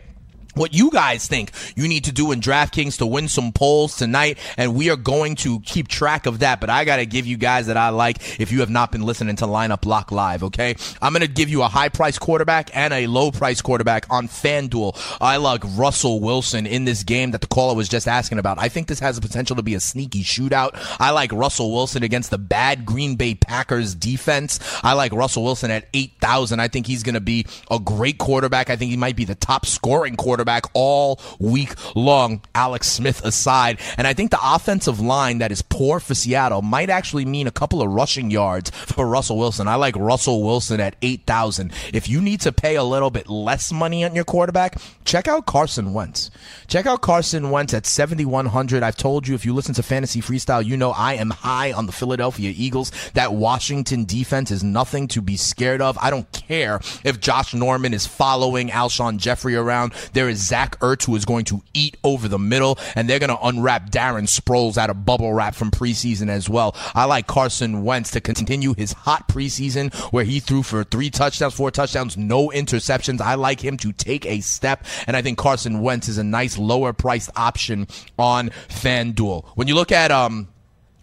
What 0.55 0.73
you 0.73 0.91
guys 0.91 1.27
think 1.27 1.51
you 1.75 1.87
need 1.87 2.03
to 2.05 2.11
do 2.11 2.31
in 2.31 2.41
DraftKings 2.41 2.97
to 2.97 3.05
win 3.05 3.27
some 3.27 3.51
polls 3.51 3.95
tonight, 3.97 4.37
and 4.57 4.75
we 4.75 4.89
are 4.89 4.95
going 4.97 5.35
to 5.37 5.59
keep 5.61 5.87
track 5.87 6.25
of 6.25 6.39
that. 6.39 6.59
But 6.59 6.69
I 6.69 6.85
got 6.85 6.97
to 6.97 7.05
give 7.05 7.25
you 7.25 7.37
guys 7.37 7.67
that 7.67 7.77
I 7.77 7.89
like 7.89 8.39
if 8.39 8.51
you 8.51 8.59
have 8.59 8.69
not 8.69 8.91
been 8.91 9.03
listening 9.03 9.35
to 9.37 9.45
Lineup 9.45 9.85
Lock 9.85 10.11
Live, 10.11 10.43
okay? 10.43 10.75
I'm 11.01 11.13
to 11.13 11.27
give 11.27 11.49
you 11.49 11.61
a 11.61 11.67
high 11.67 11.89
price 11.89 12.17
quarterback 12.17 12.75
and 12.75 12.93
a 12.93 13.07
low 13.07 13.31
price 13.31 13.61
quarterback 13.61 14.05
on 14.09 14.27
FanDuel. 14.27 15.17
I 15.21 15.37
like 15.37 15.61
Russell 15.77 16.19
Wilson 16.19 16.65
in 16.65 16.85
this 16.85 17.03
game 17.03 17.31
that 17.31 17.41
the 17.41 17.47
caller 17.47 17.75
was 17.75 17.87
just 17.87 18.07
asking 18.07 18.39
about. 18.39 18.57
I 18.59 18.69
think 18.69 18.87
this 18.87 18.99
has 18.99 19.15
the 19.15 19.21
potential 19.21 19.55
to 19.55 19.61
be 19.61 19.75
a 19.75 19.79
sneaky 19.79 20.23
shootout. 20.23 20.71
I 20.99 21.11
like 21.11 21.31
Russell 21.31 21.71
Wilson 21.71 22.03
against 22.03 22.31
the 22.31 22.37
bad 22.37 22.85
Green 22.85 23.15
Bay 23.15 23.35
Packers 23.35 23.93
defense. 23.93 24.59
I 24.83 24.93
like 24.93 25.13
Russell 25.13 25.43
Wilson 25.43 25.71
at 25.71 25.87
8,000. 25.93 26.59
I 26.59 26.67
think 26.67 26.87
he's 26.87 27.03
to 27.11 27.19
be 27.19 27.45
a 27.69 27.79
great 27.79 28.17
quarterback. 28.17 28.69
I 28.69 28.75
think 28.75 28.91
he 28.91 28.97
might 28.97 29.15
be 29.15 29.25
the 29.25 29.35
top 29.35 29.65
scoring 29.65 30.15
quarterback 30.15 30.40
all 30.73 31.19
week 31.39 31.73
long, 31.95 32.41
Alex 32.55 32.87
Smith 32.87 33.23
aside. 33.23 33.79
And 33.97 34.07
I 34.07 34.13
think 34.13 34.31
the 34.31 34.39
offensive 34.43 34.99
line 34.99 35.39
that 35.39 35.51
is 35.51 35.61
poor 35.61 35.99
for 35.99 36.15
Seattle 36.15 36.61
might 36.61 36.89
actually 36.89 37.25
mean 37.25 37.47
a 37.47 37.51
couple 37.51 37.81
of 37.81 37.89
rushing 37.89 38.31
yards 38.31 38.69
for 38.69 39.07
Russell 39.07 39.37
Wilson. 39.37 39.67
I 39.67 39.75
like 39.75 39.95
Russell 39.95 40.43
Wilson 40.43 40.79
at 40.79 40.95
8,000. 41.01 41.71
If 41.93 42.09
you 42.09 42.21
need 42.21 42.41
to 42.41 42.51
pay 42.51 42.75
a 42.75 42.83
little 42.83 43.09
bit 43.09 43.29
less 43.29 43.71
money 43.71 44.03
on 44.03 44.15
your 44.15 44.23
quarterback, 44.23 44.77
check 45.05 45.27
out 45.27 45.45
Carson 45.45 45.93
Wentz. 45.93 46.31
Check 46.67 46.85
out 46.85 47.01
Carson 47.01 47.49
Wentz 47.49 47.73
at 47.73 47.85
7,100. 47.85 48.83
I've 48.83 48.97
told 48.97 49.27
you 49.27 49.35
if 49.35 49.45
you 49.45 49.53
listen 49.53 49.75
to 49.75 49.83
Fantasy 49.83 50.21
Freestyle, 50.21 50.63
you 50.63 50.77
know 50.77 50.91
I 50.91 51.15
am 51.15 51.29
high 51.29 51.71
on 51.71 51.85
the 51.85 51.91
Philadelphia 51.91 52.53
Eagles. 52.55 52.91
That 53.13 53.33
Washington 53.33 54.05
defense 54.05 54.51
is 54.51 54.63
nothing 54.63 55.07
to 55.09 55.21
be 55.21 55.37
scared 55.37 55.81
of. 55.81 55.97
I 56.01 56.09
don't 56.09 56.31
care 56.31 56.79
if 57.03 57.19
Josh 57.19 57.53
Norman 57.53 57.93
is 57.93 58.05
following 58.05 58.69
Alshon 58.69 59.17
Jeffery 59.17 59.55
around. 59.55 59.93
There 60.13 60.29
is 60.31 60.47
Zach 60.47 60.79
Ertz 60.79 61.05
who 61.05 61.15
is 61.15 61.25
going 61.25 61.45
to 61.45 61.61
eat 61.73 61.97
over 62.03 62.27
the 62.27 62.39
middle, 62.39 62.79
and 62.95 63.09
they're 63.09 63.19
going 63.19 63.29
to 63.29 63.39
unwrap 63.45 63.91
Darren 63.91 64.27
Sproles 64.27 64.77
out 64.77 64.89
of 64.89 65.05
bubble 65.05 65.33
wrap 65.33 65.53
from 65.53 65.69
preseason 65.69 66.29
as 66.29 66.49
well. 66.49 66.75
I 66.95 67.05
like 67.05 67.27
Carson 67.27 67.83
Wentz 67.83 68.11
to 68.11 68.21
continue 68.21 68.73
his 68.73 68.93
hot 68.93 69.27
preseason 69.27 69.93
where 70.11 70.23
he 70.23 70.39
threw 70.39 70.63
for 70.63 70.83
three 70.83 71.09
touchdowns, 71.09 71.53
four 71.53 71.71
touchdowns, 71.71 72.17
no 72.17 72.49
interceptions. 72.49 73.21
I 73.21 73.35
like 73.35 73.63
him 73.63 73.77
to 73.77 73.91
take 73.91 74.25
a 74.25 74.39
step, 74.41 74.85
and 75.05 75.15
I 75.15 75.21
think 75.21 75.37
Carson 75.37 75.81
Wentz 75.81 76.07
is 76.07 76.17
a 76.17 76.23
nice 76.23 76.57
lower 76.57 76.93
priced 76.93 77.29
option 77.35 77.87
on 78.17 78.49
FanDuel. 78.69 79.45
When 79.55 79.67
you 79.67 79.75
look 79.75 79.91
at 79.91 80.11
um 80.11 80.47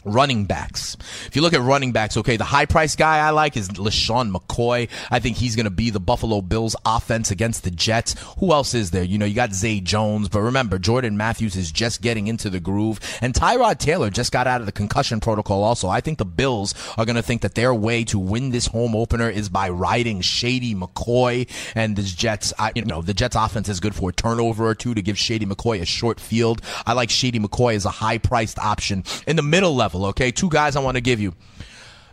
Running 0.04 0.44
backs. 0.44 0.96
If 1.26 1.36
you 1.36 1.42
look 1.42 1.54
at 1.54 1.60
running 1.60 1.92
backs, 1.92 2.16
okay, 2.16 2.36
the 2.36 2.44
high 2.44 2.66
price 2.66 2.96
guy 2.96 3.18
I 3.18 3.30
like 3.30 3.56
is 3.56 3.68
LeSean 3.70 4.32
McCoy. 4.32 4.88
I 5.10 5.18
think 5.18 5.36
he's 5.36 5.56
going 5.56 5.64
to 5.64 5.70
be 5.70 5.90
the 5.90 6.00
Buffalo 6.00 6.40
Bills 6.40 6.76
offense 6.86 7.30
against 7.30 7.64
the 7.64 7.70
Jets. 7.70 8.14
Who 8.38 8.52
else 8.52 8.74
is 8.74 8.90
there? 8.90 9.02
You 9.02 9.18
know, 9.18 9.26
you 9.26 9.34
got 9.34 9.52
Zay 9.52 9.80
Jones, 9.80 10.28
but 10.28 10.40
remember, 10.40 10.78
Jordan 10.78 11.16
Matthews 11.16 11.56
is 11.56 11.72
just 11.72 12.00
getting 12.00 12.28
into 12.28 12.48
the 12.48 12.60
groove, 12.60 13.00
and 13.20 13.34
Tyrod 13.34 13.78
Taylor 13.78 14.08
just 14.08 14.32
got 14.32 14.46
out 14.46 14.60
of 14.60 14.66
the 14.66 14.72
concussion 14.72 15.20
protocol 15.20 15.64
also. 15.64 15.88
I 15.88 16.00
think 16.00 16.18
the 16.18 16.24
Bills 16.24 16.74
are 16.96 17.04
going 17.04 17.16
to 17.16 17.22
think 17.22 17.42
that 17.42 17.54
their 17.54 17.74
way 17.74 18.04
to 18.04 18.18
win 18.18 18.50
this 18.50 18.66
home 18.66 18.94
opener 18.94 19.28
is 19.28 19.48
by 19.48 19.68
riding 19.68 20.20
Shady 20.20 20.74
McCoy 20.74 21.48
and 21.74 21.96
the 21.96 22.02
Jets. 22.02 22.52
I, 22.58 22.72
you 22.74 22.84
know, 22.84 23.02
the 23.02 23.14
Jets 23.14 23.36
offense 23.36 23.68
is 23.68 23.80
good 23.80 23.94
for 23.94 24.10
a 24.10 24.12
turnover 24.12 24.66
or 24.66 24.74
two 24.74 24.94
to 24.94 25.02
give 25.02 25.18
Shady 25.18 25.44
McCoy 25.44 25.80
a 25.80 25.86
short 25.86 26.20
field. 26.20 26.62
I 26.86 26.92
like 26.92 27.10
Shady 27.10 27.40
McCoy 27.40 27.74
as 27.74 27.84
a 27.84 27.90
high 27.90 28.18
priced 28.18 28.58
option 28.58 29.02
in 29.26 29.36
the 29.36 29.42
middle 29.42 29.74
level, 29.74 29.87
okay? 29.94 30.30
Two 30.30 30.48
guys 30.48 30.76
I 30.76 30.80
want 30.80 30.96
to 30.96 31.00
give 31.00 31.20
you. 31.20 31.34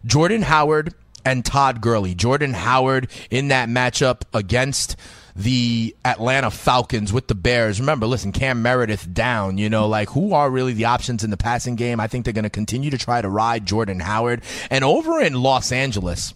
Jordan 0.06 0.44
Howard 0.44 0.94
and 1.26 1.44
Todd 1.44 1.82
Gurley. 1.82 2.14
Jordan 2.14 2.54
Howard 2.54 3.10
in 3.30 3.48
that 3.50 3.68
matchup 3.68 4.22
against 4.34 4.96
the 5.36 5.96
Atlanta 6.06 6.50
Falcons 6.50 7.12
with 7.12 7.28
the 7.28 7.36
Bears. 7.36 7.80
Remember, 7.80 8.06
listen, 8.06 8.32
Cam 8.32 8.62
Meredith 8.62 9.14
down, 9.14 9.58
you 9.58 9.70
know, 9.70 9.88
like 9.88 10.10
who 10.10 10.34
are 10.34 10.50
really 10.50 10.74
the 10.74 10.86
options 10.86 11.24
in 11.24 11.30
the 11.30 11.38
passing 11.38 11.76
game? 11.76 12.00
I 12.00 12.08
think 12.08 12.24
they're 12.24 12.34
going 12.34 12.44
to 12.44 12.50
continue 12.50 12.90
to 12.90 12.98
try 12.98 13.22
to 13.22 13.28
ride 13.28 13.66
Jordan 13.66 14.00
Howard. 14.00 14.44
And 14.70 14.86
over 14.86 15.20
in 15.20 15.34
Los 15.34 15.72
Angeles, 15.72 16.34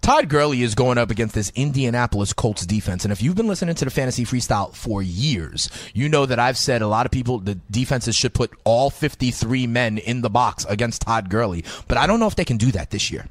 Todd 0.00 0.28
Gurley 0.28 0.62
is 0.62 0.74
going 0.74 0.98
up 0.98 1.10
against 1.10 1.34
this 1.34 1.52
Indianapolis 1.54 2.32
Colts 2.32 2.64
defense. 2.64 3.04
And 3.04 3.12
if 3.12 3.22
you've 3.22 3.36
been 3.36 3.48
listening 3.48 3.74
to 3.74 3.84
the 3.84 3.90
fantasy 3.90 4.24
freestyle 4.24 4.74
for 4.74 5.02
years, 5.02 5.68
you 5.94 6.08
know 6.08 6.26
that 6.26 6.38
I've 6.38 6.56
said 6.56 6.80
a 6.80 6.86
lot 6.86 7.06
of 7.06 7.12
people, 7.12 7.38
the 7.38 7.56
defenses 7.70 8.16
should 8.16 8.32
put 8.32 8.50
all 8.64 8.88
53 8.90 9.66
men 9.66 9.98
in 9.98 10.22
the 10.22 10.30
box 10.30 10.64
against 10.64 11.02
Todd 11.02 11.28
Gurley. 11.28 11.64
But 11.86 11.98
I 11.98 12.06
don't 12.06 12.18
know 12.18 12.26
if 12.26 12.36
they 12.36 12.44
can 12.44 12.56
do 12.56 12.72
that 12.72 12.90
this 12.90 13.10
year. 13.10 13.26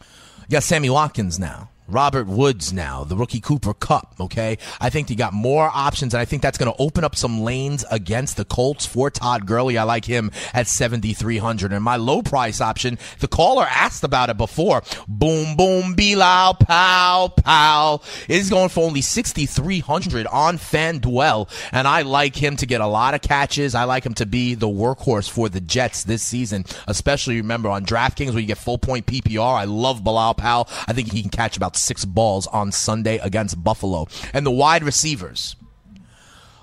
You 0.00 0.52
got 0.52 0.62
Sammy 0.62 0.90
Watkins 0.90 1.38
now. 1.38 1.70
Robert 1.88 2.26
Woods 2.26 2.72
now, 2.72 3.02
the 3.02 3.16
rookie 3.16 3.40
Cooper 3.40 3.72
Kupp, 3.72 4.14
okay? 4.20 4.58
I 4.80 4.90
think 4.90 5.08
he 5.08 5.14
got 5.14 5.32
more 5.32 5.70
options, 5.72 6.12
and 6.12 6.20
I 6.20 6.26
think 6.26 6.42
that's 6.42 6.58
going 6.58 6.70
to 6.70 6.78
open 6.78 7.02
up 7.02 7.16
some 7.16 7.40
lanes 7.40 7.84
against 7.90 8.36
the 8.36 8.44
Colts 8.44 8.84
for 8.84 9.10
Todd 9.10 9.46
Gurley. 9.46 9.78
I 9.78 9.84
like 9.84 10.04
him 10.04 10.30
at 10.52 10.68
7,300. 10.68 11.72
And 11.72 11.82
my 11.82 11.96
low 11.96 12.20
price 12.20 12.60
option, 12.60 12.98
the 13.20 13.28
caller 13.28 13.66
asked 13.68 14.04
about 14.04 14.28
it 14.28 14.36
before. 14.36 14.82
Boom, 15.08 15.56
boom, 15.56 15.94
Bilal, 15.94 16.54
pow, 16.54 17.32
pow, 17.36 18.02
is 18.28 18.50
going 18.50 18.68
for 18.68 18.84
only 18.84 19.00
6,300 19.00 20.26
on 20.26 20.58
FanDuel, 20.58 21.48
and 21.72 21.88
I 21.88 22.02
like 22.02 22.36
him 22.36 22.56
to 22.56 22.66
get 22.66 22.82
a 22.82 22.86
lot 22.86 23.14
of 23.14 23.22
catches. 23.22 23.74
I 23.74 23.84
like 23.84 24.04
him 24.04 24.14
to 24.14 24.26
be 24.26 24.54
the 24.54 24.68
workhorse 24.68 25.30
for 25.30 25.48
the 25.48 25.60
Jets 25.60 26.04
this 26.04 26.22
season, 26.22 26.66
especially 26.86 27.36
remember 27.36 27.70
on 27.70 27.86
DraftKings 27.86 28.32
where 28.32 28.40
you 28.40 28.46
get 28.46 28.58
full 28.58 28.78
point 28.78 29.06
PPR. 29.06 29.54
I 29.54 29.64
love 29.64 30.04
Bilal 30.04 30.34
Powell. 30.34 30.68
I 30.86 30.92
think 30.92 31.12
he 31.12 31.22
can 31.22 31.30
catch 31.30 31.56
about 31.56 31.77
six 31.78 32.04
balls 32.04 32.46
on 32.48 32.72
Sunday 32.72 33.18
against 33.18 33.62
Buffalo. 33.62 34.06
And 34.32 34.44
the 34.44 34.50
wide 34.50 34.82
receivers. 34.82 35.56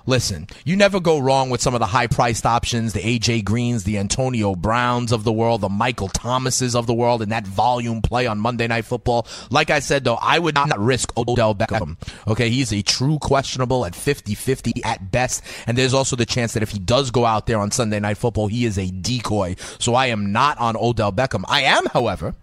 Listen, 0.08 0.46
you 0.64 0.76
never 0.76 1.00
go 1.00 1.18
wrong 1.18 1.50
with 1.50 1.60
some 1.60 1.74
of 1.74 1.80
the 1.80 1.86
high 1.86 2.06
priced 2.06 2.46
options, 2.46 2.92
the 2.92 3.00
AJ 3.00 3.44
Greens, 3.44 3.82
the 3.82 3.98
Antonio 3.98 4.54
Browns 4.54 5.10
of 5.10 5.24
the 5.24 5.32
world, 5.32 5.62
the 5.62 5.68
Michael 5.68 6.06
Thomases 6.06 6.76
of 6.76 6.86
the 6.86 6.94
world, 6.94 7.22
and 7.22 7.32
that 7.32 7.44
volume 7.44 8.02
play 8.02 8.28
on 8.28 8.38
Monday 8.38 8.68
Night 8.68 8.84
Football. 8.84 9.26
Like 9.50 9.70
I 9.70 9.80
said, 9.80 10.04
though, 10.04 10.18
I 10.22 10.38
would 10.38 10.54
not 10.54 10.78
risk 10.78 11.16
Odell 11.18 11.56
Beckham. 11.56 11.96
Okay, 12.28 12.50
he's 12.50 12.72
a 12.72 12.82
true 12.82 13.18
questionable 13.18 13.84
at 13.84 13.96
50 13.96 14.36
50 14.36 14.84
at 14.84 15.10
best. 15.10 15.42
And 15.66 15.76
there's 15.76 15.94
also 15.94 16.14
the 16.14 16.26
chance 16.26 16.54
that 16.54 16.62
if 16.62 16.70
he 16.70 16.78
does 16.78 17.10
go 17.10 17.24
out 17.24 17.48
there 17.48 17.58
on 17.58 17.72
Sunday 17.72 17.98
Night 17.98 18.16
Football, 18.18 18.46
he 18.46 18.64
is 18.64 18.78
a 18.78 18.88
decoy. 18.88 19.56
So 19.80 19.96
I 19.96 20.06
am 20.06 20.30
not 20.30 20.56
on 20.58 20.76
Odell 20.76 21.12
Beckham. 21.12 21.42
I 21.48 21.62
am, 21.62 21.84
however, 21.86 22.36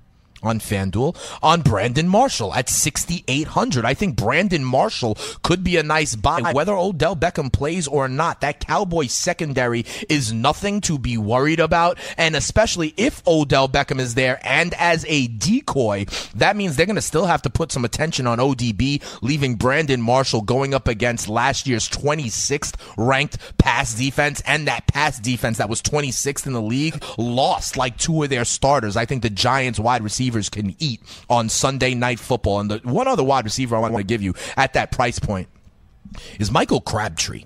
on 0.43 0.59
FanDuel 0.59 1.15
on 1.41 1.61
Brandon 1.61 2.07
Marshall 2.07 2.53
at 2.53 2.69
6,800. 2.69 3.85
I 3.85 3.93
think 3.93 4.15
Brandon 4.15 4.63
Marshall 4.63 5.17
could 5.41 5.63
be 5.63 5.77
a 5.77 5.83
nice 5.83 6.15
buy. 6.15 6.51
Whether 6.53 6.73
Odell 6.73 7.15
Beckham 7.15 7.51
plays 7.51 7.87
or 7.87 8.07
not, 8.07 8.41
that 8.41 8.59
Cowboy 8.59 9.07
secondary 9.07 9.85
is 10.09 10.33
nothing 10.33 10.81
to 10.81 10.99
be 10.99 11.17
worried 11.17 11.59
about. 11.59 11.97
And 12.17 12.35
especially 12.35 12.93
if 12.97 13.25
Odell 13.27 13.69
Beckham 13.69 13.99
is 13.99 14.15
there 14.15 14.39
and 14.43 14.73
as 14.75 15.05
a 15.07 15.27
decoy, 15.27 16.05
that 16.35 16.55
means 16.55 16.75
they're 16.75 16.85
going 16.85 16.95
to 16.95 17.01
still 17.01 17.25
have 17.25 17.41
to 17.43 17.49
put 17.49 17.71
some 17.71 17.85
attention 17.85 18.27
on 18.27 18.39
ODB, 18.39 19.01
leaving 19.21 19.55
Brandon 19.55 20.01
Marshall 20.01 20.41
going 20.41 20.73
up 20.73 20.87
against 20.87 21.29
last 21.29 21.67
year's 21.67 21.87
26th 21.89 22.75
ranked 22.97 23.37
pass 23.57 23.93
defense 23.93 24.41
and 24.45 24.67
that 24.67 24.87
pass 24.87 25.19
defense 25.19 25.57
that 25.57 25.69
was 25.69 25.81
26th 25.81 26.45
in 26.45 26.53
the 26.53 26.61
league 26.61 27.03
lost 27.17 27.77
like 27.77 27.97
two 27.97 28.23
of 28.23 28.29
their 28.29 28.45
starters. 28.45 28.97
I 28.97 29.05
think 29.05 29.21
the 29.21 29.29
Giants 29.29 29.79
wide 29.79 30.03
receiver 30.03 30.32
receivers 30.33 30.49
can 30.49 30.75
eat 30.79 31.01
on 31.29 31.49
Sunday 31.49 31.93
night 31.93 32.19
football. 32.19 32.59
And 32.59 32.69
the 32.69 32.79
one 32.83 33.07
other 33.07 33.23
wide 33.23 33.45
receiver 33.45 33.75
I 33.75 33.79
want 33.79 33.95
to 33.95 34.03
give 34.03 34.21
you 34.21 34.33
at 34.57 34.73
that 34.73 34.91
price 34.91 35.19
point 35.19 35.47
is 36.39 36.51
Michael 36.51 36.81
Crabtree 36.81 37.45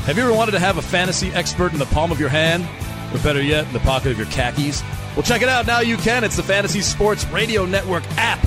Have 0.05 0.18
you 0.18 0.24
ever 0.24 0.35
wanted 0.35 0.53
to 0.53 0.59
have 0.59 0.77
a 0.77 0.83
fantasy 0.83 1.31
expert 1.31 1.72
in 1.72 1.79
the 1.79 1.87
palm 1.87 2.12
of 2.12 2.20
your 2.20 2.29
hand? 2.29 2.68
Or 3.14 3.18
better 3.22 3.42
yet, 3.42 3.66
in 3.66 3.72
the 3.72 3.79
pocket 3.81 4.12
of 4.12 4.18
your 4.18 4.27
khakis? 4.27 4.83
Well, 5.16 5.22
check 5.22 5.40
it 5.40 5.48
out. 5.48 5.66
Now 5.66 5.81
you 5.81 5.96
can. 5.96 6.22
It's 6.22 6.37
the 6.37 6.42
Fantasy 6.42 6.83
Sports 6.83 7.24
Radio 7.29 7.64
Network 7.64 8.05
app. 8.18 8.40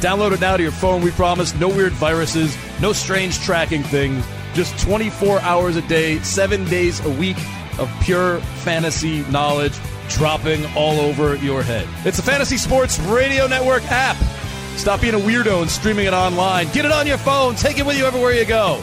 Download 0.00 0.32
it 0.32 0.40
now 0.40 0.58
to 0.58 0.62
your 0.62 0.72
phone. 0.72 1.00
We 1.00 1.12
promise 1.12 1.54
no 1.54 1.68
weird 1.68 1.92
viruses, 1.92 2.54
no 2.82 2.92
strange 2.92 3.40
tracking 3.40 3.82
things. 3.82 4.22
Just 4.52 4.78
24 4.80 5.40
hours 5.40 5.76
a 5.76 5.82
day, 5.88 6.18
seven 6.18 6.66
days 6.66 7.04
a 7.06 7.10
week 7.10 7.38
of 7.78 7.90
pure 8.02 8.40
fantasy 8.40 9.22
knowledge 9.30 9.72
dropping 10.08 10.64
all 10.76 11.00
over 11.00 11.36
your 11.36 11.62
head. 11.62 11.88
It's 12.04 12.16
the 12.16 12.22
Fantasy 12.22 12.56
Sports 12.56 12.98
Radio 13.00 13.46
Network 13.46 13.82
app. 13.90 14.16
Stop 14.76 15.00
being 15.00 15.14
a 15.14 15.18
weirdo 15.18 15.62
and 15.62 15.70
streaming 15.70 16.06
it 16.06 16.12
online. 16.12 16.66
Get 16.72 16.84
it 16.84 16.92
on 16.92 17.06
your 17.06 17.18
phone. 17.18 17.54
Take 17.54 17.78
it 17.78 17.86
with 17.86 17.96
you 17.96 18.04
everywhere 18.04 18.32
you 18.32 18.44
go. 18.44 18.82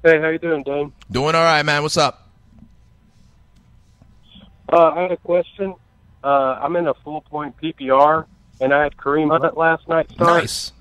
Hey, 0.01 0.21
how 0.21 0.29
you 0.29 0.39
doing, 0.39 0.63
Dane? 0.63 0.93
Doing 1.11 1.35
all 1.35 1.43
right, 1.43 1.63
man. 1.63 1.83
What's 1.83 1.97
up? 1.97 2.29
Uh, 4.71 4.91
I 4.91 5.01
had 5.01 5.11
a 5.11 5.17
question. 5.17 5.75
Uh, 6.23 6.57
I'm 6.61 6.75
in 6.77 6.87
a 6.87 6.93
full 6.93 7.21
point 7.21 7.55
PPR, 7.57 8.25
and 8.61 8.73
I 8.73 8.83
had 8.83 8.95
Kareem 8.95 9.29
Hunt 9.29 9.57
last 9.57 9.87
night. 9.89 10.09
Start. 10.11 10.43
Nice. 10.43 10.71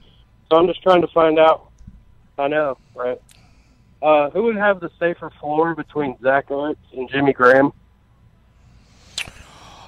So 0.51 0.57
I'm 0.57 0.69
just 0.69 0.83
trying 0.83 1.01
to 1.01 1.09
find 1.09 1.39
out. 1.39 1.71
I 2.39 2.47
know, 2.47 2.79
right? 2.95 3.21
Uh, 4.01 4.31
who 4.31 4.45
would 4.45 4.57
have 4.57 4.79
the 4.79 4.91
safer 5.01 5.31
floor 5.41 5.75
between 5.75 6.17
Zach 6.23 6.49
Ertz 6.49 6.77
and 6.93 7.11
Jimmy 7.11 7.33
Graham? 7.33 7.73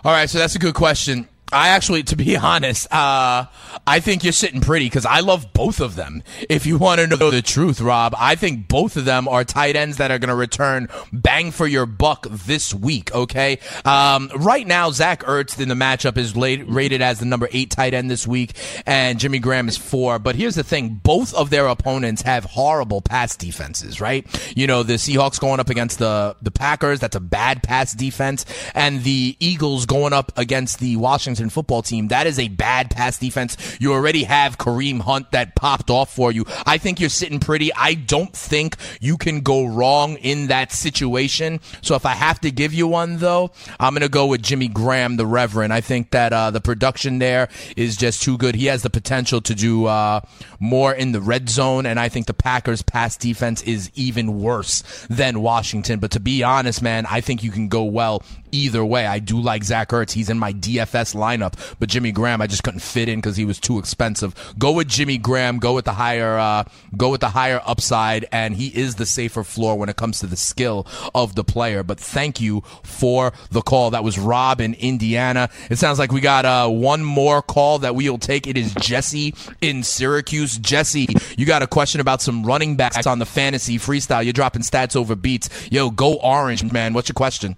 All 0.03 0.13
right, 0.13 0.29
so 0.29 0.39
that's 0.39 0.57
a 0.57 0.59
good 0.59 0.75
question. 0.75 1.29
I 1.53 1.69
actually, 1.69 2.03
to 2.05 2.17
be 2.17 2.37
honest, 2.37 2.93
uh, 2.93 3.47
I 3.87 4.01
think 4.01 4.25
you're 4.25 4.33
sitting 4.33 4.61
pretty 4.61 4.87
because 4.87 5.07
I 5.07 5.21
love 5.21 5.53
both 5.53 5.81
of 5.81 5.97
them. 5.97 6.23
If 6.49 6.67
you 6.67 6.79
want 6.79 7.01
to 7.01 7.07
know 7.07 7.31
the 7.31 7.43
truth, 7.43 7.81
Rob, 7.81 8.15
I 8.17 8.35
think 8.35 8.69
both 8.69 8.97
of 8.97 9.05
them 9.05 9.29
are 9.29 9.45
tight 9.45 9.77
ends 9.77 9.97
that 9.99 10.11
are 10.11 10.19
going 10.19 10.29
to 10.29 10.35
return 10.35 10.89
bang 11.13 11.51
for 11.51 11.67
your 11.67 11.87
buck 11.87 12.27
this 12.31 12.73
week. 12.75 13.15
Okay, 13.15 13.59
um, 13.85 14.31
right 14.37 14.67
now 14.67 14.91
Zach 14.91 15.23
Ertz 15.25 15.61
in 15.61 15.69
the 15.69 15.75
matchup 15.75 16.17
is 16.17 16.37
late, 16.37 16.69
rated 16.69 17.03
as 17.03 17.19
the 17.19 17.27
number 17.27 17.49
eight 17.53 17.71
tight 17.71 17.95
end 17.95 18.11
this 18.11 18.27
week, 18.27 18.53
and 18.87 19.19
Jimmy 19.19 19.39
Graham 19.39 19.69
is 19.69 19.77
four. 19.77 20.19
But 20.19 20.37
here's 20.37 20.55
the 20.55 20.65
thing: 20.65 21.01
both 21.03 21.35
of 21.35 21.51
their 21.51 21.67
opponents 21.67 22.23
have 22.23 22.45
horrible 22.45 23.01
pass 23.01 23.37
defenses. 23.37 24.01
Right? 24.01 24.27
You 24.57 24.67
know, 24.67 24.83
the 24.83 24.95
Seahawks 24.95 25.41
going 25.41 25.61
up 25.61 25.71
against 25.71 25.99
the 25.99 26.37
the 26.43 26.51
Packers, 26.51 27.01
that's 27.01 27.17
a 27.17 27.21
bad 27.21 27.63
pass 27.63 27.93
defense, 27.93 28.45
and 28.75 29.03
the 29.03 29.37
Eagles 29.41 29.87
going 29.87 30.13
up 30.13 30.33
against 30.37 30.79
the 30.81 30.97
Washington 30.97 31.40
football 31.49 31.81
team, 31.81 32.09
that 32.09 32.27
is 32.27 32.39
a 32.39 32.49
bad 32.49 32.91
pass 32.91 33.19
defense. 33.19 33.57
You 33.81 33.95
already 33.95 34.25
have 34.25 34.59
Kareem 34.59 35.01
Hunt 35.01 35.31
that 35.31 35.55
popped 35.55 35.89
off 35.89 36.15
for 36.15 36.33
you. 36.33 36.45
I 36.67 36.77
think 36.77 37.01
you're 37.01 37.09
sitting 37.09 37.41
pretty. 37.41 37.73
I 37.75 37.95
don't 37.95 38.33
think 38.35 38.77
you 39.01 39.17
can 39.17 39.41
go 39.41 39.65
wrong 39.65 40.17
in 40.17 40.49
that 40.49 40.73
situation. 40.73 41.61
So 41.81 41.95
if 41.95 42.05
I 42.05 42.15
have 42.15 42.41
to 42.41 42.51
give 42.51 42.75
you 42.75 42.87
one, 42.89 43.19
though, 43.19 43.53
I'm 43.79 43.95
going 43.95 44.03
to 44.03 44.09
go 44.09 44.27
with 44.27 44.43
Jimmy 44.43 44.69
Graham, 44.69 45.17
the 45.17 45.27
Reverend. 45.27 45.73
I 45.73 45.81
think 45.81 46.11
that 46.11 46.33
uh, 46.33 46.51
the 46.51 46.61
production 46.61 47.19
there 47.19 47.49
is 47.77 47.97
just 47.97 48.23
too 48.23 48.37
good. 48.37 48.55
He 48.55 48.67
has 48.67 48.83
the 48.83 48.91
potential 48.91 49.41
to 49.43 49.55
do 49.55 49.87
uh, 49.87 50.21
more 50.59 50.93
in 50.93 51.13
the 51.13 51.21
red 51.21 51.49
zone, 51.49 51.87
and 51.87 52.01
I 52.01 52.09
think 52.09 52.27
the 52.27 52.35
Packers' 52.35 52.83
pass 52.83 53.17
defense 53.17 53.63
is 53.63 53.91
even 53.95 54.41
worse 54.41 54.83
than 55.09 55.41
Washington. 55.41 56.01
But 56.01 56.11
to 56.13 56.21
be 56.21 56.43
honest, 56.43 56.83
man, 56.83 57.07
I 57.07 57.21
think 57.21 57.45
you 57.45 57.51
can 57.51 57.69
go 57.69 57.85
well 57.85 58.23
either 58.53 58.85
way. 58.85 59.07
I 59.07 59.19
do 59.19 59.41
like 59.41 59.65
Zach 59.65 59.89
Ertz. 59.91 60.13
He's 60.13 60.31
in 60.31 60.39
my 60.39 60.53
DFS 60.53 61.15
lineup, 61.15 61.55
but 61.79 61.89
Jimmy 61.89 62.13
Graham, 62.13 62.41
I 62.41 62.47
just 62.47 62.63
couldn't 62.63 62.81
fit 62.81 63.09
in 63.09 63.19
because 63.19 63.37
he 63.37 63.45
was 63.45 63.59
too 63.59 63.79
expensive. 63.79 64.35
Go 64.59 64.73
with 64.73 64.89
Jimmy 64.89 65.19
Graham. 65.19 65.59
Go 65.59 65.75
with 65.75 65.85
the 65.85 65.93
higher, 65.93 66.39
uh, 66.39 66.65
go 66.97 67.11
with 67.11 67.21
the 67.21 67.31
higher 67.31 67.61
upside, 67.65 68.27
and 68.33 68.55
he 68.55 68.69
is 68.69 68.97
the 68.97 69.07
safer 69.07 69.45
floor 69.45 69.77
when 69.79 69.89
it 69.89 69.97
comes 69.97 70.19
to 70.21 70.27
the 70.27 70.37
skill 70.37 70.87
of 71.15 71.35
the 71.35 71.45
player. 71.45 71.83
But 71.83 71.99
thank 71.99 72.41
you 72.41 72.63
for 72.83 73.33
the 73.51 73.63
call. 73.63 73.91
That 73.91 74.05
was 74.05 74.19
Rob 74.19 74.61
in 74.61 74.75
Indiana. 74.75 75.51
It 75.71 75.79
sounds 75.79 75.99
like 75.99 76.13
we 76.13 76.21
got 76.21 76.45
uh, 76.45 76.69
one 76.69 77.05
more 77.05 77.43
call 77.43 77.81
that 77.81 77.95
we'll 77.95 78.19
take. 78.19 78.47
It 78.47 78.57
is 78.57 78.75
Jesse 78.75 79.35
in 79.61 79.83
Syracuse. 79.83 80.59
Jesse, 80.59 81.09
you 81.37 81.47
got 81.47 81.63
a 81.63 81.67
question 81.67 82.01
about 82.01 82.23
some 82.23 82.45
running 82.45 82.77
backs 82.77 83.07
on 83.07 83.19
the 83.19 83.27
fantasy 83.27 83.79
freestyle. 83.79 84.25
You're 84.25 84.33
dropping 84.33 84.63
stats 84.63 84.97
over 84.97 85.15
beats. 85.15 85.49
Yo, 85.71 85.91
go 85.91 86.15
orange, 86.15 86.71
man. 86.73 86.93
What's 86.93 87.09
your 87.09 87.15
question? 87.15 87.57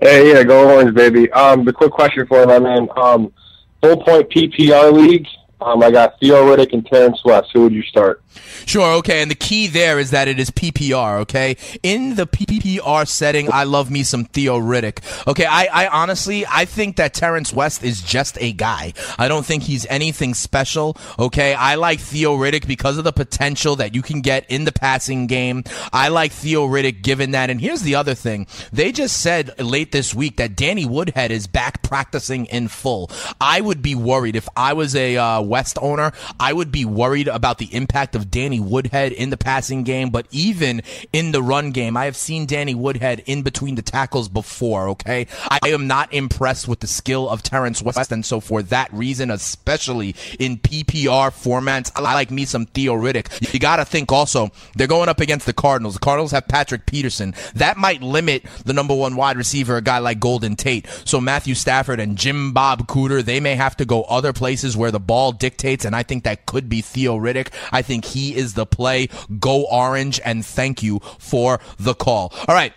Hey, 0.00 0.32
yeah, 0.32 0.42
go 0.42 0.74
orange, 0.74 0.94
baby. 0.94 1.30
Um, 1.32 1.64
the 1.64 1.72
quick 1.72 1.92
question 1.92 2.26
for 2.26 2.40
you, 2.40 2.46
my 2.46 2.58
man. 2.58 2.88
Um, 2.96 3.32
full 3.80 4.02
point 4.02 4.28
PPR 4.28 4.92
league. 4.92 5.26
Um, 5.60 5.82
I 5.82 5.90
got 5.90 6.18
Theo 6.18 6.44
Riddick 6.44 6.72
and 6.72 6.84
Terrence 6.84 7.20
West. 7.24 7.50
Who 7.54 7.62
would 7.62 7.72
you 7.72 7.82
start? 7.82 8.23
Sure, 8.66 8.94
okay. 8.94 9.22
And 9.22 9.30
the 9.30 9.34
key 9.34 9.66
there 9.66 9.98
is 9.98 10.10
that 10.10 10.28
it 10.28 10.38
is 10.38 10.50
PPR, 10.50 11.20
okay? 11.20 11.56
In 11.82 12.16
the 12.16 12.26
PPR 12.26 13.06
setting, 13.06 13.52
I 13.52 13.64
love 13.64 13.90
me 13.90 14.02
some 14.02 14.24
Theo 14.24 14.58
Riddick. 14.58 14.98
Okay, 15.26 15.44
I, 15.44 15.68
I 15.72 15.88
honestly, 15.88 16.44
I 16.50 16.64
think 16.64 16.96
that 16.96 17.14
Terrence 17.14 17.52
West 17.52 17.82
is 17.82 18.00
just 18.00 18.38
a 18.40 18.52
guy. 18.52 18.92
I 19.18 19.28
don't 19.28 19.44
think 19.44 19.64
he's 19.64 19.86
anything 19.86 20.34
special, 20.34 20.96
okay? 21.18 21.54
I 21.54 21.74
like 21.76 22.00
Theo 22.00 22.36
Riddick 22.36 22.66
because 22.66 22.98
of 22.98 23.04
the 23.04 23.12
potential 23.12 23.76
that 23.76 23.94
you 23.94 24.02
can 24.02 24.20
get 24.20 24.50
in 24.50 24.64
the 24.64 24.72
passing 24.72 25.26
game. 25.26 25.64
I 25.92 26.08
like 26.08 26.32
Theo 26.32 26.66
Riddick 26.66 27.02
given 27.02 27.32
that. 27.32 27.50
And 27.50 27.60
here's 27.60 27.82
the 27.82 27.94
other 27.94 28.14
thing. 28.14 28.46
They 28.72 28.92
just 28.92 29.20
said 29.20 29.58
late 29.58 29.92
this 29.92 30.14
week 30.14 30.36
that 30.36 30.56
Danny 30.56 30.86
Woodhead 30.86 31.30
is 31.30 31.46
back 31.46 31.82
practicing 31.82 32.46
in 32.46 32.68
full. 32.68 33.10
I 33.40 33.60
would 33.60 33.82
be 33.82 33.94
worried 33.94 34.36
if 34.36 34.48
I 34.56 34.72
was 34.72 34.94
a 34.96 35.16
uh, 35.16 35.42
West 35.42 35.78
owner, 35.80 36.12
I 36.40 36.52
would 36.52 36.72
be 36.72 36.84
worried 36.84 37.28
about 37.28 37.58
the 37.58 37.74
impact 37.74 38.14
of 38.14 38.23
Danny 38.30 38.60
Woodhead 38.60 39.12
in 39.12 39.30
the 39.30 39.36
passing 39.36 39.82
game, 39.84 40.10
but 40.10 40.26
even 40.30 40.82
in 41.12 41.32
the 41.32 41.42
run 41.42 41.70
game, 41.70 41.96
I 41.96 42.04
have 42.06 42.16
seen 42.16 42.46
Danny 42.46 42.74
Woodhead 42.74 43.22
in 43.26 43.42
between 43.42 43.74
the 43.74 43.82
tackles 43.82 44.28
before, 44.28 44.88
okay? 44.90 45.26
I 45.48 45.68
am 45.68 45.86
not 45.86 46.12
impressed 46.12 46.68
with 46.68 46.80
the 46.80 46.86
skill 46.86 47.28
of 47.28 47.42
Terrence 47.42 47.82
West, 47.82 48.12
and 48.12 48.24
so 48.24 48.40
for 48.40 48.62
that 48.62 48.92
reason, 48.92 49.30
especially 49.30 50.14
in 50.38 50.58
PPR 50.58 51.30
formats, 51.30 51.90
I 51.94 52.00
like 52.14 52.30
me 52.30 52.44
some 52.44 52.66
Theo 52.66 52.94
Riddick. 52.94 53.52
You 53.52 53.60
gotta 53.60 53.84
think 53.84 54.12
also, 54.12 54.50
they're 54.74 54.86
going 54.86 55.08
up 55.08 55.20
against 55.20 55.46
the 55.46 55.52
Cardinals. 55.52 55.94
The 55.94 56.00
Cardinals 56.00 56.32
have 56.32 56.48
Patrick 56.48 56.86
Peterson. 56.86 57.34
That 57.54 57.76
might 57.76 58.02
limit 58.02 58.44
the 58.64 58.72
number 58.72 58.94
one 58.94 59.16
wide 59.16 59.36
receiver, 59.36 59.76
a 59.76 59.82
guy 59.82 59.98
like 59.98 60.20
Golden 60.20 60.56
Tate. 60.56 60.86
So 61.04 61.20
Matthew 61.20 61.54
Stafford 61.54 62.00
and 62.00 62.16
Jim 62.16 62.52
Bob 62.52 62.86
Cooter, 62.86 63.22
they 63.22 63.40
may 63.40 63.54
have 63.54 63.76
to 63.76 63.84
go 63.84 64.02
other 64.04 64.32
places 64.32 64.76
where 64.76 64.90
the 64.90 65.00
ball 65.00 65.32
dictates, 65.32 65.84
and 65.84 65.94
I 65.94 66.02
think 66.02 66.24
that 66.24 66.46
could 66.46 66.68
be 66.68 66.80
Theo 66.80 67.18
Riddick. 67.18 67.48
I 67.72 67.82
think 67.82 68.04
he 68.14 68.34
is 68.34 68.54
the 68.54 68.64
play. 68.64 69.08
Go 69.38 69.66
orange, 69.66 70.20
and 70.24 70.46
thank 70.46 70.82
you 70.82 71.00
for 71.18 71.60
the 71.78 71.94
call. 71.94 72.32
All 72.48 72.54
right. 72.54 72.72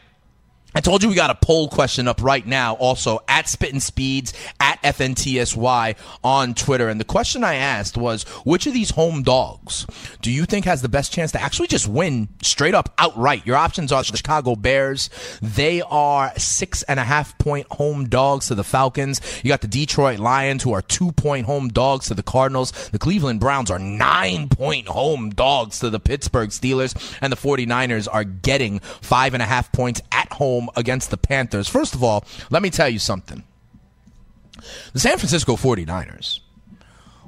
I 0.78 0.80
told 0.80 1.02
you 1.02 1.10
we 1.10 1.16
got 1.16 1.32
a 1.32 1.36
poll 1.36 1.70
question 1.70 2.08
up 2.08 2.22
right 2.22 2.46
now, 2.46 2.76
also 2.76 3.20
at 3.28 3.50
Spittin' 3.50 3.80
Speeds, 3.80 4.32
at 4.60 4.80
FNTSY 4.84 5.96
on 6.24 6.54
Twitter. 6.54 6.88
And 6.88 7.00
the 7.00 7.04
question 7.04 7.44
I 7.44 7.56
asked 7.56 7.98
was 7.98 8.26
which 8.46 8.68
of 8.68 8.74
these 8.74 8.92
home 8.92 9.24
dogs 9.24 9.88
do 10.22 10.30
you 10.32 10.46
think 10.46 10.66
has 10.66 10.84
the 10.84 10.88
best 10.88 11.12
chance 11.12 11.32
to 11.32 11.42
actually 11.42 11.68
just 11.68 11.88
win 11.88 12.30
straight 12.44 12.76
up 12.76 12.94
outright? 13.00 13.44
Your 13.44 13.56
options 13.56 13.92
are 13.92 14.04
the 14.04 14.18
Chicago 14.18 14.56
Bears. 14.56 15.10
They 15.42 15.82
are 15.82 16.32
six 16.38 16.84
and 16.84 17.00
a 17.00 17.04
half 17.04 17.36
point 17.40 17.66
home 17.72 18.08
dogs 18.08 18.50
to 18.50 18.54
the 18.54 18.64
Falcons. 18.64 19.20
You 19.44 19.50
got 19.50 19.62
the 19.62 19.68
Detroit 19.68 20.20
Lions, 20.20 20.62
who 20.62 20.74
are 20.74 20.84
two 20.84 21.12
point 21.14 21.48
home 21.48 21.70
dogs 21.70 22.06
to 22.10 22.14
the 22.14 22.22
Cardinals. 22.22 22.72
The 22.90 23.00
Cleveland 23.00 23.40
Browns 23.40 23.72
are 23.72 23.80
nine 23.80 24.48
point 24.48 24.90
home 24.90 25.32
dogs 25.32 25.80
to 25.80 25.90
the 25.90 26.00
Pittsburgh 26.00 26.52
Steelers. 26.52 27.18
And 27.20 27.34
the 27.34 27.38
49ers 27.38 28.08
are 28.12 28.24
getting 28.24 28.78
five 28.80 29.34
and 29.34 29.42
a 29.42 29.48
half 29.48 29.72
points 29.72 30.02
at 30.12 30.32
home 30.34 30.67
against 30.76 31.12
the 31.12 31.18
Panthers. 31.18 31.68
First 31.68 31.96
of 31.96 32.04
all, 32.04 32.26
let 32.50 32.62
me 32.62 32.70
tell 32.70 32.90
you 32.90 33.00
something. 33.00 33.44
The 34.94 35.00
San 35.00 35.18
Francisco 35.18 35.56
49ers 35.56 36.40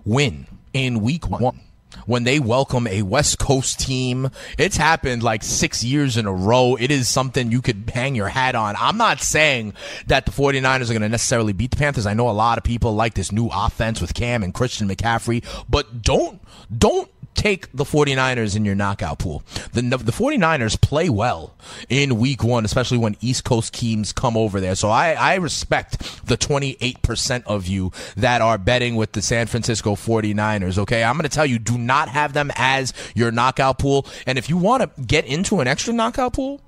win 0.05 0.47
in 0.73 1.01
week 1.01 1.29
one 1.29 1.61
when 2.05 2.23
they 2.23 2.39
welcome 2.39 2.87
a 2.87 3.01
West 3.01 3.39
Coast 3.39 3.79
team. 3.79 4.29
It's 4.57 4.77
happened 4.77 5.23
like 5.23 5.43
six 5.43 5.83
years 5.83 6.17
in 6.17 6.25
a 6.25 6.33
row. 6.33 6.75
It 6.79 6.91
is 6.91 7.07
something 7.07 7.51
you 7.51 7.61
could 7.61 7.91
hang 7.93 8.15
your 8.15 8.27
hat 8.27 8.55
on. 8.55 8.75
I'm 8.77 8.97
not 8.97 9.21
saying 9.21 9.73
that 10.07 10.25
the 10.25 10.31
49ers 10.31 10.85
are 10.85 10.93
going 10.93 11.01
to 11.01 11.09
necessarily 11.09 11.53
beat 11.53 11.71
the 11.71 11.77
Panthers. 11.77 12.05
I 12.05 12.13
know 12.13 12.29
a 12.29 12.31
lot 12.31 12.57
of 12.57 12.63
people 12.63 12.93
like 12.95 13.13
this 13.13 13.31
new 13.31 13.49
offense 13.51 14.01
with 14.01 14.13
Cam 14.13 14.43
and 14.43 14.53
Christian 14.53 14.87
McCaffrey, 14.87 15.43
but 15.69 16.01
don't, 16.01 16.41
don't 16.75 17.09
take 17.35 17.71
the 17.71 17.83
49ers 17.83 18.55
in 18.55 18.65
your 18.65 18.75
knockout 18.75 19.19
pool. 19.19 19.43
The, 19.73 19.81
the 19.81 20.11
49ers 20.11 20.79
play 20.79 21.09
well 21.09 21.55
in 21.87 22.19
week 22.19 22.43
one, 22.43 22.65
especially 22.65 22.97
when 22.97 23.15
East 23.21 23.43
Coast 23.43 23.73
teams 23.73 24.11
come 24.11 24.35
over 24.35 24.59
there. 24.59 24.75
So 24.75 24.89
I, 24.89 25.13
I 25.13 25.35
respect 25.35 26.25
the 26.25 26.37
28% 26.37 27.43
of 27.45 27.67
you 27.67 27.91
that 28.17 28.41
are 28.41 28.57
betting 28.57 28.95
with 28.95 29.13
the 29.13 29.21
San 29.21 29.47
Francisco 29.47 29.95
49ers. 29.95 30.77
Okay. 30.79 31.03
I'm 31.03 31.15
going 31.15 31.23
to 31.23 31.29
tell 31.29 31.45
you, 31.45 31.59
do 31.59 31.77
not 31.77 32.09
have 32.09 32.33
them 32.33 32.51
as 32.55 32.93
your 33.15 33.31
knockout 33.31 33.79
pool. 33.79 34.05
And 34.25 34.37
if 34.37 34.49
you 34.49 34.57
want 34.57 34.83
to 34.83 35.01
get 35.01 35.25
into 35.25 35.61
an 35.61 35.67
extra 35.67 35.93
knockout 35.93 36.33
pool, 36.33 36.61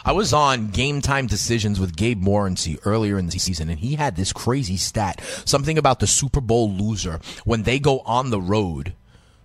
I 0.03 0.12
was 0.12 0.34
on 0.34 0.69
Game 0.69 1.01
Time 1.01 1.25
Decisions 1.25 1.79
with 1.79 1.95
Gabe 1.95 2.21
Morency 2.21 2.79
earlier 2.86 3.17
in 3.17 3.27
the 3.27 3.39
season, 3.39 3.69
and 3.69 3.79
he 3.79 3.95
had 3.95 4.15
this 4.15 4.34
crazy 4.34 4.78
stat 4.78 5.19
something 5.45 5.78
about 5.78 5.99
the 5.99 6.07
Super 6.07 6.41
Bowl 6.41 6.72
loser 6.72 7.19
when 7.43 7.63
they 7.63 7.80
go 7.80 7.99
on 8.01 8.30
the 8.30 8.41
road 8.41 8.93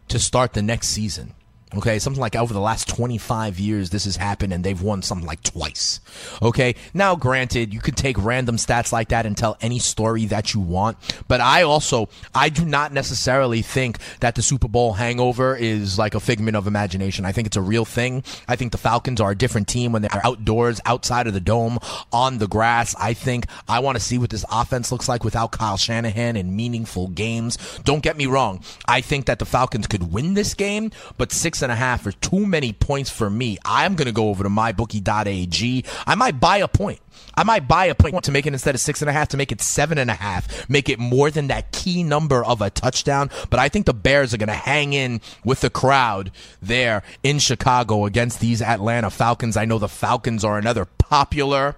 to 0.08 0.18
start 0.18 0.52
the 0.52 0.62
next 0.62 0.88
season. 0.88 1.34
Okay, 1.76 2.00
something 2.00 2.20
like 2.20 2.34
over 2.34 2.52
the 2.52 2.60
last 2.60 2.88
25 2.88 3.60
years, 3.60 3.90
this 3.90 4.04
has 4.04 4.16
happened 4.16 4.52
and 4.52 4.64
they've 4.64 4.82
won 4.82 5.02
something 5.02 5.26
like 5.26 5.40
twice. 5.44 6.00
Okay, 6.42 6.74
now 6.94 7.14
granted, 7.14 7.72
you 7.72 7.78
could 7.78 7.96
take 7.96 8.16
random 8.18 8.56
stats 8.56 8.90
like 8.90 9.10
that 9.10 9.24
and 9.24 9.36
tell 9.36 9.56
any 9.60 9.78
story 9.78 10.24
that 10.26 10.52
you 10.52 10.58
want, 10.58 10.96
but 11.28 11.40
I 11.40 11.62
also, 11.62 12.08
I 12.34 12.48
do 12.48 12.64
not 12.64 12.92
necessarily 12.92 13.62
think 13.62 13.98
that 14.18 14.34
the 14.34 14.42
Super 14.42 14.66
Bowl 14.66 14.94
hangover 14.94 15.54
is 15.54 15.96
like 15.96 16.16
a 16.16 16.20
figment 16.20 16.56
of 16.56 16.66
imagination. 16.66 17.24
I 17.24 17.30
think 17.30 17.46
it's 17.46 17.56
a 17.56 17.62
real 17.62 17.84
thing. 17.84 18.24
I 18.48 18.56
think 18.56 18.72
the 18.72 18.78
Falcons 18.78 19.20
are 19.20 19.30
a 19.30 19.36
different 19.36 19.68
team 19.68 19.92
when 19.92 20.02
they're 20.02 20.26
outdoors, 20.26 20.80
outside 20.86 21.28
of 21.28 21.34
the 21.34 21.40
dome, 21.40 21.78
on 22.12 22.38
the 22.38 22.48
grass. 22.48 22.96
I 22.98 23.14
think 23.14 23.46
I 23.68 23.78
want 23.78 23.96
to 23.96 24.02
see 24.02 24.18
what 24.18 24.30
this 24.30 24.44
offense 24.50 24.90
looks 24.90 25.08
like 25.08 25.22
without 25.22 25.52
Kyle 25.52 25.76
Shanahan 25.76 26.34
in 26.34 26.56
meaningful 26.56 27.06
games. 27.08 27.58
Don't 27.84 28.02
get 28.02 28.16
me 28.16 28.26
wrong. 28.26 28.64
I 28.86 29.02
think 29.02 29.26
that 29.26 29.38
the 29.38 29.46
Falcons 29.46 29.86
could 29.86 30.12
win 30.12 30.34
this 30.34 30.54
game, 30.54 30.90
but 31.16 31.30
six 31.30 31.59
and 31.62 31.72
a 31.72 31.76
half 31.76 32.06
are 32.06 32.12
too 32.12 32.46
many 32.46 32.72
points 32.72 33.10
for 33.10 33.28
me. 33.28 33.58
I'm 33.64 33.94
going 33.94 34.06
to 34.06 34.12
go 34.12 34.28
over 34.28 34.42
to 34.44 34.50
mybookie.ag. 34.50 35.84
I 36.06 36.14
might 36.14 36.40
buy 36.40 36.58
a 36.58 36.68
point. 36.68 37.00
I 37.34 37.44
might 37.44 37.68
buy 37.68 37.86
a 37.86 37.94
point 37.94 38.24
to 38.24 38.32
make 38.32 38.46
it 38.46 38.52
instead 38.52 38.74
of 38.74 38.80
six 38.80 39.02
and 39.02 39.08
a 39.08 39.12
half 39.12 39.28
to 39.28 39.36
make 39.36 39.52
it 39.52 39.60
seven 39.60 39.98
and 39.98 40.10
a 40.10 40.14
half, 40.14 40.68
make 40.68 40.88
it 40.88 40.98
more 40.98 41.30
than 41.30 41.48
that 41.48 41.72
key 41.72 42.02
number 42.02 42.44
of 42.44 42.60
a 42.60 42.70
touchdown. 42.70 43.30
But 43.50 43.60
I 43.60 43.68
think 43.68 43.86
the 43.86 43.94
Bears 43.94 44.34
are 44.34 44.38
going 44.38 44.48
to 44.48 44.54
hang 44.54 44.92
in 44.92 45.20
with 45.44 45.60
the 45.60 45.70
crowd 45.70 46.32
there 46.60 47.02
in 47.22 47.38
Chicago 47.38 48.04
against 48.04 48.40
these 48.40 48.62
Atlanta 48.62 49.10
Falcons. 49.10 49.56
I 49.56 49.64
know 49.64 49.78
the 49.78 49.88
Falcons 49.88 50.44
are 50.44 50.58
another 50.58 50.84
popular 50.84 51.76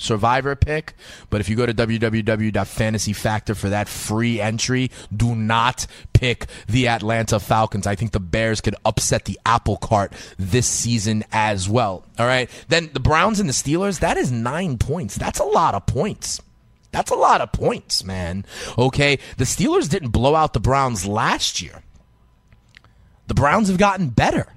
survivor 0.00 0.56
pick. 0.56 0.94
But 1.28 1.40
if 1.40 1.48
you 1.48 1.56
go 1.56 1.66
to 1.66 1.74
www.fantasyfactor 1.74 3.56
for 3.56 3.68
that 3.68 3.88
free 3.88 4.40
entry, 4.40 4.90
do 5.14 5.34
not 5.34 5.86
pick 6.12 6.46
the 6.66 6.88
Atlanta 6.88 7.38
Falcons. 7.38 7.86
I 7.86 7.94
think 7.94 8.12
the 8.12 8.20
Bears 8.20 8.60
could 8.60 8.74
upset 8.84 9.26
the 9.26 9.38
apple 9.46 9.76
cart 9.76 10.12
this 10.38 10.66
season 10.66 11.24
as 11.32 11.68
well. 11.68 12.04
All 12.18 12.26
right. 12.26 12.50
Then 12.68 12.90
the 12.92 13.00
Browns 13.00 13.40
and 13.40 13.48
the 13.48 13.54
Steelers, 13.54 14.00
that 14.00 14.16
is 14.16 14.32
nine 14.32 14.78
points. 14.78 15.16
That's 15.16 15.38
a 15.38 15.44
lot 15.44 15.74
of 15.74 15.86
points. 15.86 16.40
That's 16.92 17.10
a 17.10 17.16
lot 17.16 17.40
of 17.40 17.52
points, 17.52 18.02
man. 18.02 18.44
Okay. 18.76 19.18
The 19.36 19.44
Steelers 19.44 19.88
didn't 19.88 20.10
blow 20.10 20.34
out 20.34 20.52
the 20.54 20.60
Browns 20.60 21.06
last 21.06 21.62
year. 21.62 21.82
The 23.28 23.34
Browns 23.34 23.68
have 23.68 23.78
gotten 23.78 24.08
better 24.08 24.48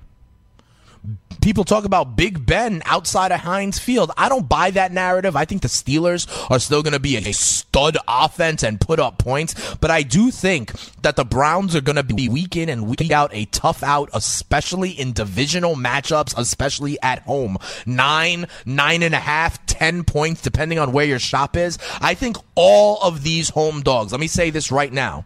people 1.41 1.63
talk 1.63 1.86
about 1.86 2.15
Big 2.15 2.45
Ben 2.45 2.81
outside 2.86 3.31
of 3.31 3.39
Heinz 3.41 3.79
Field. 3.79 4.11
I 4.17 4.29
don't 4.29 4.47
buy 4.47 4.71
that 4.71 4.91
narrative. 4.91 5.36
I 5.36 5.45
think 5.45 5.61
the 5.61 5.67
Steelers 5.67 6.27
are 6.51 6.59
still 6.59 6.84
going 6.84 6.93
to 6.93 6.99
be 6.99 7.17
a 7.17 7.31
stud 7.34 7.97
offense 8.07 8.63
and 8.63 8.79
put 8.79 8.99
up 8.99 9.17
points, 9.17 9.75
but 9.75 9.91
I 9.91 10.03
do 10.03 10.31
think 10.31 10.71
that 11.01 11.15
the 11.15 11.25
Browns 11.25 11.75
are 11.75 11.81
going 11.81 11.95
to 11.95 12.03
be 12.03 12.29
week 12.29 12.55
in 12.55 12.69
and 12.69 12.88
week 12.88 13.11
out 13.11 13.34
a 13.34 13.45
tough 13.45 13.84
out, 13.84 14.09
especially 14.13 14.91
in 14.91 15.13
divisional 15.13 15.75
matchups, 15.75 16.38
especially 16.38 17.01
at 17.01 17.19
home. 17.23 17.57
Nine, 17.86 18.47
nine 18.65 19.03
and 19.03 19.15
a 19.15 19.19
half, 19.19 19.65
ten 19.65 20.03
points, 20.03 20.41
depending 20.41 20.79
on 20.79 20.91
where 20.91 21.05
your 21.05 21.19
shop 21.19 21.55
is. 21.55 21.77
I 22.01 22.13
think 22.13 22.38
all 22.55 22.99
of 23.01 23.23
these 23.23 23.49
home 23.49 23.81
dogs, 23.81 24.11
let 24.11 24.21
me 24.21 24.27
say 24.27 24.49
this 24.49 24.71
right 24.71 24.91
now, 24.91 25.25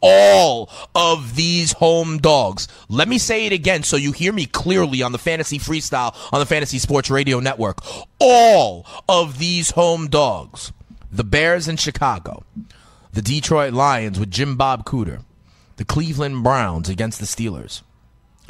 all 0.00 0.70
of 0.94 1.34
these 1.34 1.72
home 1.72 2.18
dogs. 2.18 2.68
Let 2.88 3.08
me 3.08 3.18
say 3.18 3.46
it 3.46 3.52
again 3.52 3.82
so 3.82 3.96
you 3.96 4.12
hear 4.12 4.32
me 4.32 4.46
clearly 4.46 5.02
on 5.02 5.12
the 5.12 5.18
Fantasy 5.18 5.47
Freestyle 5.56 6.14
on 6.32 6.40
the 6.40 6.46
Fantasy 6.46 6.78
Sports 6.78 7.08
Radio 7.08 7.40
Network. 7.40 7.78
All 8.18 8.84
of 9.08 9.38
these 9.38 9.70
home 9.70 10.08
dogs, 10.08 10.72
the 11.10 11.24
Bears 11.24 11.66
in 11.68 11.78
Chicago, 11.78 12.44
the 13.14 13.22
Detroit 13.22 13.72
Lions 13.72 14.20
with 14.20 14.30
Jim 14.30 14.56
Bob 14.56 14.84
Cooter, 14.84 15.24
the 15.76 15.84
Cleveland 15.86 16.44
Browns 16.44 16.90
against 16.90 17.18
the 17.18 17.24
Steelers, 17.24 17.80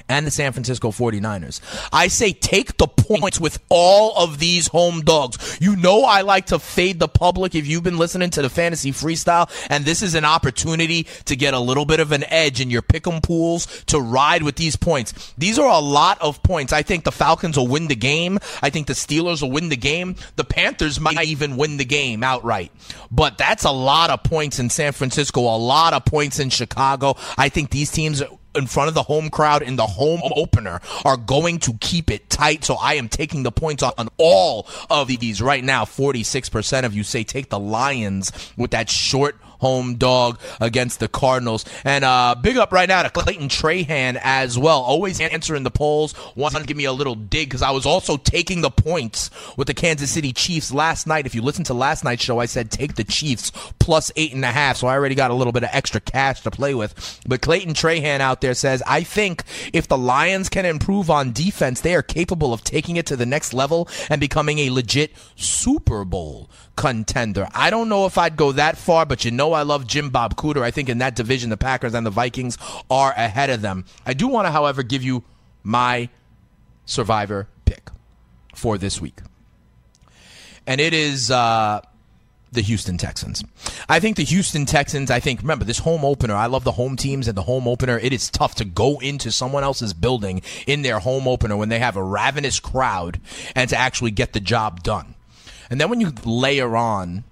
and 0.09 0.26
the 0.26 0.30
San 0.30 0.52
Francisco 0.52 0.90
49ers. 0.90 1.61
I 1.92 2.09
say 2.09 2.32
take 2.32 2.76
the 2.76 2.86
points 2.86 3.40
with 3.40 3.59
all 3.68 4.16
of 4.16 4.38
these 4.38 4.68
home 4.68 5.02
dogs. 5.02 5.59
You 5.61 5.76
know 5.76 6.04
I 6.04 6.22
like 6.22 6.46
to 6.46 6.59
fade 6.59 6.98
the 6.98 7.09
public 7.09 7.54
if 7.54 7.66
you've 7.66 7.82
been 7.82 7.98
listening 7.98 8.30
to 8.30 8.42
the 8.42 8.50
fantasy 8.50 8.92
freestyle 8.92 9.50
and 9.70 9.84
this 9.84 10.02
is 10.02 10.14
an 10.14 10.24
opportunity 10.24 11.06
to 11.26 11.36
get 11.36 11.54
a 11.54 11.61
little 11.61 11.84
bit 11.84 12.00
of 12.00 12.12
an 12.12 12.24
edge 12.24 12.61
in 12.61 12.70
your 12.70 12.82
pick'em 12.82 13.22
pools 13.22 13.84
to 13.86 14.00
ride 14.00 14.42
with 14.42 14.56
these 14.56 14.76
points. 14.76 15.32
These 15.38 15.59
are 15.59 15.70
a 15.70 15.78
lot 15.78 16.20
of 16.20 16.42
points. 16.42 16.72
I 16.72 16.82
think 16.82 17.04
the 17.04 17.12
Falcons 17.12 17.56
will 17.56 17.68
win 17.68 17.88
the 17.88 17.96
game. 17.96 18.38
I 18.62 18.70
think 18.70 18.86
the 18.86 18.92
Steelers 18.92 19.42
will 19.42 19.50
win 19.50 19.68
the 19.68 19.76
game. 19.76 20.16
The 20.36 20.44
Panthers 20.44 21.00
might 21.00 21.24
even 21.24 21.56
win 21.56 21.76
the 21.76 21.84
game 21.84 22.22
outright. 22.22 22.72
But 23.11 23.38
that's 23.38 23.64
a 23.64 23.70
lot 23.70 24.11
of 24.11 24.22
points 24.22 24.59
in 24.59 24.70
San 24.70 24.92
Francisco, 24.92 25.40
a 25.40 25.56
lot 25.56 25.92
of 25.92 26.04
points 26.04 26.38
in 26.38 26.50
Chicago. 26.50 27.16
I 27.36 27.48
think 27.48 27.70
these 27.70 27.90
teams 27.90 28.22
in 28.55 28.66
front 28.66 28.88
of 28.88 28.94
the 28.94 29.03
home 29.03 29.30
crowd 29.30 29.62
in 29.62 29.76
the 29.76 29.86
home 29.86 30.20
opener 30.34 30.80
are 31.05 31.16
going 31.16 31.59
to 31.61 31.74
keep 31.74 32.11
it 32.11 32.28
tight. 32.30 32.64
So 32.64 32.74
I 32.74 32.94
am 32.94 33.09
taking 33.09 33.42
the 33.42 33.53
points 33.53 33.82
on, 33.82 34.09
all 34.16 34.66
of 34.90 35.09
these 35.09 35.40
right 35.40 35.62
now. 35.62 35.84
46% 35.84 36.84
of 36.84 36.94
you 36.94 37.05
say 37.05 37.24
take 37.24 37.51
the 37.51 37.59
Lions 37.59 38.32
with 38.57 38.72
that 38.72 38.90
short 38.90 39.36
home 39.59 39.96
dog 39.96 40.40
against 40.61 41.00
the 41.00 41.09
Cardinals. 41.09 41.64
And 41.84 42.04
uh, 42.04 42.34
big 42.40 42.56
up 42.56 42.72
right 42.72 42.88
now 42.88 43.02
to 43.02 43.11
Clayton 43.11 43.48
Trahan 43.48 44.18
as 44.22 44.59
well. 44.59 44.80
Always 44.80 45.20
answering 45.20 45.62
the 45.62 45.70
polls. 45.70 46.14
Want 46.34 46.54
to 46.54 46.64
give 46.64 46.76
me 46.76 46.84
a 46.84 46.92
little 46.92 47.14
dig 47.14 47.48
because 47.48 47.62
I 47.62 47.70
was 47.70 47.86
also 47.86 48.16
taking 48.16 48.61
the 48.61 48.70
points 48.70 49.30
with 49.56 49.66
the 49.66 49.74
Kansas 49.74 50.11
City 50.11 50.32
Chiefs 50.32 50.72
last 50.72 51.06
night. 51.06 51.26
If 51.26 51.34
you 51.34 51.42
listen 51.42 51.64
to 51.64 51.74
last 51.74 52.04
night's 52.04 52.24
show, 52.24 52.38
I 52.38 52.46
said 52.46 52.70
take 52.70 52.94
the 52.94 53.04
Chiefs 53.04 53.52
plus 53.78 54.11
eight 54.16 54.32
and 54.32 54.44
a 54.44 54.48
half. 54.48 54.78
So 54.78 54.86
I 54.86 54.94
already 54.94 55.14
got 55.14 55.30
a 55.30 55.34
little 55.34 55.52
bit 55.52 55.64
of 55.64 55.70
extra 55.72 56.00
cash 56.00 56.40
to 56.42 56.50
play 56.50 56.74
with. 56.74 57.20
But 57.26 57.42
Clayton 57.42 57.74
Trahan 57.74 58.20
out 58.20 58.40
there 58.40 58.54
says, 58.54 58.82
I 58.86 59.02
think 59.02 59.44
if 59.72 59.88
the 59.88 59.98
Lions 59.98 60.48
can 60.48 60.64
improve 60.64 61.11
on 61.11 61.32
defense, 61.32 61.80
they 61.80 61.94
are 61.94 62.02
capable 62.02 62.52
of 62.52 62.64
taking 62.64 62.96
it 62.96 63.06
to 63.06 63.16
the 63.16 63.26
next 63.26 63.52
level 63.52 63.88
and 64.09 64.20
becoming 64.20 64.59
a 64.59 64.70
legit 64.70 65.12
Super 65.36 66.04
Bowl 66.04 66.50
contender. 66.79 67.49
I 67.53 67.70
don't 67.70 67.89
know 67.89 68.07
if 68.07 68.16
I'd 68.16 68.37
go 68.37 68.53
that 68.53 68.79
far, 68.79 69.05
but 69.05 69.24
you 69.24 69.33
know 69.33 69.53
I 69.53 69.62
love 69.62 69.85
Jim 69.85 70.11
Bob 70.11 70.37
Cooter. 70.37 70.62
I 70.62 70.70
think 70.70 70.89
in 70.89 70.99
that 70.99 71.16
division, 71.16 71.51
the 71.51 71.57
Packers 71.57 71.93
and 71.93 72.07
the 72.07 72.11
Vikings 72.11 72.57
are 72.89 73.11
ahead 73.11 73.51
of 73.51 73.62
them. 73.62 73.85
I 74.07 74.14
do 74.14 74.29
want 74.29 74.47
to, 74.47 74.53
however, 74.53 74.85
give 74.85 75.03
you 75.03 75.24
my 75.64 76.09
survivor 76.87 77.49
pick 77.64 77.91
for 78.55 78.79
this 78.79 79.01
week. 79.01 79.18
And 80.68 80.81
it 80.81 80.95
is 80.95 81.33
uh, 81.33 81.81
the 82.53 82.61
Houston 82.61 82.97
Texans. 82.97 83.43
I 83.89 83.99
think 83.99 84.16
the 84.16 84.22
Houston 84.22 84.64
Texans, 84.64 85.11
I 85.11 85.18
think, 85.18 85.41
remember, 85.41 85.64
this 85.64 85.81
home 85.81 86.05
opener, 86.05 86.35
I 86.35 86.47
love 86.47 86.62
the 86.62 86.72
home 86.72 86.95
teams 86.95 87.26
and 87.26 87.37
the 87.37 87.43
home 87.43 87.66
opener. 87.66 87.99
It 87.99 88.12
is 88.12 88.31
tough 88.31 88.55
to 88.55 88.64
go 88.64 89.01
into 89.01 89.33
someone 89.33 89.64
else's 89.64 89.95
building 89.95 90.43
in 90.64 90.83
their 90.83 91.01
home 91.01 91.26
opener 91.26 91.57
when 91.57 91.70
they 91.70 91.81
have 91.81 91.97
a 91.97 92.05
ravenous 92.05 92.61
crowd 92.61 93.18
and 93.57 93.68
to 93.70 93.76
actually 93.76 94.12
get 94.12 94.33
the 94.33 94.41
job 94.41 94.85
done. 94.85 95.16
And 95.70 95.80
then 95.80 95.90
when 95.90 96.00
you 96.00 96.12
layer 96.24 96.76
on 96.76 97.24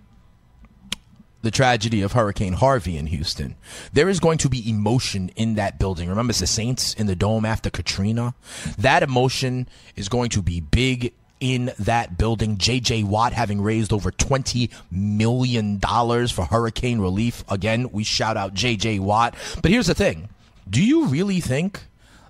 the 1.42 1.50
tragedy 1.50 2.02
of 2.02 2.12
Hurricane 2.12 2.54
Harvey 2.54 2.96
in 2.96 3.06
Houston, 3.06 3.56
there 3.92 4.08
is 4.08 4.20
going 4.20 4.38
to 4.38 4.48
be 4.48 4.68
emotion 4.68 5.30
in 5.36 5.54
that 5.54 5.78
building. 5.78 6.08
Remember, 6.08 6.30
it's 6.30 6.40
the 6.40 6.46
Saints 6.46 6.94
in 6.94 7.06
the 7.06 7.16
dome 7.16 7.44
after 7.44 7.70
Katrina. 7.70 8.34
That 8.78 9.02
emotion 9.02 9.68
is 9.94 10.08
going 10.08 10.30
to 10.30 10.42
be 10.42 10.60
big 10.60 11.12
in 11.40 11.72
that 11.78 12.18
building. 12.18 12.56
JJ 12.56 13.04
Watt 13.04 13.32
having 13.32 13.60
raised 13.60 13.92
over 13.92 14.10
$20 14.10 14.70
million 14.90 15.78
for 15.80 16.44
hurricane 16.44 16.98
relief. 16.98 17.44
Again, 17.48 17.90
we 17.92 18.04
shout 18.04 18.36
out 18.36 18.54
JJ 18.54 19.00
Watt. 19.00 19.34
But 19.62 19.70
here's 19.70 19.86
the 19.86 19.94
thing 19.94 20.28
do 20.68 20.82
you 20.82 21.06
really 21.06 21.40
think 21.40 21.82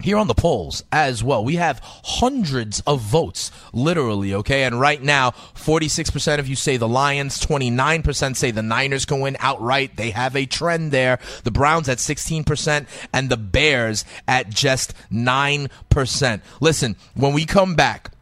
here 0.00 0.16
on 0.16 0.26
the 0.26 0.34
polls 0.34 0.84
as 0.92 1.24
well. 1.24 1.44
We 1.44 1.56
have 1.56 1.80
hundreds 1.82 2.80
of 2.86 3.00
votes, 3.00 3.50
literally, 3.72 4.34
okay? 4.34 4.64
And 4.64 4.80
right 4.80 5.02
now, 5.02 5.30
46% 5.54 6.38
of 6.38 6.48
you 6.48 6.56
say 6.56 6.76
the 6.76 6.88
Lions, 6.88 7.40
29% 7.40 8.36
say 8.36 8.50
the 8.50 8.62
Niners 8.62 9.04
can 9.04 9.20
win 9.20 9.36
outright. 9.40 9.96
They 9.96 10.10
have 10.10 10.36
a 10.36 10.46
trend 10.46 10.92
there. 10.92 11.18
The 11.44 11.50
Browns 11.50 11.88
at 11.88 11.98
16%, 11.98 12.86
and 13.12 13.28
the 13.28 13.36
Bears 13.36 14.04
at 14.26 14.50
just 14.50 14.94
9%. 15.10 16.40
Listen, 16.60 16.96
when 17.14 17.32
we 17.32 17.44
come 17.44 17.74
back 17.74 18.12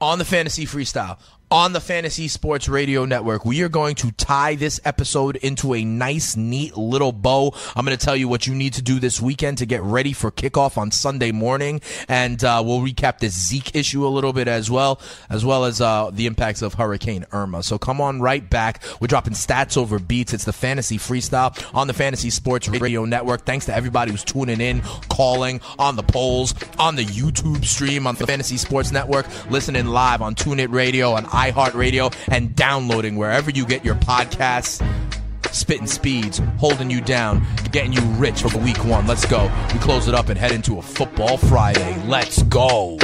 on 0.00 0.18
the 0.18 0.24
Fantasy 0.24 0.64
Freestyle, 0.64 1.18
on 1.50 1.72
the 1.72 1.80
Fantasy 1.80 2.28
Sports 2.28 2.68
Radio 2.68 3.04
Network. 3.04 3.44
We 3.44 3.62
are 3.62 3.68
going 3.68 3.96
to 3.96 4.12
tie 4.12 4.54
this 4.54 4.80
episode 4.84 5.34
into 5.36 5.74
a 5.74 5.84
nice, 5.84 6.36
neat 6.36 6.76
little 6.76 7.10
bow. 7.10 7.52
I'm 7.74 7.84
going 7.84 7.96
to 7.96 8.04
tell 8.04 8.14
you 8.14 8.28
what 8.28 8.46
you 8.46 8.54
need 8.54 8.74
to 8.74 8.82
do 8.82 9.00
this 9.00 9.20
weekend 9.20 9.58
to 9.58 9.66
get 9.66 9.82
ready 9.82 10.12
for 10.12 10.30
kickoff 10.30 10.78
on 10.78 10.92
Sunday 10.92 11.32
morning, 11.32 11.80
and 12.08 12.42
uh, 12.44 12.62
we'll 12.64 12.80
recap 12.80 13.18
this 13.18 13.34
Zeke 13.34 13.74
issue 13.74 14.06
a 14.06 14.08
little 14.08 14.32
bit 14.32 14.46
as 14.46 14.70
well, 14.70 15.00
as 15.28 15.44
well 15.44 15.64
as 15.64 15.80
uh, 15.80 16.10
the 16.12 16.26
impacts 16.26 16.62
of 16.62 16.74
Hurricane 16.74 17.26
Irma. 17.32 17.64
So 17.64 17.78
come 17.78 18.00
on 18.00 18.20
right 18.20 18.48
back. 18.48 18.84
We're 19.00 19.08
dropping 19.08 19.32
stats 19.32 19.76
over 19.76 19.98
beats. 19.98 20.32
It's 20.32 20.44
the 20.44 20.52
Fantasy 20.52 20.98
Freestyle 20.98 21.52
on 21.74 21.88
the 21.88 21.94
Fantasy 21.94 22.30
Sports 22.30 22.68
Radio 22.68 23.04
Network. 23.04 23.44
Thanks 23.44 23.66
to 23.66 23.74
everybody 23.74 24.12
who's 24.12 24.22
tuning 24.22 24.60
in, 24.60 24.82
calling 25.08 25.60
on 25.80 25.96
the 25.96 26.04
polls, 26.04 26.54
on 26.78 26.94
the 26.94 27.04
YouTube 27.04 27.64
stream, 27.64 28.06
on 28.06 28.14
the 28.14 28.26
Fantasy 28.26 28.56
Sports 28.56 28.92
Network, 28.92 29.26
listening 29.50 29.86
live 29.86 30.22
on 30.22 30.36
TuneIn 30.36 30.72
Radio 30.72 31.16
and 31.16 31.26
iHeartRadio 31.40 32.14
and 32.28 32.54
downloading 32.54 33.16
wherever 33.16 33.50
you 33.50 33.64
get 33.64 33.84
your 33.84 33.94
podcasts. 33.96 34.84
Spitting 35.52 35.86
speeds, 35.86 36.40
holding 36.58 36.90
you 36.90 37.00
down, 37.00 37.44
getting 37.72 37.92
you 37.92 38.00
rich 38.12 38.42
for 38.42 38.50
the 38.50 38.58
week 38.58 38.84
one. 38.84 39.06
Let's 39.06 39.26
go. 39.26 39.50
We 39.72 39.80
close 39.80 40.06
it 40.06 40.14
up 40.14 40.28
and 40.28 40.38
head 40.38 40.52
into 40.52 40.78
a 40.78 40.82
football 40.82 41.38
Friday. 41.38 42.00
Let's 42.06 42.42
go. 42.44 42.98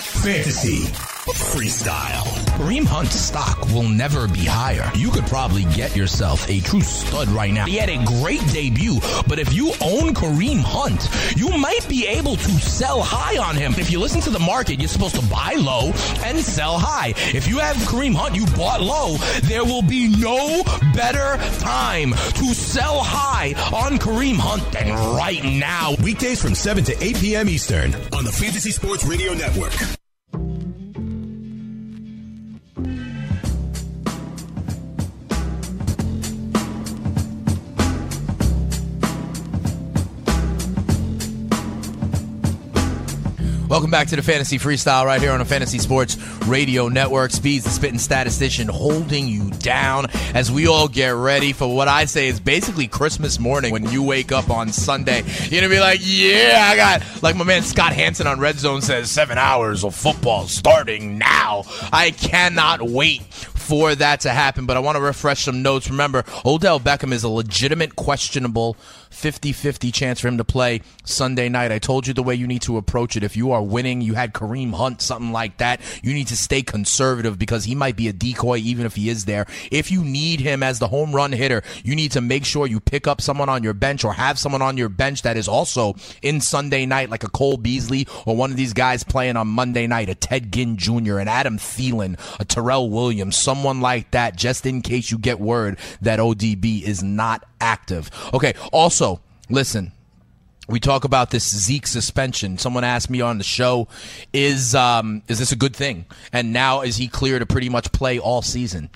Fantasy 0.00 1.15
Freestyle. 1.36 2.24
Kareem 2.56 2.86
Hunt's 2.86 3.14
stock 3.14 3.60
will 3.66 3.86
never 3.86 4.26
be 4.26 4.44
higher. 4.46 4.90
You 4.94 5.10
could 5.10 5.26
probably 5.26 5.64
get 5.64 5.94
yourself 5.94 6.48
a 6.48 6.60
true 6.60 6.80
stud 6.80 7.28
right 7.28 7.52
now. 7.52 7.66
He 7.66 7.76
had 7.76 7.90
a 7.90 8.02
great 8.04 8.40
debut, 8.48 8.98
but 9.28 9.38
if 9.38 9.52
you 9.52 9.68
own 9.82 10.14
Kareem 10.14 10.60
Hunt, 10.64 11.08
you 11.36 11.50
might 11.58 11.86
be 11.88 12.06
able 12.06 12.36
to 12.36 12.50
sell 12.52 13.02
high 13.02 13.36
on 13.36 13.54
him. 13.54 13.74
If 13.76 13.90
you 13.90 14.00
listen 14.00 14.22
to 14.22 14.30
the 14.30 14.38
market, 14.38 14.80
you're 14.80 14.88
supposed 14.88 15.16
to 15.16 15.26
buy 15.26 15.56
low 15.58 15.92
and 16.24 16.38
sell 16.38 16.78
high. 16.78 17.12
If 17.16 17.46
you 17.48 17.58
have 17.58 17.76
Kareem 17.76 18.14
Hunt, 18.14 18.34
you 18.34 18.46
bought 18.56 18.80
low, 18.80 19.16
there 19.42 19.64
will 19.64 19.82
be 19.82 20.08
no 20.08 20.62
better 20.94 21.36
time 21.58 22.12
to 22.12 22.54
sell 22.54 23.00
high 23.02 23.52
on 23.76 23.98
Kareem 23.98 24.36
Hunt 24.36 24.72
than 24.72 24.88
right 25.14 25.44
now. 25.44 25.94
Weekdays 26.02 26.40
from 26.40 26.54
7 26.54 26.84
to 26.84 27.04
8 27.04 27.16
p.m. 27.16 27.48
Eastern 27.50 27.94
on 28.14 28.24
the 28.24 28.32
Fantasy 28.32 28.70
Sports 28.70 29.04
Radio 29.04 29.34
Network. 29.34 29.72
Welcome 43.68 43.90
back 43.90 44.06
to 44.08 44.16
the 44.16 44.22
Fantasy 44.22 44.60
Freestyle 44.60 45.04
right 45.04 45.20
here 45.20 45.32
on 45.32 45.40
the 45.40 45.44
Fantasy 45.44 45.78
Sports 45.78 46.16
Radio 46.46 46.86
Network. 46.86 47.32
Speeds 47.32 47.64
the 47.64 47.70
spitting 47.70 47.98
statistician 47.98 48.68
holding 48.68 49.26
you 49.26 49.50
down 49.50 50.06
as 50.34 50.52
we 50.52 50.68
all 50.68 50.86
get 50.86 51.08
ready 51.10 51.52
for 51.52 51.74
what 51.74 51.88
I 51.88 52.04
say 52.04 52.28
is 52.28 52.38
basically 52.38 52.86
Christmas 52.86 53.40
morning 53.40 53.72
when 53.72 53.90
you 53.90 54.04
wake 54.04 54.30
up 54.30 54.50
on 54.50 54.72
Sunday. 54.72 55.24
You're 55.24 55.62
going 55.62 55.62
to 55.64 55.68
be 55.68 55.80
like, 55.80 55.98
yeah, 56.00 56.68
I 56.70 56.76
got, 56.76 57.22
like 57.24 57.34
my 57.34 57.42
man 57.42 57.62
Scott 57.64 57.92
Hanson 57.92 58.28
on 58.28 58.38
Red 58.38 58.56
Zone 58.56 58.82
says, 58.82 59.10
seven 59.10 59.36
hours 59.36 59.82
of 59.82 59.96
football 59.96 60.46
starting 60.46 61.18
now. 61.18 61.64
I 61.92 62.12
cannot 62.12 62.82
wait 62.82 63.24
for 63.66 63.96
that 63.96 64.20
to 64.20 64.30
happen, 64.30 64.66
but 64.66 64.76
I 64.76 64.80
want 64.80 64.94
to 64.94 65.02
refresh 65.02 65.42
some 65.42 65.62
notes. 65.62 65.90
Remember, 65.90 66.24
Odell 66.44 66.78
Beckham 66.78 67.12
is 67.12 67.24
a 67.24 67.28
legitimate 67.28 67.96
questionable 67.96 68.76
50 69.16 69.52
50 69.52 69.90
chance 69.92 70.20
for 70.20 70.28
him 70.28 70.36
to 70.36 70.44
play 70.44 70.82
Sunday 71.04 71.48
night. 71.48 71.72
I 71.72 71.78
told 71.78 72.06
you 72.06 72.12
the 72.12 72.22
way 72.22 72.34
you 72.34 72.46
need 72.46 72.60
to 72.62 72.76
approach 72.76 73.16
it. 73.16 73.22
If 73.24 73.34
you 73.34 73.50
are 73.50 73.62
winning, 73.62 74.02
you 74.02 74.12
had 74.12 74.34
Kareem 74.34 74.74
Hunt, 74.74 75.00
something 75.00 75.32
like 75.32 75.56
that, 75.56 75.80
you 76.02 76.12
need 76.12 76.26
to 76.28 76.36
stay 76.36 76.60
conservative 76.60 77.38
because 77.38 77.64
he 77.64 77.74
might 77.74 77.96
be 77.96 78.08
a 78.08 78.12
decoy 78.12 78.58
even 78.58 78.84
if 78.84 78.94
he 78.94 79.08
is 79.08 79.24
there. 79.24 79.46
If 79.70 79.90
you 79.90 80.04
need 80.04 80.40
him 80.40 80.62
as 80.62 80.78
the 80.78 80.88
home 80.88 81.14
run 81.14 81.32
hitter, 81.32 81.62
you 81.82 81.96
need 81.96 82.12
to 82.12 82.20
make 82.20 82.44
sure 82.44 82.66
you 82.66 82.78
pick 82.78 83.06
up 83.06 83.22
someone 83.22 83.48
on 83.48 83.62
your 83.62 83.72
bench 83.72 84.04
or 84.04 84.12
have 84.12 84.38
someone 84.38 84.60
on 84.60 84.76
your 84.76 84.90
bench 84.90 85.22
that 85.22 85.38
is 85.38 85.48
also 85.48 85.94
in 86.20 86.42
Sunday 86.42 86.84
night, 86.84 87.08
like 87.08 87.24
a 87.24 87.30
Cole 87.30 87.56
Beasley 87.56 88.06
or 88.26 88.36
one 88.36 88.50
of 88.50 88.58
these 88.58 88.74
guys 88.74 89.02
playing 89.02 89.36
on 89.36 89.48
Monday 89.48 89.86
night, 89.86 90.10
a 90.10 90.14
Ted 90.14 90.52
Ginn 90.52 90.76
Jr., 90.76 91.18
an 91.18 91.28
Adam 91.28 91.56
Thielen, 91.56 92.18
a 92.38 92.44
Tyrell 92.44 92.90
Williams, 92.90 93.36
someone 93.36 93.80
like 93.80 94.10
that, 94.10 94.36
just 94.36 94.66
in 94.66 94.82
case 94.82 95.10
you 95.10 95.16
get 95.16 95.40
word 95.40 95.78
that 96.02 96.18
ODB 96.18 96.82
is 96.82 97.02
not 97.02 97.44
active. 97.60 98.10
Okay, 98.34 98.54
also, 98.72 99.20
listen. 99.48 99.92
We 100.68 100.80
talk 100.80 101.04
about 101.04 101.30
this 101.30 101.48
Zeke 101.48 101.86
suspension. 101.86 102.58
Someone 102.58 102.82
asked 102.82 103.08
me 103.08 103.20
on 103.20 103.38
the 103.38 103.44
show, 103.44 103.86
"Is 104.32 104.74
um, 104.74 105.22
is 105.28 105.38
this 105.38 105.52
a 105.52 105.56
good 105.56 105.76
thing?" 105.76 106.06
And 106.32 106.52
now 106.52 106.80
is 106.80 106.96
he 106.96 107.06
clear 107.06 107.38
to 107.38 107.46
pretty 107.46 107.68
much 107.68 107.92
play 107.92 108.18
all 108.18 108.42
season? 108.42 108.90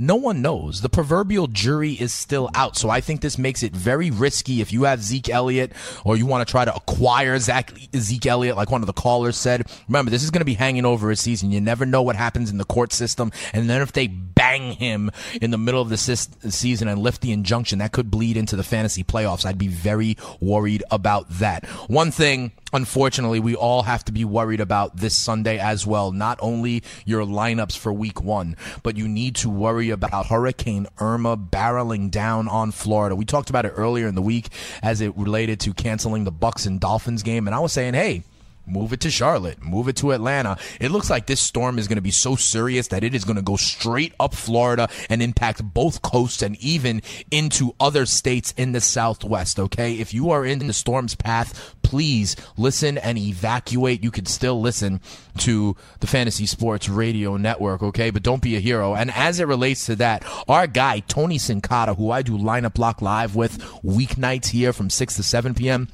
No 0.00 0.16
one 0.16 0.40
knows. 0.40 0.80
The 0.80 0.88
proverbial 0.88 1.46
jury 1.46 1.92
is 1.92 2.14
still 2.14 2.48
out. 2.54 2.74
So 2.78 2.88
I 2.88 3.02
think 3.02 3.20
this 3.20 3.36
makes 3.36 3.62
it 3.62 3.76
very 3.76 4.10
risky 4.10 4.62
if 4.62 4.72
you 4.72 4.84
have 4.84 5.02
Zeke 5.02 5.28
Elliott 5.28 5.72
or 6.04 6.16
you 6.16 6.24
want 6.24 6.46
to 6.46 6.50
try 6.50 6.64
to 6.64 6.74
acquire 6.74 7.38
Zach, 7.38 7.70
Zeke 7.94 8.24
Elliott, 8.24 8.56
like 8.56 8.70
one 8.70 8.80
of 8.80 8.86
the 8.86 8.94
callers 8.94 9.36
said. 9.36 9.70
Remember, 9.88 10.10
this 10.10 10.22
is 10.22 10.30
going 10.30 10.40
to 10.40 10.46
be 10.46 10.54
hanging 10.54 10.86
over 10.86 11.10
a 11.10 11.16
season. 11.16 11.50
You 11.50 11.60
never 11.60 11.84
know 11.84 12.00
what 12.00 12.16
happens 12.16 12.50
in 12.50 12.56
the 12.56 12.64
court 12.64 12.94
system. 12.94 13.30
And 13.52 13.68
then 13.68 13.82
if 13.82 13.92
they 13.92 14.06
bang 14.06 14.72
him 14.72 15.10
in 15.42 15.50
the 15.50 15.58
middle 15.58 15.82
of 15.82 15.90
the 15.90 15.98
season 15.98 16.88
and 16.88 17.02
lift 17.02 17.20
the 17.20 17.32
injunction, 17.32 17.80
that 17.80 17.92
could 17.92 18.10
bleed 18.10 18.38
into 18.38 18.56
the 18.56 18.62
fantasy 18.62 19.04
playoffs. 19.04 19.44
I'd 19.44 19.58
be 19.58 19.68
very 19.68 20.16
worried 20.40 20.82
about 20.90 21.28
that. 21.40 21.66
One 21.88 22.10
thing 22.10 22.52
unfortunately, 22.72 23.40
we 23.40 23.54
all 23.54 23.82
have 23.82 24.04
to 24.06 24.12
be 24.12 24.24
worried 24.24 24.60
about 24.60 24.96
this 24.96 25.16
Sunday 25.16 25.58
as 25.58 25.86
well. 25.86 26.12
Not 26.12 26.38
only 26.42 26.82
your 27.04 27.24
lineups 27.24 27.76
for 27.76 27.92
week 27.92 28.22
one, 28.22 28.56
but 28.82 28.96
you 28.96 29.08
need 29.08 29.36
to 29.36 29.50
worry 29.50 29.90
about 29.90 30.26
Hurricane 30.26 30.86
Irma 30.98 31.36
barreling 31.36 32.10
down 32.10 32.48
on 32.48 32.70
Florida. 32.70 33.16
We 33.16 33.24
talked 33.24 33.50
about 33.50 33.66
it 33.66 33.72
earlier 33.76 34.06
in 34.06 34.14
the 34.14 34.22
week 34.22 34.48
as 34.82 35.00
it 35.00 35.16
related 35.16 35.60
to 35.60 35.74
canceling 35.74 36.24
the 36.24 36.32
Bucs 36.32 36.66
and 36.66 36.80
Dolphins 36.80 37.22
game. 37.22 37.46
And 37.46 37.54
I 37.54 37.60
was 37.60 37.72
saying, 37.72 37.94
hey, 37.94 38.22
Move 38.70 38.92
it 38.92 39.00
to 39.00 39.10
Charlotte. 39.10 39.62
Move 39.62 39.88
it 39.88 39.96
to 39.96 40.12
Atlanta. 40.12 40.56
It 40.80 40.92
looks 40.92 41.10
like 41.10 41.26
this 41.26 41.40
storm 41.40 41.78
is 41.78 41.88
going 41.88 41.96
to 41.96 42.02
be 42.02 42.12
so 42.12 42.36
serious 42.36 42.88
that 42.88 43.02
it 43.02 43.14
is 43.14 43.24
going 43.24 43.36
to 43.36 43.42
go 43.42 43.56
straight 43.56 44.14
up 44.20 44.32
Florida 44.32 44.88
and 45.08 45.20
impact 45.20 45.62
both 45.74 46.02
coasts 46.02 46.40
and 46.40 46.56
even 46.62 47.02
into 47.32 47.74
other 47.80 48.06
states 48.06 48.54
in 48.56 48.70
the 48.70 48.80
Southwest. 48.80 49.58
Okay. 49.58 49.94
If 49.94 50.14
you 50.14 50.30
are 50.30 50.44
in 50.44 50.66
the 50.66 50.72
storm's 50.72 51.16
path, 51.16 51.74
please 51.82 52.36
listen 52.56 52.96
and 52.98 53.18
evacuate. 53.18 54.04
You 54.04 54.12
can 54.12 54.26
still 54.26 54.60
listen 54.60 55.00
to 55.38 55.76
the 55.98 56.06
Fantasy 56.06 56.46
Sports 56.46 56.88
Radio 56.88 57.36
Network. 57.36 57.82
Okay. 57.82 58.10
But 58.10 58.22
don't 58.22 58.42
be 58.42 58.56
a 58.56 58.60
hero. 58.60 58.94
And 58.94 59.10
as 59.10 59.40
it 59.40 59.48
relates 59.48 59.86
to 59.86 59.96
that, 59.96 60.24
our 60.48 60.68
guy, 60.68 61.00
Tony 61.00 61.38
Sincata, 61.38 61.96
who 61.96 62.12
I 62.12 62.22
do 62.22 62.38
lineup 62.38 62.78
lock 62.78 63.02
live 63.02 63.34
with 63.34 63.58
weeknights 63.82 64.48
here 64.48 64.72
from 64.72 64.90
6 64.90 65.16
to 65.16 65.22
7 65.24 65.54
p.m., 65.54 65.88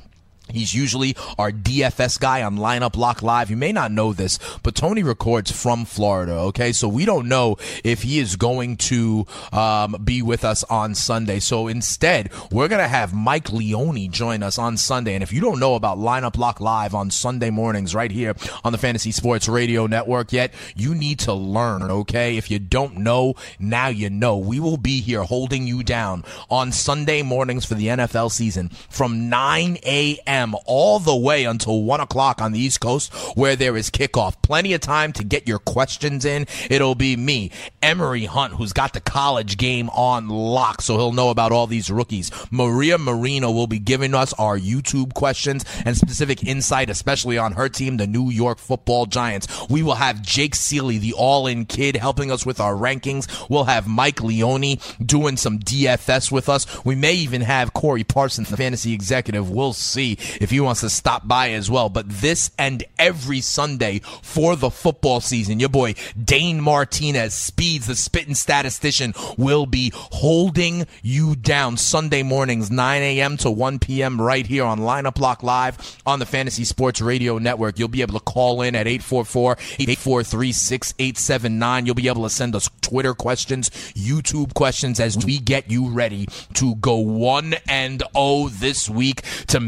He's 0.53 0.75
usually 0.75 1.17
our 1.39 1.51
DFS 1.51 2.21
guy 2.21 2.43
on 2.43 2.57
Lineup 2.57 2.97
Lock 2.97 3.21
Live. 3.23 3.51
You 3.51 3.57
may 3.57 3.73
not 3.73 3.91
know 3.91 4.13
this, 4.13 4.39
but 4.63 4.77
Tony 4.77 5.03
records 5.03 5.51
from 5.51 5.85
Florida. 5.85 6.33
Okay, 6.33 6.73
so 6.73 6.89
we 6.89 7.05
don't 7.05 7.29
know 7.29 7.57
if 7.83 8.03
he 8.03 8.21
is 8.21 8.37
going 8.37 8.77
to 8.77 9.27
um, 9.53 9.97
be 10.05 10.23
with 10.23 10.45
us 10.45 10.63
on 10.65 10.95
Sunday. 10.95 11.41
So 11.41 11.67
instead, 11.67 12.31
we're 12.53 12.69
gonna 12.69 12.87
have 12.87 13.13
Mike 13.13 13.53
Leone 13.53 14.11
join 14.13 14.43
us 14.43 14.57
on 14.57 14.77
Sunday. 14.77 15.15
And 15.15 15.23
if 15.23 15.33
you 15.33 15.41
don't 15.41 15.59
know 15.59 15.75
about 15.75 15.99
Lineup 15.99 16.39
Lock 16.39 16.61
Live 16.61 16.95
on 16.95 17.11
Sunday 17.11 17.51
mornings, 17.51 17.95
right 17.95 18.11
here 18.11 18.35
on 18.63 18.71
the 18.73 18.79
Fantasy 18.79 19.11
Sports 19.11 19.49
Radio 19.49 19.87
Network, 19.87 20.33
yet 20.33 20.55
you 20.77 20.95
need 20.95 21.19
to 21.21 21.33
learn. 21.33 21.83
Okay, 21.83 22.37
if 22.37 22.51
you 22.51 22.61
don't 22.61 22.99
know, 22.99 23.35
now 23.59 23.89
you 23.89 24.11
know. 24.11 24.37
We 24.37 24.61
will 24.61 24.77
be 24.77 25.01
here 25.01 25.25
holding 25.25 25.67
you 25.67 25.83
down 25.83 26.25
on 26.49 26.71
Sunday 26.71 27.23
mornings 27.23 27.65
for 27.65 27.75
the 27.75 27.89
NFL 27.89 28.31
season 28.31 28.69
from 28.89 29.29
9 29.29 29.79
a.m 29.85 30.36
a.m. 30.37 30.55
all 30.67 30.99
the 30.99 31.17
way 31.17 31.45
until 31.45 31.83
1 31.83 32.01
o'clock 32.01 32.41
on 32.41 32.53
the 32.53 32.59
East 32.59 32.81
Coast 32.81 33.13
where 33.37 33.57
there 33.57 33.77
is 33.77 33.91
kickoff. 33.91 34.41
Plenty 34.43 34.75
of 34.75 34.81
time 34.81 35.13
to 35.15 35.25
get 35.25 35.49
your 35.49 35.59
questions 35.59 36.25
in. 36.25 36.47
It'll 36.71 36.95
be 36.95 37.17
me, 37.17 37.51
Emery 37.83 38.27
Hunt, 38.27 38.55
who's 38.55 38.73
got 38.73 38.93
the 38.93 39.01
college 39.01 39.57
game 39.57 39.89
on 39.91 40.29
lock, 40.29 40.83
so 40.83 40.97
he'll 40.97 41.13
know 41.13 41.31
about 41.31 41.53
all 41.53 41.67
these 41.67 41.91
rookies. 41.91 42.31
Maria 42.51 42.99
Marino 42.99 43.51
will 43.51 43.67
be 43.67 43.79
giving 43.79 44.15
us 44.15 44.33
our 44.35 44.59
YouTube 44.59 45.15
questions 45.15 45.65
and 45.85 45.97
specific 45.97 46.45
insight, 46.45 46.91
especially 46.91 47.39
on 47.39 47.53
her 47.53 47.69
team, 47.69 47.97
the 47.97 48.07
New 48.07 48.31
York 48.31 48.59
football 48.59 49.07
Giants. 49.07 49.49
We 49.69 49.83
will 49.83 49.95
have 49.95 50.23
Jake 50.23 50.55
Seeley, 50.55 50.99
the 50.99 51.15
all 51.15 51.47
in 51.47 51.65
kid, 51.65 51.97
helping 51.97 52.31
us 52.31 52.45
with 52.45 52.61
our 52.61 52.75
rankings. 52.75 53.49
We'll 53.49 53.65
have 53.65 53.87
Mike 53.87 54.23
Leone 54.23 54.77
doing 55.05 55.37
some 55.37 55.59
DFS 55.59 56.31
with 56.31 56.49
us. 56.49 56.85
We 56.85 56.95
may 56.95 57.15
even 57.15 57.41
have 57.43 57.73
Corey 57.73 58.05
Parsons, 58.05 58.51
the 58.51 58.57
fantasy 58.57 58.93
executive. 58.93 59.51
We'll 59.51 59.73
see 59.73 60.19
if 60.41 60.51
he 60.51 60.61
wants 60.61 60.81
to 60.81 60.91
stop 60.91 61.27
by 61.27 61.51
as 61.51 61.71
well. 61.71 61.89
But 61.89 62.09
this 62.09 62.51
and 62.59 62.85
every 62.99 63.41
Sunday 63.41 64.01
for 64.23 64.57
the 64.57 64.71
football 64.71 65.21
season, 65.21 65.61
your 65.61 65.69
boy 65.69 65.95
Dane 66.23 66.61
Martinez, 66.61 67.35
Speeds, 67.35 67.87
the 67.87 67.97
spitting 67.97 68.35
statistician, 68.35 69.15
will 69.37 69.67
be 69.67 69.93
holding 69.95 70.87
you 71.03 71.37
down 71.37 71.77
Sunday 71.77 72.23
mornings, 72.23 72.71
9 72.71 73.03
a.m. 73.03 73.37
to 73.39 73.51
1 73.51 73.79
p.m. 73.79 74.21
right 74.21 74.47
here 74.47 74.65
on 74.65 74.81
Lineup 74.81 75.19
Lock 75.19 75.43
Live 75.43 75.99
on 76.07 76.19
the 76.19 76.27
Fantasy 76.27 76.65
Sports 76.65 77.01
Radio 77.01 77.39
Network. 77.39 77.79
You'll 77.79 77.89
be 77.89 78.03
able 78.03 78.19
to 78.19 78.25
call 78.25 78.63
in 78.63 78.75
at 78.75 78.87
844-843-6879. 78.87 81.87
You'll 81.87 81.95
be 81.95 82.09
able 82.09 82.25
to 82.25 82.31
send 82.31 82.57
us 82.57 82.69
Twitter 82.81 83.15
questions, 83.15 83.71
YouTube 83.95 84.55
questions 84.55 84.99
as 85.01 85.25
we 85.25 85.39
get 85.39 85.71
you 85.71 85.89
ready 85.89 86.27
to 86.55 86.75
go 86.77 86.97
1 86.97 87.55
and 87.69 88.03
0 88.17 88.49
this 88.51 88.89
week 88.89 89.23
to 89.49 89.61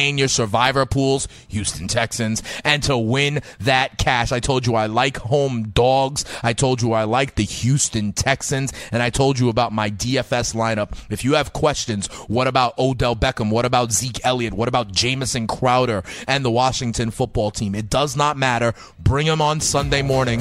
maintain 0.00 0.18
your 0.18 0.28
survivor 0.28 0.86
pools, 0.86 1.28
Houston 1.48 1.86
Texans, 1.86 2.42
and 2.64 2.82
to 2.84 2.96
win 2.96 3.42
that 3.60 3.98
cash. 3.98 4.32
I 4.32 4.40
told 4.40 4.66
you 4.66 4.74
I 4.74 4.86
like 4.86 5.18
home 5.18 5.68
dogs. 5.74 6.24
I 6.42 6.54
told 6.54 6.80
you 6.80 6.92
I 6.92 7.04
like 7.04 7.34
the 7.34 7.44
Houston 7.44 8.12
Texans, 8.12 8.72
and 8.92 9.02
I 9.02 9.10
told 9.10 9.38
you 9.38 9.50
about 9.50 9.72
my 9.72 9.90
DFS 9.90 10.54
lineup. 10.54 10.96
If 11.10 11.22
you 11.22 11.34
have 11.34 11.52
questions, 11.52 12.06
what 12.28 12.46
about 12.46 12.78
Odell 12.78 13.14
Beckham? 13.14 13.50
What 13.50 13.66
about 13.66 13.92
Zeke 13.92 14.24
Elliott? 14.24 14.54
What 14.54 14.68
about 14.68 14.90
Jamison 14.92 15.46
Crowder 15.46 16.02
and 16.26 16.44
the 16.44 16.50
Washington 16.50 17.10
football 17.10 17.50
team? 17.50 17.74
It 17.74 17.90
does 17.90 18.16
not 18.16 18.38
matter. 18.38 18.72
Bring 18.98 19.26
them 19.26 19.42
on 19.42 19.60
Sunday 19.60 20.00
morning. 20.02 20.40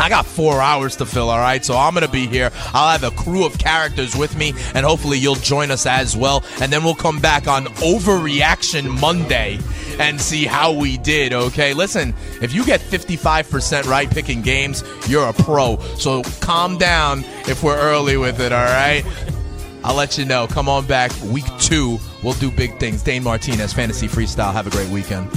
I 0.00 0.08
got 0.08 0.26
four 0.26 0.60
hours 0.60 0.96
to 0.96 1.06
fill, 1.06 1.30
all 1.30 1.38
right? 1.38 1.64
So 1.64 1.76
I'm 1.76 1.92
going 1.94 2.06
to 2.06 2.10
be 2.10 2.26
here. 2.26 2.50
I'll 2.72 2.90
have 2.90 3.04
a 3.04 3.14
crew 3.14 3.44
of 3.44 3.58
characters 3.58 4.16
with 4.16 4.36
me, 4.36 4.54
and 4.74 4.86
hopefully 4.86 5.18
you'll 5.18 5.34
join 5.34 5.70
us 5.70 5.86
as 5.86 6.16
well. 6.16 6.42
And 6.60 6.72
then 6.72 6.84
we'll 6.84 6.94
come 6.94 7.18
back 7.18 7.46
on 7.46 7.66
Overreaction 7.66 9.00
Monday 9.00 9.58
and 9.98 10.20
see 10.20 10.46
how 10.46 10.72
we 10.72 10.96
did, 10.96 11.32
okay? 11.32 11.74
Listen, 11.74 12.14
if 12.40 12.54
you 12.54 12.64
get 12.64 12.80
55% 12.80 13.84
right 13.84 14.10
picking 14.10 14.40
games, 14.40 14.82
you're 15.06 15.28
a 15.28 15.34
pro. 15.34 15.78
So 15.98 16.22
calm 16.40 16.78
down 16.78 17.22
if 17.46 17.62
we're 17.62 17.78
early 17.78 18.16
with 18.16 18.40
it, 18.40 18.52
all 18.52 18.64
right? 18.64 19.04
I'll 19.84 19.94
let 19.94 20.18
you 20.18 20.24
know. 20.24 20.46
Come 20.46 20.68
on 20.68 20.86
back 20.86 21.10
week 21.24 21.46
two. 21.58 21.98
We'll 22.22 22.34
do 22.34 22.50
big 22.50 22.78
things. 22.78 23.02
Dane 23.02 23.22
Martinez, 23.22 23.72
Fantasy 23.72 24.08
Freestyle. 24.08 24.52
Have 24.52 24.66
a 24.66 24.70
great 24.70 24.88
weekend. 24.90 25.30